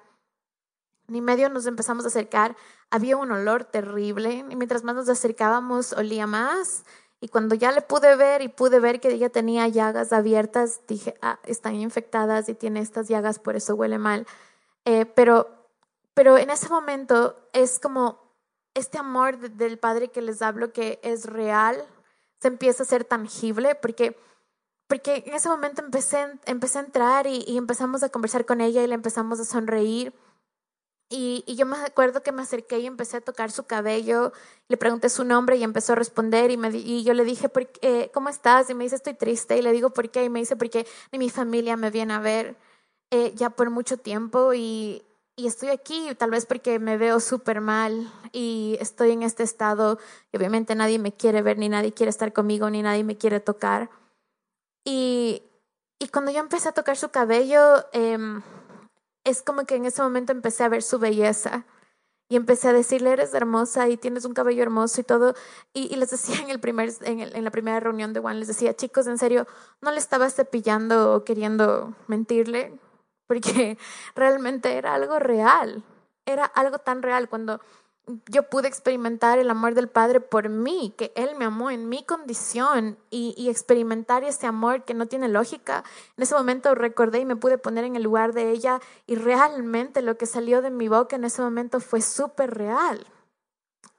ni 1.06 1.20
medio 1.20 1.48
nos 1.50 1.66
empezamos 1.66 2.04
a 2.04 2.08
acercar, 2.08 2.56
había 2.90 3.16
un 3.16 3.30
olor 3.30 3.64
terrible 3.64 4.44
y 4.48 4.56
mientras 4.56 4.84
más 4.84 4.94
nos 4.94 5.08
acercábamos 5.08 5.92
olía 5.92 6.26
más. 6.26 6.84
Y 7.24 7.28
cuando 7.28 7.54
ya 7.54 7.72
le 7.72 7.80
pude 7.80 8.16
ver 8.16 8.42
y 8.42 8.48
pude 8.48 8.80
ver 8.80 9.00
que 9.00 9.08
ella 9.08 9.30
tenía 9.30 9.66
llagas 9.68 10.12
abiertas, 10.12 10.80
dije, 10.86 11.14
ah, 11.22 11.38
están 11.44 11.74
infectadas 11.74 12.48
y 12.50 12.54
tiene 12.54 12.80
estas 12.80 13.08
llagas, 13.08 13.38
por 13.38 13.56
eso 13.56 13.74
huele 13.74 13.96
mal. 13.98 14.26
Eh, 14.84 15.06
pero 15.06 15.64
pero 16.14 16.38
en 16.38 16.48
ese 16.50 16.68
momento 16.68 17.36
es 17.52 17.80
como 17.80 18.18
este 18.72 18.98
amor 18.98 19.38
del 19.38 19.78
Padre 19.78 20.08
que 20.08 20.22
les 20.22 20.42
hablo 20.42 20.72
que 20.72 21.00
es 21.02 21.26
real, 21.26 21.84
se 22.40 22.48
empieza 22.48 22.84
a 22.84 22.86
ser 22.86 23.04
tangible, 23.04 23.74
porque, 23.74 24.16
porque 24.86 25.24
en 25.26 25.34
ese 25.34 25.48
momento 25.48 25.82
empecé, 25.82 26.26
empecé 26.46 26.78
a 26.78 26.82
entrar 26.82 27.26
y, 27.26 27.56
empezamos 27.56 28.02
a 28.02 28.08
conversar 28.08 28.46
con 28.46 28.60
ella 28.60 28.82
y 28.82 28.86
le 28.86 28.94
empezamos 28.94 29.40
a 29.40 29.44
sonreír. 29.44 30.14
Y, 31.10 31.44
yo 31.54 31.66
me 31.66 31.76
acuerdo 31.76 32.22
que 32.22 32.32
me 32.32 32.42
acerqué 32.42 32.78
y 32.78 32.86
empecé 32.86 33.18
a 33.18 33.20
tocar 33.20 33.50
su 33.50 33.64
cabello, 33.64 34.32
le 34.68 34.76
pregunté 34.76 35.08
su 35.08 35.24
nombre 35.24 35.56
y 35.56 35.62
empezó 35.62 35.92
a 35.92 35.96
responder 35.96 36.50
y, 36.50 36.56
me, 36.56 36.70
y 36.70 37.04
yo 37.04 37.14
le 37.14 37.24
dije, 37.24 37.48
¿por 37.48 37.66
qué, 37.68 38.10
¿cómo 38.12 38.28
estás? 38.28 38.70
Y 38.70 38.74
me 38.74 38.84
dice, 38.84 38.96
estoy 38.96 39.14
triste. 39.14 39.56
Y 39.58 39.62
le 39.62 39.72
digo, 39.72 39.90
¿por 39.90 40.10
qué? 40.10 40.24
Y 40.24 40.30
me 40.30 40.40
dice, 40.40 40.56
porque 40.56 40.86
ni 41.12 41.18
mi 41.18 41.30
familia 41.30 41.76
me 41.76 41.90
viene 41.90 42.14
a 42.14 42.20
ver 42.20 42.56
eh, 43.10 43.32
ya 43.36 43.50
por 43.50 43.70
mucho 43.70 43.98
tiempo 43.98 44.54
y, 44.54 45.04
y 45.36 45.46
estoy 45.46 45.68
aquí 45.70 46.14
tal 46.16 46.30
vez 46.30 46.46
porque 46.46 46.78
me 46.78 46.96
veo 46.96 47.20
súper 47.20 47.60
mal 47.60 48.10
y 48.32 48.76
estoy 48.80 49.10
en 49.12 49.22
este 49.22 49.42
estado 49.42 49.98
y 50.32 50.36
obviamente 50.36 50.74
nadie 50.74 50.98
me 50.98 51.12
quiere 51.12 51.42
ver, 51.42 51.58
ni 51.58 51.68
nadie 51.68 51.92
quiere 51.92 52.10
estar 52.10 52.32
conmigo, 52.32 52.70
ni 52.70 52.82
nadie 52.82 53.04
me 53.04 53.16
quiere 53.16 53.40
tocar. 53.40 53.90
Y, 54.84 55.42
y 55.98 56.08
cuando 56.08 56.30
yo 56.30 56.40
empecé 56.40 56.68
a 56.68 56.72
tocar 56.72 56.96
su 56.96 57.10
cabello, 57.10 57.84
em, 57.92 58.42
es 59.24 59.42
como 59.42 59.64
que 59.64 59.76
en 59.76 59.86
ese 59.86 60.02
momento 60.02 60.32
empecé 60.32 60.64
a 60.64 60.68
ver 60.68 60.82
su 60.82 60.98
belleza 60.98 61.64
y 62.28 62.36
empecé 62.36 62.68
a 62.68 62.72
decirle, 62.72 63.12
eres 63.12 63.34
hermosa 63.34 63.88
y 63.88 63.96
tienes 63.96 64.24
un 64.24 64.32
cabello 64.32 64.62
hermoso 64.62 65.00
y 65.00 65.04
todo. 65.04 65.34
Y, 65.72 65.94
les 65.96 66.10
decía 66.10 66.40
en, 66.40 66.50
el 66.50 66.58
primer, 66.58 66.90
en, 67.02 67.44
la 67.44 67.50
primera 67.50 67.80
reunión 67.80 68.12
de 68.12 68.20
Juan, 68.20 68.38
les 68.38 68.48
decía, 68.48 68.74
chicos, 68.74 69.06
en 69.06 69.18
serio, 69.18 69.46
no 69.82 69.90
le 69.90 69.98
estaba 69.98 70.30
cepillando 70.30 71.14
o 71.14 71.24
queriendo 71.24 71.94
mentirle, 72.06 72.78
porque 73.26 73.78
realmente 74.14 74.76
era 74.76 74.94
algo 74.94 75.18
real, 75.18 75.84
era 76.26 76.44
algo 76.44 76.78
tan 76.78 77.02
real 77.02 77.28
cuando 77.28 77.60
yo 78.26 78.48
pude 78.50 78.68
experimentar 78.68 79.38
el 79.38 79.48
amor 79.48 79.74
del 79.74 79.88
Padre 79.88 80.20
por 80.20 80.48
mí, 80.48 80.94
que 80.96 81.12
Él 81.16 81.36
me 81.36 81.46
amó 81.46 81.70
en 81.70 81.88
mi 81.88 82.04
condición 82.04 82.98
y, 83.10 83.48
experimentar 83.48 84.24
ese 84.24 84.46
amor 84.46 84.84
que 84.84 84.94
no 84.94 85.06
tiene 85.06 85.28
lógica. 85.28 85.84
En 86.16 86.22
ese 86.22 86.34
momento 86.34 86.74
recordé 86.74 87.20
y 87.20 87.24
me 87.24 87.36
pude 87.36 87.56
poner 87.56 87.84
en 87.84 87.96
el 87.96 88.02
lugar 88.02 88.34
de 88.34 88.50
ella 88.50 88.80
y 89.06 89.14
realmente 89.14 90.02
lo 90.02 90.18
que 90.18 90.26
salió 90.26 90.60
de 90.60 90.70
mi 90.70 90.88
boca 90.88 91.16
en 91.16 91.24
ese 91.24 91.40
momento 91.40 91.80
fue 91.80 92.00
súper 92.00 92.52
real. 92.52 93.06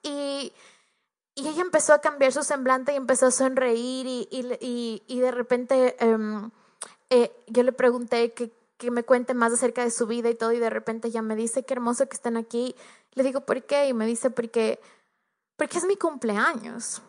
Y, 0.03 0.53
y, 1.33 1.47
ella 1.47 1.61
empezó 1.61 1.93
a 1.93 2.01
cambiar 2.01 2.31
su 2.31 2.43
semblante 2.43 2.93
y 2.93 2.97
empezó 2.97 3.27
a 3.27 3.31
sonreír 3.31 4.05
y, 4.05 5.01
y, 5.07 5.19
de 5.19 5.31
repente 5.31 5.95
em, 6.03 6.51
eh, 7.09 7.31
yo 7.47 7.63
le 7.63 7.71
pregunté 7.71 8.33
que 8.33 8.51
que 8.77 8.91
me 8.91 9.03
cuente 9.03 9.33
más 9.33 9.53
acerca 9.53 9.83
de 9.83 9.91
su 9.91 10.07
vida 10.07 10.29
y 10.29 10.35
todo, 10.35 10.51
y 10.51 10.59
de 10.59 10.69
repente 10.69 11.11
ya 11.11 11.21
me 11.21 11.35
dice, 11.35 11.63
qué 11.63 11.73
hermoso 11.73 12.07
que 12.07 12.15
estén 12.15 12.37
aquí. 12.37 12.75
Le 13.13 13.23
digo, 13.23 13.41
¿por 13.41 13.63
qué? 13.63 13.87
Y 13.87 13.93
me 13.93 14.05
dice, 14.05 14.29
porque, 14.29 14.79
porque 15.55 15.77
es 15.77 15.85
mi 15.85 15.95
cumpleaños. 15.95 17.01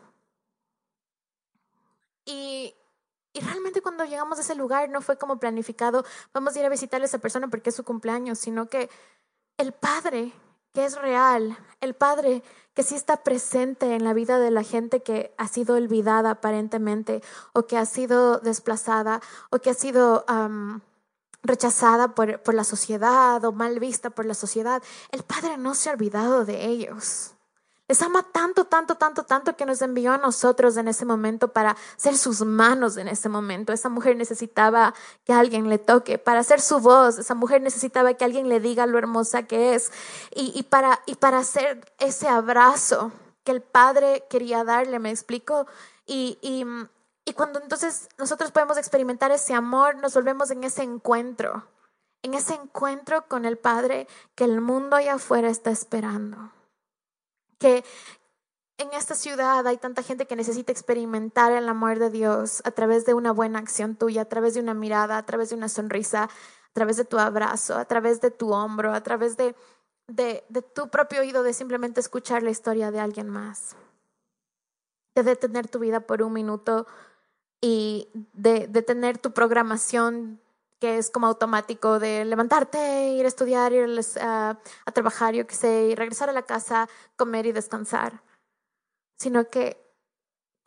Y, 2.25 2.75
y 3.33 3.41
realmente 3.41 3.83
cuando 3.83 4.05
llegamos 4.05 4.39
a 4.39 4.41
ese 4.41 4.55
lugar 4.55 4.89
no 4.89 5.01
fue 5.01 5.19
como 5.19 5.39
planificado, 5.39 6.05
vamos 6.33 6.57
a 6.57 6.61
ir 6.61 6.67
a 6.67 6.71
visitar 6.71 7.03
a 7.03 7.05
esa 7.05 7.19
persona 7.19 7.49
porque 7.49 7.71
es 7.71 7.77
su 7.77 7.85
cumpleaños, 7.85 8.39
sino 8.39 8.69
que 8.69 8.89
el 9.59 9.73
Padre, 9.73 10.33
que 10.73 10.85
es 10.85 10.97
real, 10.97 11.57
el 11.81 11.95
Padre 11.95 12.43
que 12.75 12.83
sí 12.83 12.95
está 12.95 13.23
presente 13.23 13.95
en 13.95 14.05
la 14.05 14.13
vida 14.13 14.39
de 14.39 14.51
la 14.51 14.63
gente 14.63 15.03
que 15.03 15.35
ha 15.39 15.49
sido 15.49 15.77
olvidada 15.77 16.31
aparentemente, 16.31 17.23
o 17.55 17.67
que 17.67 17.79
ha 17.79 17.87
sido 17.87 18.39
desplazada, 18.39 19.23
o 19.51 19.59
que 19.59 19.71
ha 19.71 19.75
sido 19.75 20.27
rechazada 21.47 22.15
por, 22.15 22.41
por 22.43 22.55
la 22.55 22.65
sociedad 22.65 23.45
o 23.45 23.53
mal 23.53 23.79
vista 23.81 24.11
por 24.11 24.27
la 24.27 24.35
sociedad, 24.35 24.83
el 25.11 25.23
Padre 25.23 25.57
no 25.57 25.75
se 25.75 25.91
ha 25.91 25.93
olvidado 25.93 26.45
de 26.45 26.67
ellos. 26.67 27.33
Les 27.89 28.03
ama 28.03 28.25
tanto, 28.25 28.65
tanto, 28.65 28.97
tanto, 28.97 29.23
tanto 29.23 29.57
que 29.57 29.65
nos 29.65 29.81
envió 29.81 30.13
a 30.13 30.19
nosotros 30.19 30.77
en 30.77 30.89
ese 30.89 31.05
momento 31.05 31.53
para 31.53 31.77
ser 31.97 32.17
sus 32.17 32.41
manos 32.45 32.97
en 32.97 33.07
ese 33.07 33.29
momento. 33.29 33.73
Esa 33.73 33.89
mujer 33.89 34.17
necesitaba 34.17 34.93
que 35.25 35.33
alguien 35.33 35.69
le 35.69 35.79
toque, 35.79 36.19
para 36.19 36.43
ser 36.43 36.61
su 36.61 36.81
voz. 36.81 37.19
Esa 37.19 37.37
mujer 37.37 37.63
necesitaba 37.63 38.15
que 38.15 38.25
alguien 38.25 38.49
le 38.49 38.59
diga 38.59 38.87
lo 38.87 38.99
hermosa 38.99 39.45
que 39.45 39.75
es. 39.75 39.93
Y, 40.35 40.53
y 40.57 40.65
para, 40.65 41.01
y 41.07 41.15
para 41.15 41.39
hacer 41.39 41.93
ese 41.99 42.27
abrazo 42.27 43.13
que 43.45 43.53
el 43.53 43.63
Padre 43.63 44.25
quería 44.29 44.65
darle, 44.65 44.99
me 44.99 45.11
explico. 45.11 45.69
Y, 46.07 46.39
y, 46.43 46.65
y 46.65 46.96
cuando 47.37 47.61
entonces 47.61 48.09
nosotros 48.19 48.51
podemos 48.51 48.79
experimentar 48.79 49.31
ese 49.31 49.55
amor, 49.55 49.97
nos 49.97 50.15
volvemos 50.15 50.51
en 50.51 50.65
ese 50.65 50.83
encuentro, 50.83 51.69
en 52.23 52.35
ese 52.35 52.55
encuentro 52.55 53.29
con 53.29 53.45
el 53.45 53.59
Padre 53.59 54.09
que 54.35 54.45
el 54.45 54.61
mundo 54.61 54.97
allá 54.97 55.15
afuera 55.15 55.49
está 55.49 55.71
esperando. 55.71 56.53
Que 57.59 57.85
en 58.79 58.93
esta 58.93 59.15
ciudad 59.15 59.67
hay 59.67 59.79
tanta 59.79 60.03
gente 60.03 60.27
que 60.27 60.37
necesita 60.37 60.71
experimentar 60.71 61.53
el 61.53 61.69
amor 61.69 61.99
de 61.99 62.11
Dios 62.11 62.61
a 62.65 62.71
través 62.73 63.07
de 63.07 63.15
una 63.15 63.33
buena 63.33 63.59
acción 63.59 63.97
tuya, 63.97 64.23
a 64.23 64.27
través 64.27 64.55
de 64.55 64.61
una 64.61 64.75
mirada, 64.75 65.17
a 65.17 65.25
través 65.25 65.49
de 65.49 65.57
una 65.57 65.69
sonrisa, 65.69 66.25
a 66.25 66.73
través 66.75 66.99
de 66.99 67.07
tu 67.07 67.19
abrazo, 67.19 67.79
a 67.79 67.87
través 67.87 68.21
de 68.21 68.31
tu 68.31 68.53
hombro, 68.53 68.93
a 68.93 69.03
través 69.03 69.39
de, 69.39 69.55
de, 70.09 70.45
tu 70.75 70.91
propio 70.91 71.21
oído, 71.21 71.43
de 71.43 71.55
simplemente 71.55 72.01
escuchar 72.01 72.43
la 72.43 72.51
historia 72.51 72.91
de 72.91 73.01
alguien 73.01 73.31
más. 73.31 73.77
De 75.15 75.23
detener 75.23 75.69
tu 75.69 75.79
vida 75.79 76.01
por 76.01 76.23
un 76.23 76.35
minuto 76.35 76.87
y 77.61 78.09
de, 78.33 78.67
tener 78.83 79.19
tu 79.19 79.33
programación 79.33 80.41
que 80.79 80.99
es 80.99 81.11
como 81.11 81.27
automático 81.27 81.99
de 81.99 82.25
levantarte, 82.25 83.15
ir 83.15 83.25
a 83.25 83.29
estudiar, 83.29 83.73
ir 83.73 83.89
a, 84.21 84.59
a, 84.85 84.93
trabajar, 84.93 85.35
yo 85.35 85.47
qué 85.47 85.55
sé, 85.55 85.89
y 85.89 85.95
regresar 85.95 86.29
a 86.29 86.33
la 86.33 86.43
casa, 86.43 86.89
comer 87.17 87.47
y 87.47 87.53
descansar, 87.53 88.23
sino 89.19 89.49
que 89.49 89.83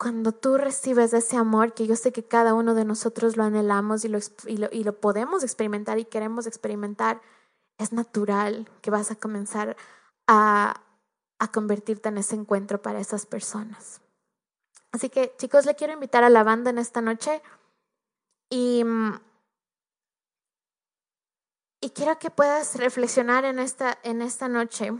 cuando 0.00 0.32
tú 0.32 0.56
recibes 0.56 1.12
ese 1.12 1.36
amor, 1.36 1.74
que 1.74 1.86
yo 1.86 1.94
sé 1.94 2.10
que 2.10 2.26
cada 2.26 2.54
uno 2.54 2.74
de 2.74 2.84
nosotros 2.84 3.36
lo 3.36 3.44
anhelamos 3.44 4.04
y 4.04 4.08
lo, 4.08 4.18
y 4.46 4.56
lo, 4.56 4.68
y 4.72 4.82
lo 4.82 4.98
podemos 4.98 5.44
experimentar 5.44 5.98
y 5.98 6.06
queremos 6.06 6.46
experimentar, 6.46 7.20
es 7.78 7.92
natural 7.92 8.68
que 8.80 8.90
vas 8.90 9.10
a 9.10 9.16
comenzar 9.16 9.76
a, 10.26 10.82
a 11.38 11.52
convertirte 11.52 12.08
en 12.08 12.18
ese 12.18 12.34
encuentro 12.34 12.82
para 12.82 12.98
esas 12.98 13.26
personas. 13.26 14.00
Así 14.92 15.08
que 15.08 15.34
chicos, 15.36 15.66
le 15.66 15.76
quiero 15.76 15.92
invitar 15.92 16.24
a 16.24 16.30
la 16.30 16.42
banda 16.42 16.70
en 16.70 16.78
esta 16.78 17.00
noche 17.00 17.42
y, 18.48 18.84
y 21.80 21.90
quiero 21.90 22.18
que 22.18 22.30
puedas 22.30 22.76
reflexionar 22.76 23.44
en 23.44 23.60
esta, 23.60 23.98
en 24.02 24.20
esta 24.20 24.48
noche 24.48 24.92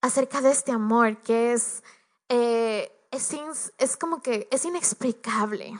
acerca 0.00 0.40
de 0.40 0.50
este 0.50 0.72
amor 0.72 1.18
que 1.22 1.52
es, 1.52 1.82
eh, 2.28 2.90
es, 3.10 3.72
es, 3.76 3.96
como 3.96 4.22
que 4.22 4.48
es 4.50 4.64
inexplicable. 4.64 5.78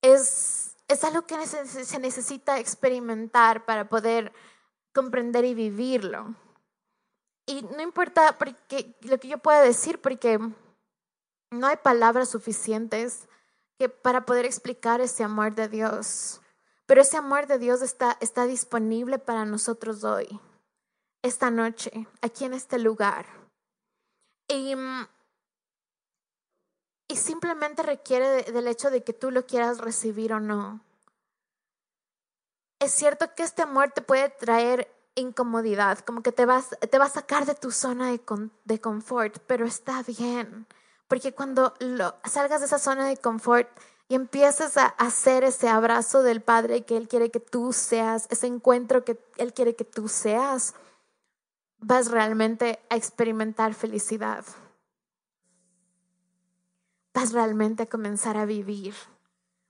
Es, 0.00 0.76
es 0.86 1.02
algo 1.02 1.22
que 1.22 1.44
se 1.46 1.98
necesita 1.98 2.58
experimentar 2.58 3.64
para 3.64 3.88
poder 3.88 4.32
comprender 4.92 5.44
y 5.44 5.54
vivirlo. 5.54 6.34
Y 7.46 7.62
no 7.62 7.82
importa 7.82 8.36
lo 9.02 9.18
que 9.18 9.28
yo 9.28 9.38
pueda 9.38 9.60
decir, 9.60 10.00
porque 10.00 10.38
no 11.54 11.66
hay 11.66 11.76
palabras 11.76 12.28
suficientes 12.28 13.28
que 13.78 13.88
para 13.88 14.24
poder 14.24 14.44
explicar 14.44 15.00
ese 15.00 15.24
amor 15.24 15.54
de 15.54 15.68
Dios. 15.68 16.40
Pero 16.86 17.00
ese 17.00 17.16
amor 17.16 17.46
de 17.46 17.58
Dios 17.58 17.82
está, 17.82 18.18
está 18.20 18.44
disponible 18.44 19.18
para 19.18 19.44
nosotros 19.44 20.04
hoy, 20.04 20.40
esta 21.22 21.50
noche, 21.50 22.06
aquí 22.20 22.44
en 22.44 22.52
este 22.52 22.78
lugar. 22.78 23.26
Y, 24.48 24.74
y 27.08 27.16
simplemente 27.16 27.82
requiere 27.82 28.42
del 28.52 28.68
hecho 28.68 28.90
de 28.90 29.02
que 29.02 29.14
tú 29.14 29.30
lo 29.30 29.46
quieras 29.46 29.78
recibir 29.78 30.34
o 30.34 30.40
no. 30.40 30.80
Es 32.80 32.92
cierto 32.92 33.34
que 33.34 33.44
este 33.44 33.62
amor 33.62 33.92
te 33.92 34.02
puede 34.02 34.28
traer 34.28 34.94
incomodidad, 35.14 36.00
como 36.00 36.22
que 36.22 36.32
te, 36.32 36.44
vas, 36.44 36.76
te 36.90 36.98
va 36.98 37.06
a 37.06 37.10
sacar 37.10 37.46
de 37.46 37.54
tu 37.54 37.70
zona 37.70 38.10
de, 38.10 38.20
de 38.64 38.80
confort, 38.80 39.38
pero 39.46 39.64
está 39.64 40.02
bien 40.02 40.66
porque 41.08 41.32
cuando 41.32 41.74
lo, 41.80 42.14
salgas 42.24 42.60
de 42.60 42.66
esa 42.66 42.78
zona 42.78 43.06
de 43.06 43.16
confort 43.16 43.68
y 44.08 44.14
empieces 44.14 44.76
a 44.76 44.86
hacer 44.86 45.44
ese 45.44 45.68
abrazo 45.68 46.22
del 46.22 46.42
Padre 46.42 46.84
que 46.84 46.96
Él 46.96 47.08
quiere 47.08 47.30
que 47.30 47.40
tú 47.40 47.72
seas, 47.72 48.26
ese 48.30 48.46
encuentro 48.46 49.04
que 49.04 49.18
Él 49.36 49.52
quiere 49.52 49.76
que 49.76 49.84
tú 49.84 50.08
seas, 50.08 50.74
vas 51.78 52.10
realmente 52.10 52.80
a 52.90 52.96
experimentar 52.96 53.74
felicidad. 53.74 54.44
Vas 57.12 57.32
realmente 57.32 57.84
a 57.84 57.86
comenzar 57.86 58.36
a 58.36 58.44
vivir. 58.44 58.94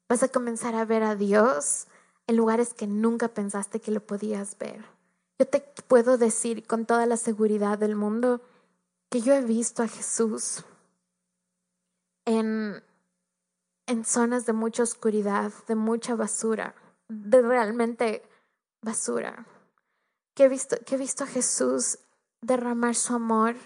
Vas 0.08 0.22
a 0.22 0.28
comenzar 0.28 0.74
a 0.74 0.84
ver 0.84 1.02
a 1.02 1.16
Dios 1.16 1.86
en 2.26 2.36
lugares 2.36 2.74
que 2.74 2.86
nunca 2.86 3.28
pensaste 3.28 3.80
que 3.80 3.90
lo 3.90 4.00
podías 4.00 4.56
ver. 4.58 4.84
Yo 5.38 5.46
te 5.46 5.60
puedo 5.88 6.16
decir 6.16 6.66
con 6.66 6.86
toda 6.86 7.06
la 7.06 7.16
seguridad 7.16 7.76
del 7.78 7.96
mundo 7.96 8.40
que 9.10 9.20
yo 9.20 9.34
he 9.34 9.42
visto 9.42 9.82
a 9.82 9.88
Jesús 9.88 10.64
en, 12.24 12.82
en 13.86 14.04
zonas 14.04 14.46
de 14.46 14.52
mucha 14.52 14.82
oscuridad, 14.82 15.52
de 15.66 15.74
mucha 15.74 16.14
basura, 16.14 16.74
de 17.08 17.42
realmente 17.42 18.22
basura. 18.82 19.46
Que 20.34 20.44
he 20.44 20.48
visto, 20.48 20.76
he 20.86 20.96
visto 20.96 21.24
a 21.24 21.28
Jesús 21.28 21.98
derramar 22.40 22.94
su 22.94 23.14
amor 23.14 23.56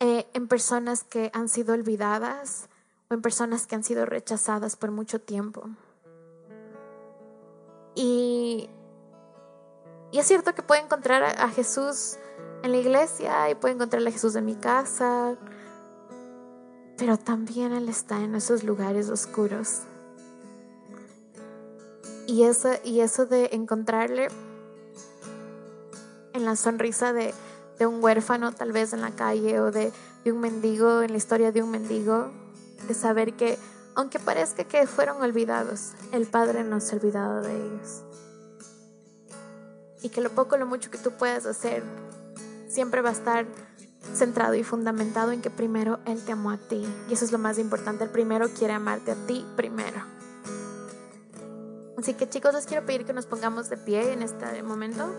eh, 0.00 0.28
en 0.32 0.48
personas 0.48 1.02
que 1.02 1.30
han 1.34 1.48
sido 1.48 1.74
olvidadas 1.74 2.68
o 3.10 3.14
en 3.14 3.22
personas 3.22 3.66
que 3.66 3.74
han 3.74 3.84
sido 3.84 4.06
rechazadas 4.06 4.76
por 4.76 4.90
mucho 4.90 5.20
tiempo. 5.20 5.68
Y, 7.94 8.70
y 10.12 10.18
es 10.18 10.26
cierto 10.26 10.54
que 10.54 10.62
puedo 10.62 10.82
encontrar 10.82 11.24
a 11.24 11.48
Jesús 11.48 12.16
en 12.62 12.72
la 12.72 12.78
iglesia 12.78 13.50
y 13.50 13.54
puedo 13.54 13.74
encontrar 13.74 14.06
a 14.06 14.10
Jesús 14.10 14.36
en 14.36 14.44
mi 14.44 14.54
casa, 14.54 15.36
pero 16.98 17.16
también 17.16 17.72
Él 17.72 17.88
está 17.88 18.20
en 18.22 18.34
esos 18.34 18.64
lugares 18.64 19.08
oscuros. 19.08 19.82
Y 22.26 22.42
eso, 22.42 22.70
y 22.84 23.00
eso 23.00 23.24
de 23.24 23.50
encontrarle 23.52 24.28
en 26.34 26.44
la 26.44 26.56
sonrisa 26.56 27.12
de, 27.12 27.32
de 27.78 27.86
un 27.86 28.02
huérfano 28.02 28.52
tal 28.52 28.72
vez 28.72 28.92
en 28.92 29.00
la 29.00 29.12
calle 29.12 29.60
o 29.60 29.70
de, 29.70 29.92
de 30.24 30.32
un 30.32 30.40
mendigo, 30.40 31.00
en 31.02 31.12
la 31.12 31.16
historia 31.16 31.52
de 31.52 31.62
un 31.62 31.70
mendigo, 31.70 32.30
de 32.86 32.94
saber 32.94 33.34
que 33.34 33.58
aunque 33.94 34.18
parezca 34.18 34.64
que 34.64 34.86
fueron 34.86 35.22
olvidados, 35.22 35.92
el 36.12 36.26
Padre 36.26 36.64
no 36.64 36.80
se 36.80 36.94
ha 36.94 36.98
olvidado 36.98 37.40
de 37.40 37.54
ellos. 37.54 38.02
y 40.02 40.10
que 40.10 40.20
lo 40.20 40.30
poco 40.30 40.56
lo 40.56 40.66
mucho 40.66 40.90
que 40.90 40.98
tú 40.98 41.10
puedas 41.12 41.44
hacer 41.46 41.82
siempre 42.68 43.00
va 43.00 43.08
a 43.08 43.12
estar 43.12 43.46
centrado 44.14 44.54
y 44.54 44.64
fundamentado 44.64 45.32
en 45.32 45.40
que 45.42 45.50
primero 45.50 45.98
Él 46.06 46.22
te 46.24 46.32
amó 46.32 46.50
a 46.50 46.58
ti. 46.58 46.86
Y 47.08 47.12
eso 47.12 47.24
es 47.24 47.32
lo 47.32 47.38
más 47.38 47.58
importante. 47.58 48.04
El 48.04 48.10
primero 48.10 48.48
quiere 48.48 48.74
amarte 48.74 49.12
a 49.12 49.26
ti 49.26 49.44
primero. 49.56 50.02
Así 51.96 52.14
que 52.14 52.28
chicos, 52.28 52.54
les 52.54 52.66
quiero 52.66 52.86
pedir 52.86 53.04
que 53.04 53.12
nos 53.12 53.26
pongamos 53.26 53.68
de 53.68 53.76
pie 53.76 54.12
en 54.12 54.22
este 54.22 54.62
momento. 54.62 55.12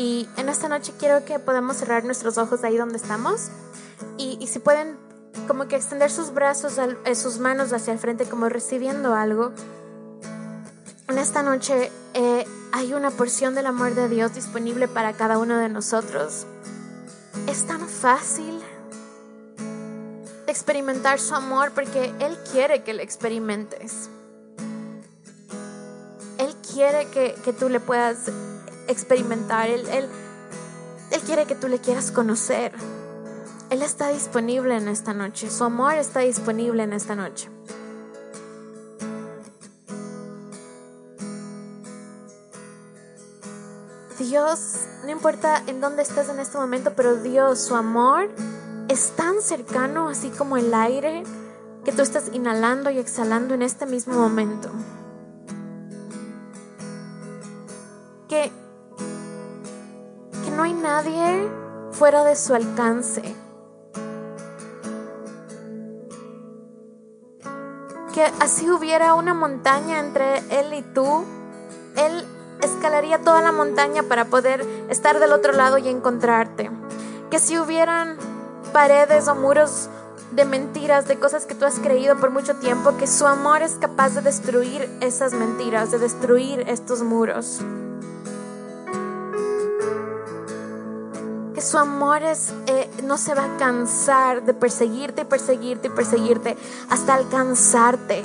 Y 0.00 0.26
en 0.38 0.48
esta 0.48 0.66
noche 0.66 0.94
quiero 0.98 1.26
que 1.26 1.38
podamos 1.38 1.76
cerrar 1.76 2.04
nuestros 2.04 2.38
ojos 2.38 2.64
ahí 2.64 2.74
donde 2.78 2.96
estamos. 2.96 3.50
Y, 4.16 4.46
si 4.46 4.58
pueden, 4.58 4.96
como 5.46 5.68
que 5.68 5.76
extender 5.76 6.10
sus 6.10 6.32
brazos, 6.32 6.78
eh, 7.04 7.14
sus 7.14 7.38
manos 7.38 7.74
hacia 7.74 7.92
el 7.92 7.98
frente, 7.98 8.24
como 8.24 8.48
recibiendo 8.48 9.14
algo. 9.14 9.52
En 11.06 11.18
esta 11.18 11.42
noche 11.42 11.92
eh, 12.14 12.46
hay 12.72 12.94
una 12.94 13.10
porción 13.10 13.54
del 13.54 13.66
amor 13.66 13.94
de 13.94 14.08
Dios 14.08 14.34
disponible 14.34 14.88
para 14.88 15.12
cada 15.12 15.36
uno 15.36 15.58
de 15.58 15.68
nosotros. 15.68 16.46
Es 17.46 17.66
tan 17.66 17.86
fácil 17.86 18.58
experimentar 20.46 21.20
su 21.20 21.34
amor 21.34 21.72
porque 21.72 22.10
Él 22.20 22.38
quiere 22.50 22.82
que 22.84 22.94
lo 22.94 23.02
experimentes. 23.02 24.08
Él 26.38 26.56
quiere 26.72 27.04
que, 27.08 27.34
que 27.44 27.52
tú 27.52 27.68
le 27.68 27.80
puedas 27.80 28.30
experimentar, 28.90 29.68
él, 29.68 29.86
él, 29.88 30.08
él 31.10 31.20
quiere 31.22 31.46
que 31.46 31.54
tú 31.54 31.68
le 31.68 31.78
quieras 31.78 32.10
conocer. 32.10 32.72
Él 33.70 33.82
está 33.82 34.08
disponible 34.08 34.76
en 34.76 34.88
esta 34.88 35.14
noche, 35.14 35.50
su 35.50 35.64
amor 35.64 35.94
está 35.94 36.20
disponible 36.20 36.82
en 36.82 36.92
esta 36.92 37.14
noche. 37.14 37.48
Dios, 44.18 44.86
no 45.04 45.10
importa 45.10 45.62
en 45.66 45.80
dónde 45.80 46.02
estás 46.02 46.28
en 46.28 46.38
este 46.40 46.58
momento, 46.58 46.92
pero 46.94 47.16
Dios, 47.16 47.60
su 47.60 47.74
amor 47.74 48.28
es 48.88 49.10
tan 49.16 49.40
cercano, 49.40 50.08
así 50.08 50.30
como 50.30 50.56
el 50.56 50.74
aire 50.74 51.24
que 51.84 51.92
tú 51.92 52.02
estás 52.02 52.30
inhalando 52.32 52.90
y 52.90 52.98
exhalando 52.98 53.54
en 53.54 53.62
este 53.62 53.86
mismo 53.86 54.14
momento. 54.14 54.70
Fuera 62.00 62.24
de 62.24 62.34
su 62.34 62.54
alcance. 62.54 63.20
Que 68.14 68.24
así 68.40 68.70
hubiera 68.70 69.12
una 69.12 69.34
montaña 69.34 70.00
entre 70.00 70.38
él 70.48 70.72
y 70.72 70.80
tú, 70.94 71.26
él 71.98 72.26
escalaría 72.62 73.18
toda 73.18 73.42
la 73.42 73.52
montaña 73.52 74.02
para 74.04 74.24
poder 74.24 74.66
estar 74.88 75.20
del 75.20 75.34
otro 75.34 75.52
lado 75.52 75.76
y 75.76 75.90
encontrarte. 75.90 76.70
Que 77.30 77.38
si 77.38 77.58
hubieran 77.58 78.16
paredes 78.72 79.28
o 79.28 79.34
muros 79.34 79.90
de 80.30 80.46
mentiras, 80.46 81.06
de 81.06 81.18
cosas 81.18 81.44
que 81.44 81.54
tú 81.54 81.66
has 81.66 81.80
creído 81.80 82.16
por 82.16 82.30
mucho 82.30 82.56
tiempo, 82.56 82.96
que 82.96 83.06
su 83.06 83.26
amor 83.26 83.60
es 83.60 83.74
capaz 83.74 84.14
de 84.14 84.22
destruir 84.22 84.88
esas 85.02 85.34
mentiras, 85.34 85.90
de 85.90 85.98
destruir 85.98 86.60
estos 86.66 87.02
muros. 87.02 87.60
Su 91.70 91.78
amor 91.78 92.24
es, 92.24 92.52
eh, 92.66 92.90
no 93.04 93.16
se 93.16 93.32
va 93.32 93.44
a 93.44 93.56
cansar 93.56 94.44
de 94.44 94.54
perseguirte 94.54 95.22
y 95.22 95.24
perseguirte 95.24 95.86
y 95.86 95.90
perseguirte 95.90 96.56
hasta 96.88 97.14
alcanzarte. 97.14 98.24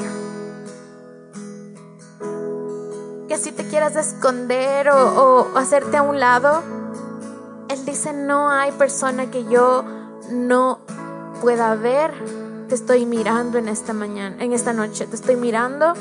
Que 3.28 3.38
si 3.38 3.52
te 3.52 3.68
quieras 3.68 3.96
esconder 3.98 4.90
o, 4.90 5.52
o 5.54 5.58
hacerte 5.60 5.98
a 5.98 6.02
un 6.02 6.20
lado, 6.20 6.64
Él 7.70 7.86
dice, 7.86 8.14
no 8.14 8.50
hay 8.50 8.72
persona 8.72 9.30
que 9.30 9.46
yo 9.46 9.84
no 10.32 10.80
pueda 11.42 11.76
ver. 11.76 12.14
Te 12.68 12.74
estoy 12.74 13.06
mirando 13.06 13.60
en 13.60 13.68
esta 13.68 13.94
mañana, 13.94 14.44
en 14.44 14.54
esta 14.54 14.74
noche. 14.74 15.06
Te 15.06 15.16
estoy 15.16 15.36
mirando. 15.36 15.94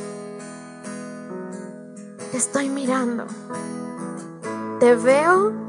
Te 2.31 2.39
estoy 2.39 2.71
mirando. 2.71 3.27
Te 4.81 4.95
veo 4.95 5.64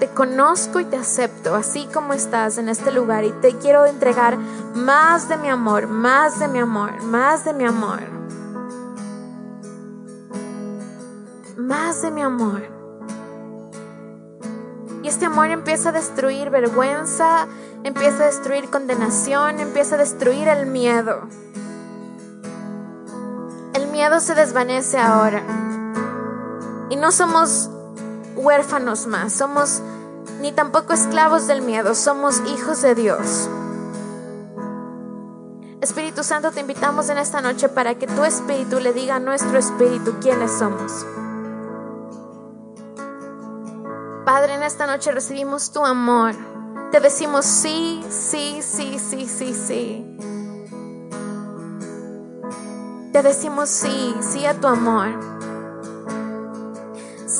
te 0.00 0.08
conozco 0.08 0.80
y 0.80 0.86
te 0.86 0.96
acepto 0.96 1.54
así 1.54 1.86
como 1.92 2.14
estás 2.14 2.56
en 2.56 2.70
este 2.70 2.90
lugar 2.90 3.22
y 3.24 3.32
te 3.32 3.58
quiero 3.58 3.84
entregar 3.84 4.38
más 4.74 5.28
de 5.28 5.36
mi 5.36 5.48
amor, 5.48 5.88
más 5.88 6.40
de 6.40 6.48
mi 6.48 6.58
amor, 6.58 7.02
más 7.02 7.44
de 7.44 7.52
mi 7.52 7.66
amor. 7.66 8.00
Más 11.58 12.00
de 12.00 12.10
mi 12.10 12.22
amor. 12.22 12.62
Y 15.02 15.08
este 15.08 15.26
amor 15.26 15.50
empieza 15.50 15.90
a 15.90 15.92
destruir 15.92 16.48
vergüenza, 16.48 17.46
empieza 17.84 18.22
a 18.22 18.26
destruir 18.26 18.70
condenación, 18.70 19.60
empieza 19.60 19.96
a 19.96 19.98
destruir 19.98 20.48
el 20.48 20.64
miedo. 20.64 21.28
El 23.74 23.86
miedo 23.88 24.18
se 24.18 24.34
desvanece 24.34 24.98
ahora. 24.98 25.42
Y 26.88 26.96
no 26.96 27.12
somos 27.12 27.70
huérfanos 28.40 29.06
más, 29.06 29.32
somos 29.32 29.82
ni 30.40 30.52
tampoco 30.52 30.92
esclavos 30.92 31.46
del 31.46 31.62
miedo, 31.62 31.94
somos 31.94 32.40
hijos 32.46 32.82
de 32.82 32.94
Dios. 32.94 33.48
Espíritu 35.80 36.22
Santo, 36.24 36.50
te 36.50 36.60
invitamos 36.60 37.08
en 37.08 37.18
esta 37.18 37.40
noche 37.40 37.68
para 37.68 37.94
que 37.94 38.06
tu 38.06 38.24
espíritu 38.24 38.80
le 38.80 38.92
diga 38.92 39.16
a 39.16 39.18
nuestro 39.20 39.58
espíritu 39.58 40.14
quiénes 40.20 40.52
somos. 40.52 41.06
Padre, 44.26 44.54
en 44.54 44.62
esta 44.62 44.86
noche 44.86 45.10
recibimos 45.12 45.72
tu 45.72 45.84
amor. 45.84 46.34
Te 46.92 47.00
decimos 47.00 47.46
sí, 47.46 48.04
sí, 48.10 48.60
sí, 48.62 48.98
sí, 48.98 49.26
sí, 49.26 49.54
sí. 49.54 50.16
Te 53.12 53.22
decimos 53.22 53.68
sí, 53.68 54.14
sí 54.20 54.44
a 54.46 54.54
tu 54.54 54.66
amor 54.66 55.39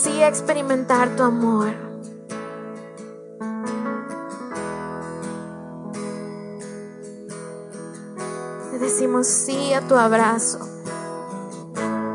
sí 0.03 0.23
experimentar 0.23 1.15
tu 1.17 1.23
amor. 1.23 1.75
Te 8.71 8.79
decimos 8.79 9.27
sí 9.27 9.75
a 9.75 9.83
tu 9.87 9.95
abrazo. 9.95 10.59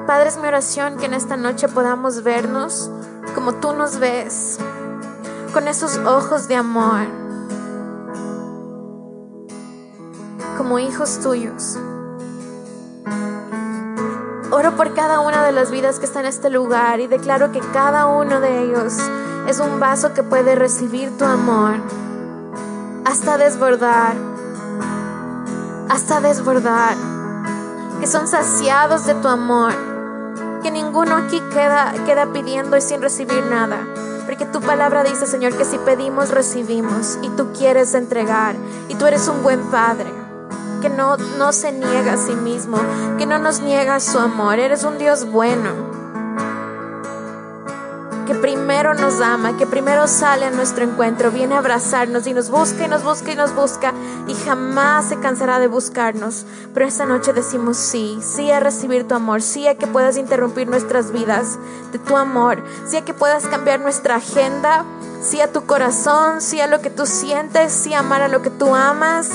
Padre, 0.07 0.29
es 0.29 0.37
mi 0.37 0.47
oración 0.47 0.97
que 0.97 1.05
en 1.05 1.13
esta 1.13 1.37
noche 1.37 1.67
podamos 1.67 2.23
vernos 2.23 2.89
como 3.35 3.55
tú 3.55 3.73
nos 3.73 3.99
ves, 3.99 4.57
con 5.53 5.67
esos 5.67 5.97
ojos 5.97 6.47
de 6.47 6.55
amor, 6.55 7.05
como 10.57 10.79
hijos 10.79 11.19
tuyos. 11.21 11.77
Oro 14.55 14.73
por 14.77 14.93
cada 14.93 15.19
una 15.19 15.43
de 15.43 15.51
las 15.51 15.69
vidas 15.69 15.99
que 15.99 16.05
está 16.05 16.21
en 16.21 16.27
este 16.27 16.49
lugar 16.49 17.01
y 17.01 17.07
declaro 17.07 17.51
que 17.51 17.59
cada 17.73 18.05
uno 18.05 18.39
de 18.39 18.63
ellos 18.63 18.93
es 19.49 19.59
un 19.59 19.81
vaso 19.81 20.13
que 20.13 20.23
puede 20.23 20.55
recibir 20.55 21.11
tu 21.17 21.25
amor 21.25 21.73
hasta 23.03 23.37
desbordar, 23.37 24.15
hasta 25.89 26.21
desbordar, 26.21 26.95
que 27.99 28.07
son 28.07 28.29
saciados 28.29 29.05
de 29.05 29.15
tu 29.15 29.27
amor, 29.27 29.73
que 30.63 30.71
ninguno 30.71 31.17
aquí 31.17 31.41
queda, 31.51 31.91
queda 32.05 32.31
pidiendo 32.31 32.77
y 32.77 32.81
sin 32.81 33.01
recibir 33.01 33.45
nada. 33.47 33.79
Porque 34.25 34.45
tu 34.45 34.61
palabra 34.61 35.03
dice, 35.03 35.27
Señor, 35.27 35.57
que 35.57 35.65
si 35.65 35.77
pedimos, 35.79 36.29
recibimos. 36.29 37.19
Y 37.21 37.27
tú 37.31 37.51
quieres 37.51 37.93
entregar. 37.93 38.55
Y 38.87 38.95
tú 38.95 39.05
eres 39.05 39.27
un 39.27 39.43
buen 39.43 39.59
Padre 39.69 40.24
que 40.85 40.89
no, 40.91 41.17
no 41.17 41.51
se 41.51 41.71
niega 41.71 42.13
a 42.13 42.17
sí 42.17 42.35
mismo, 42.35 42.77
que 43.17 43.25
no 43.25 43.39
nos 43.39 43.59
niega 43.59 43.99
su 43.99 44.19
amor. 44.19 44.59
Eres 44.59 44.83
un 44.83 44.99
Dios 44.99 45.31
bueno, 45.31 45.71
que 48.27 48.35
primero 48.35 48.93
nos 48.93 49.19
ama, 49.19 49.57
que 49.57 49.65
primero 49.65 50.07
sale 50.07 50.45
a 50.45 50.51
nuestro 50.51 50.83
encuentro, 50.83 51.31
viene 51.31 51.55
a 51.55 51.57
abrazarnos 51.57 52.27
y 52.27 52.35
nos 52.35 52.51
busca 52.51 52.85
y 52.85 52.87
nos 52.87 53.03
busca 53.03 53.31
y 53.31 53.35
nos 53.35 53.55
busca 53.55 53.93
y 54.27 54.35
jamás 54.35 55.05
se 55.05 55.19
cansará 55.19 55.57
de 55.57 55.65
buscarnos. 55.65 56.45
Pero 56.75 56.85
esta 56.85 57.07
noche 57.07 57.33
decimos 57.33 57.77
sí, 57.77 58.19
sí 58.21 58.51
a 58.51 58.59
recibir 58.59 59.07
tu 59.07 59.15
amor, 59.15 59.41
sí 59.41 59.67
a 59.67 59.79
que 59.79 59.87
puedas 59.87 60.17
interrumpir 60.17 60.67
nuestras 60.67 61.11
vidas 61.11 61.57
de 61.93 61.97
tu 61.97 62.15
amor, 62.15 62.63
sí 62.85 62.97
a 62.97 63.03
que 63.03 63.15
puedas 63.15 63.47
cambiar 63.47 63.79
nuestra 63.79 64.17
agenda, 64.17 64.85
sí 65.19 65.41
a 65.41 65.51
tu 65.51 65.65
corazón, 65.65 66.41
sí 66.41 66.61
a 66.61 66.67
lo 66.67 66.79
que 66.81 66.91
tú 66.91 67.07
sientes, 67.07 67.73
sí 67.73 67.95
a 67.95 68.01
amar 68.01 68.21
a 68.21 68.27
lo 68.27 68.43
que 68.43 68.51
tú 68.51 68.75
amas. 68.75 69.31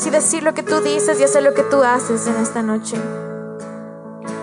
Sí 0.00 0.08
decir 0.08 0.42
lo 0.42 0.54
que 0.54 0.62
tú 0.62 0.80
dices 0.80 1.20
y 1.20 1.24
hacer 1.24 1.42
lo 1.42 1.52
que 1.52 1.62
tú 1.62 1.82
haces 1.82 2.26
en 2.26 2.36
esta 2.36 2.62
noche. 2.62 2.96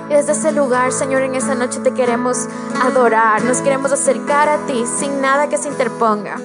Y 0.08 0.14
desde 0.14 0.34
ese 0.34 0.52
lugar, 0.52 0.92
Señor, 0.92 1.24
en 1.24 1.34
esa 1.34 1.56
noche 1.56 1.80
te 1.80 1.96
queremos 1.96 2.48
adorar, 2.80 3.44
nos 3.44 3.62
queremos 3.62 3.92
acercar 3.92 4.50
a 4.50 4.68
ti 4.68 4.86
sin 4.86 5.20
nada 5.20 5.50
que 5.50 5.58
se 5.58 5.70
interponga. 5.70 6.36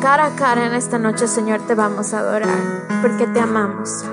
Cara 0.00 0.26
a 0.26 0.36
cara 0.36 0.66
en 0.66 0.74
esta 0.74 1.00
noche, 1.00 1.26
Señor, 1.26 1.66
te 1.66 1.74
vamos 1.74 2.14
a 2.14 2.20
adorar 2.20 2.60
porque 3.02 3.26
te 3.26 3.40
amamos. 3.40 4.04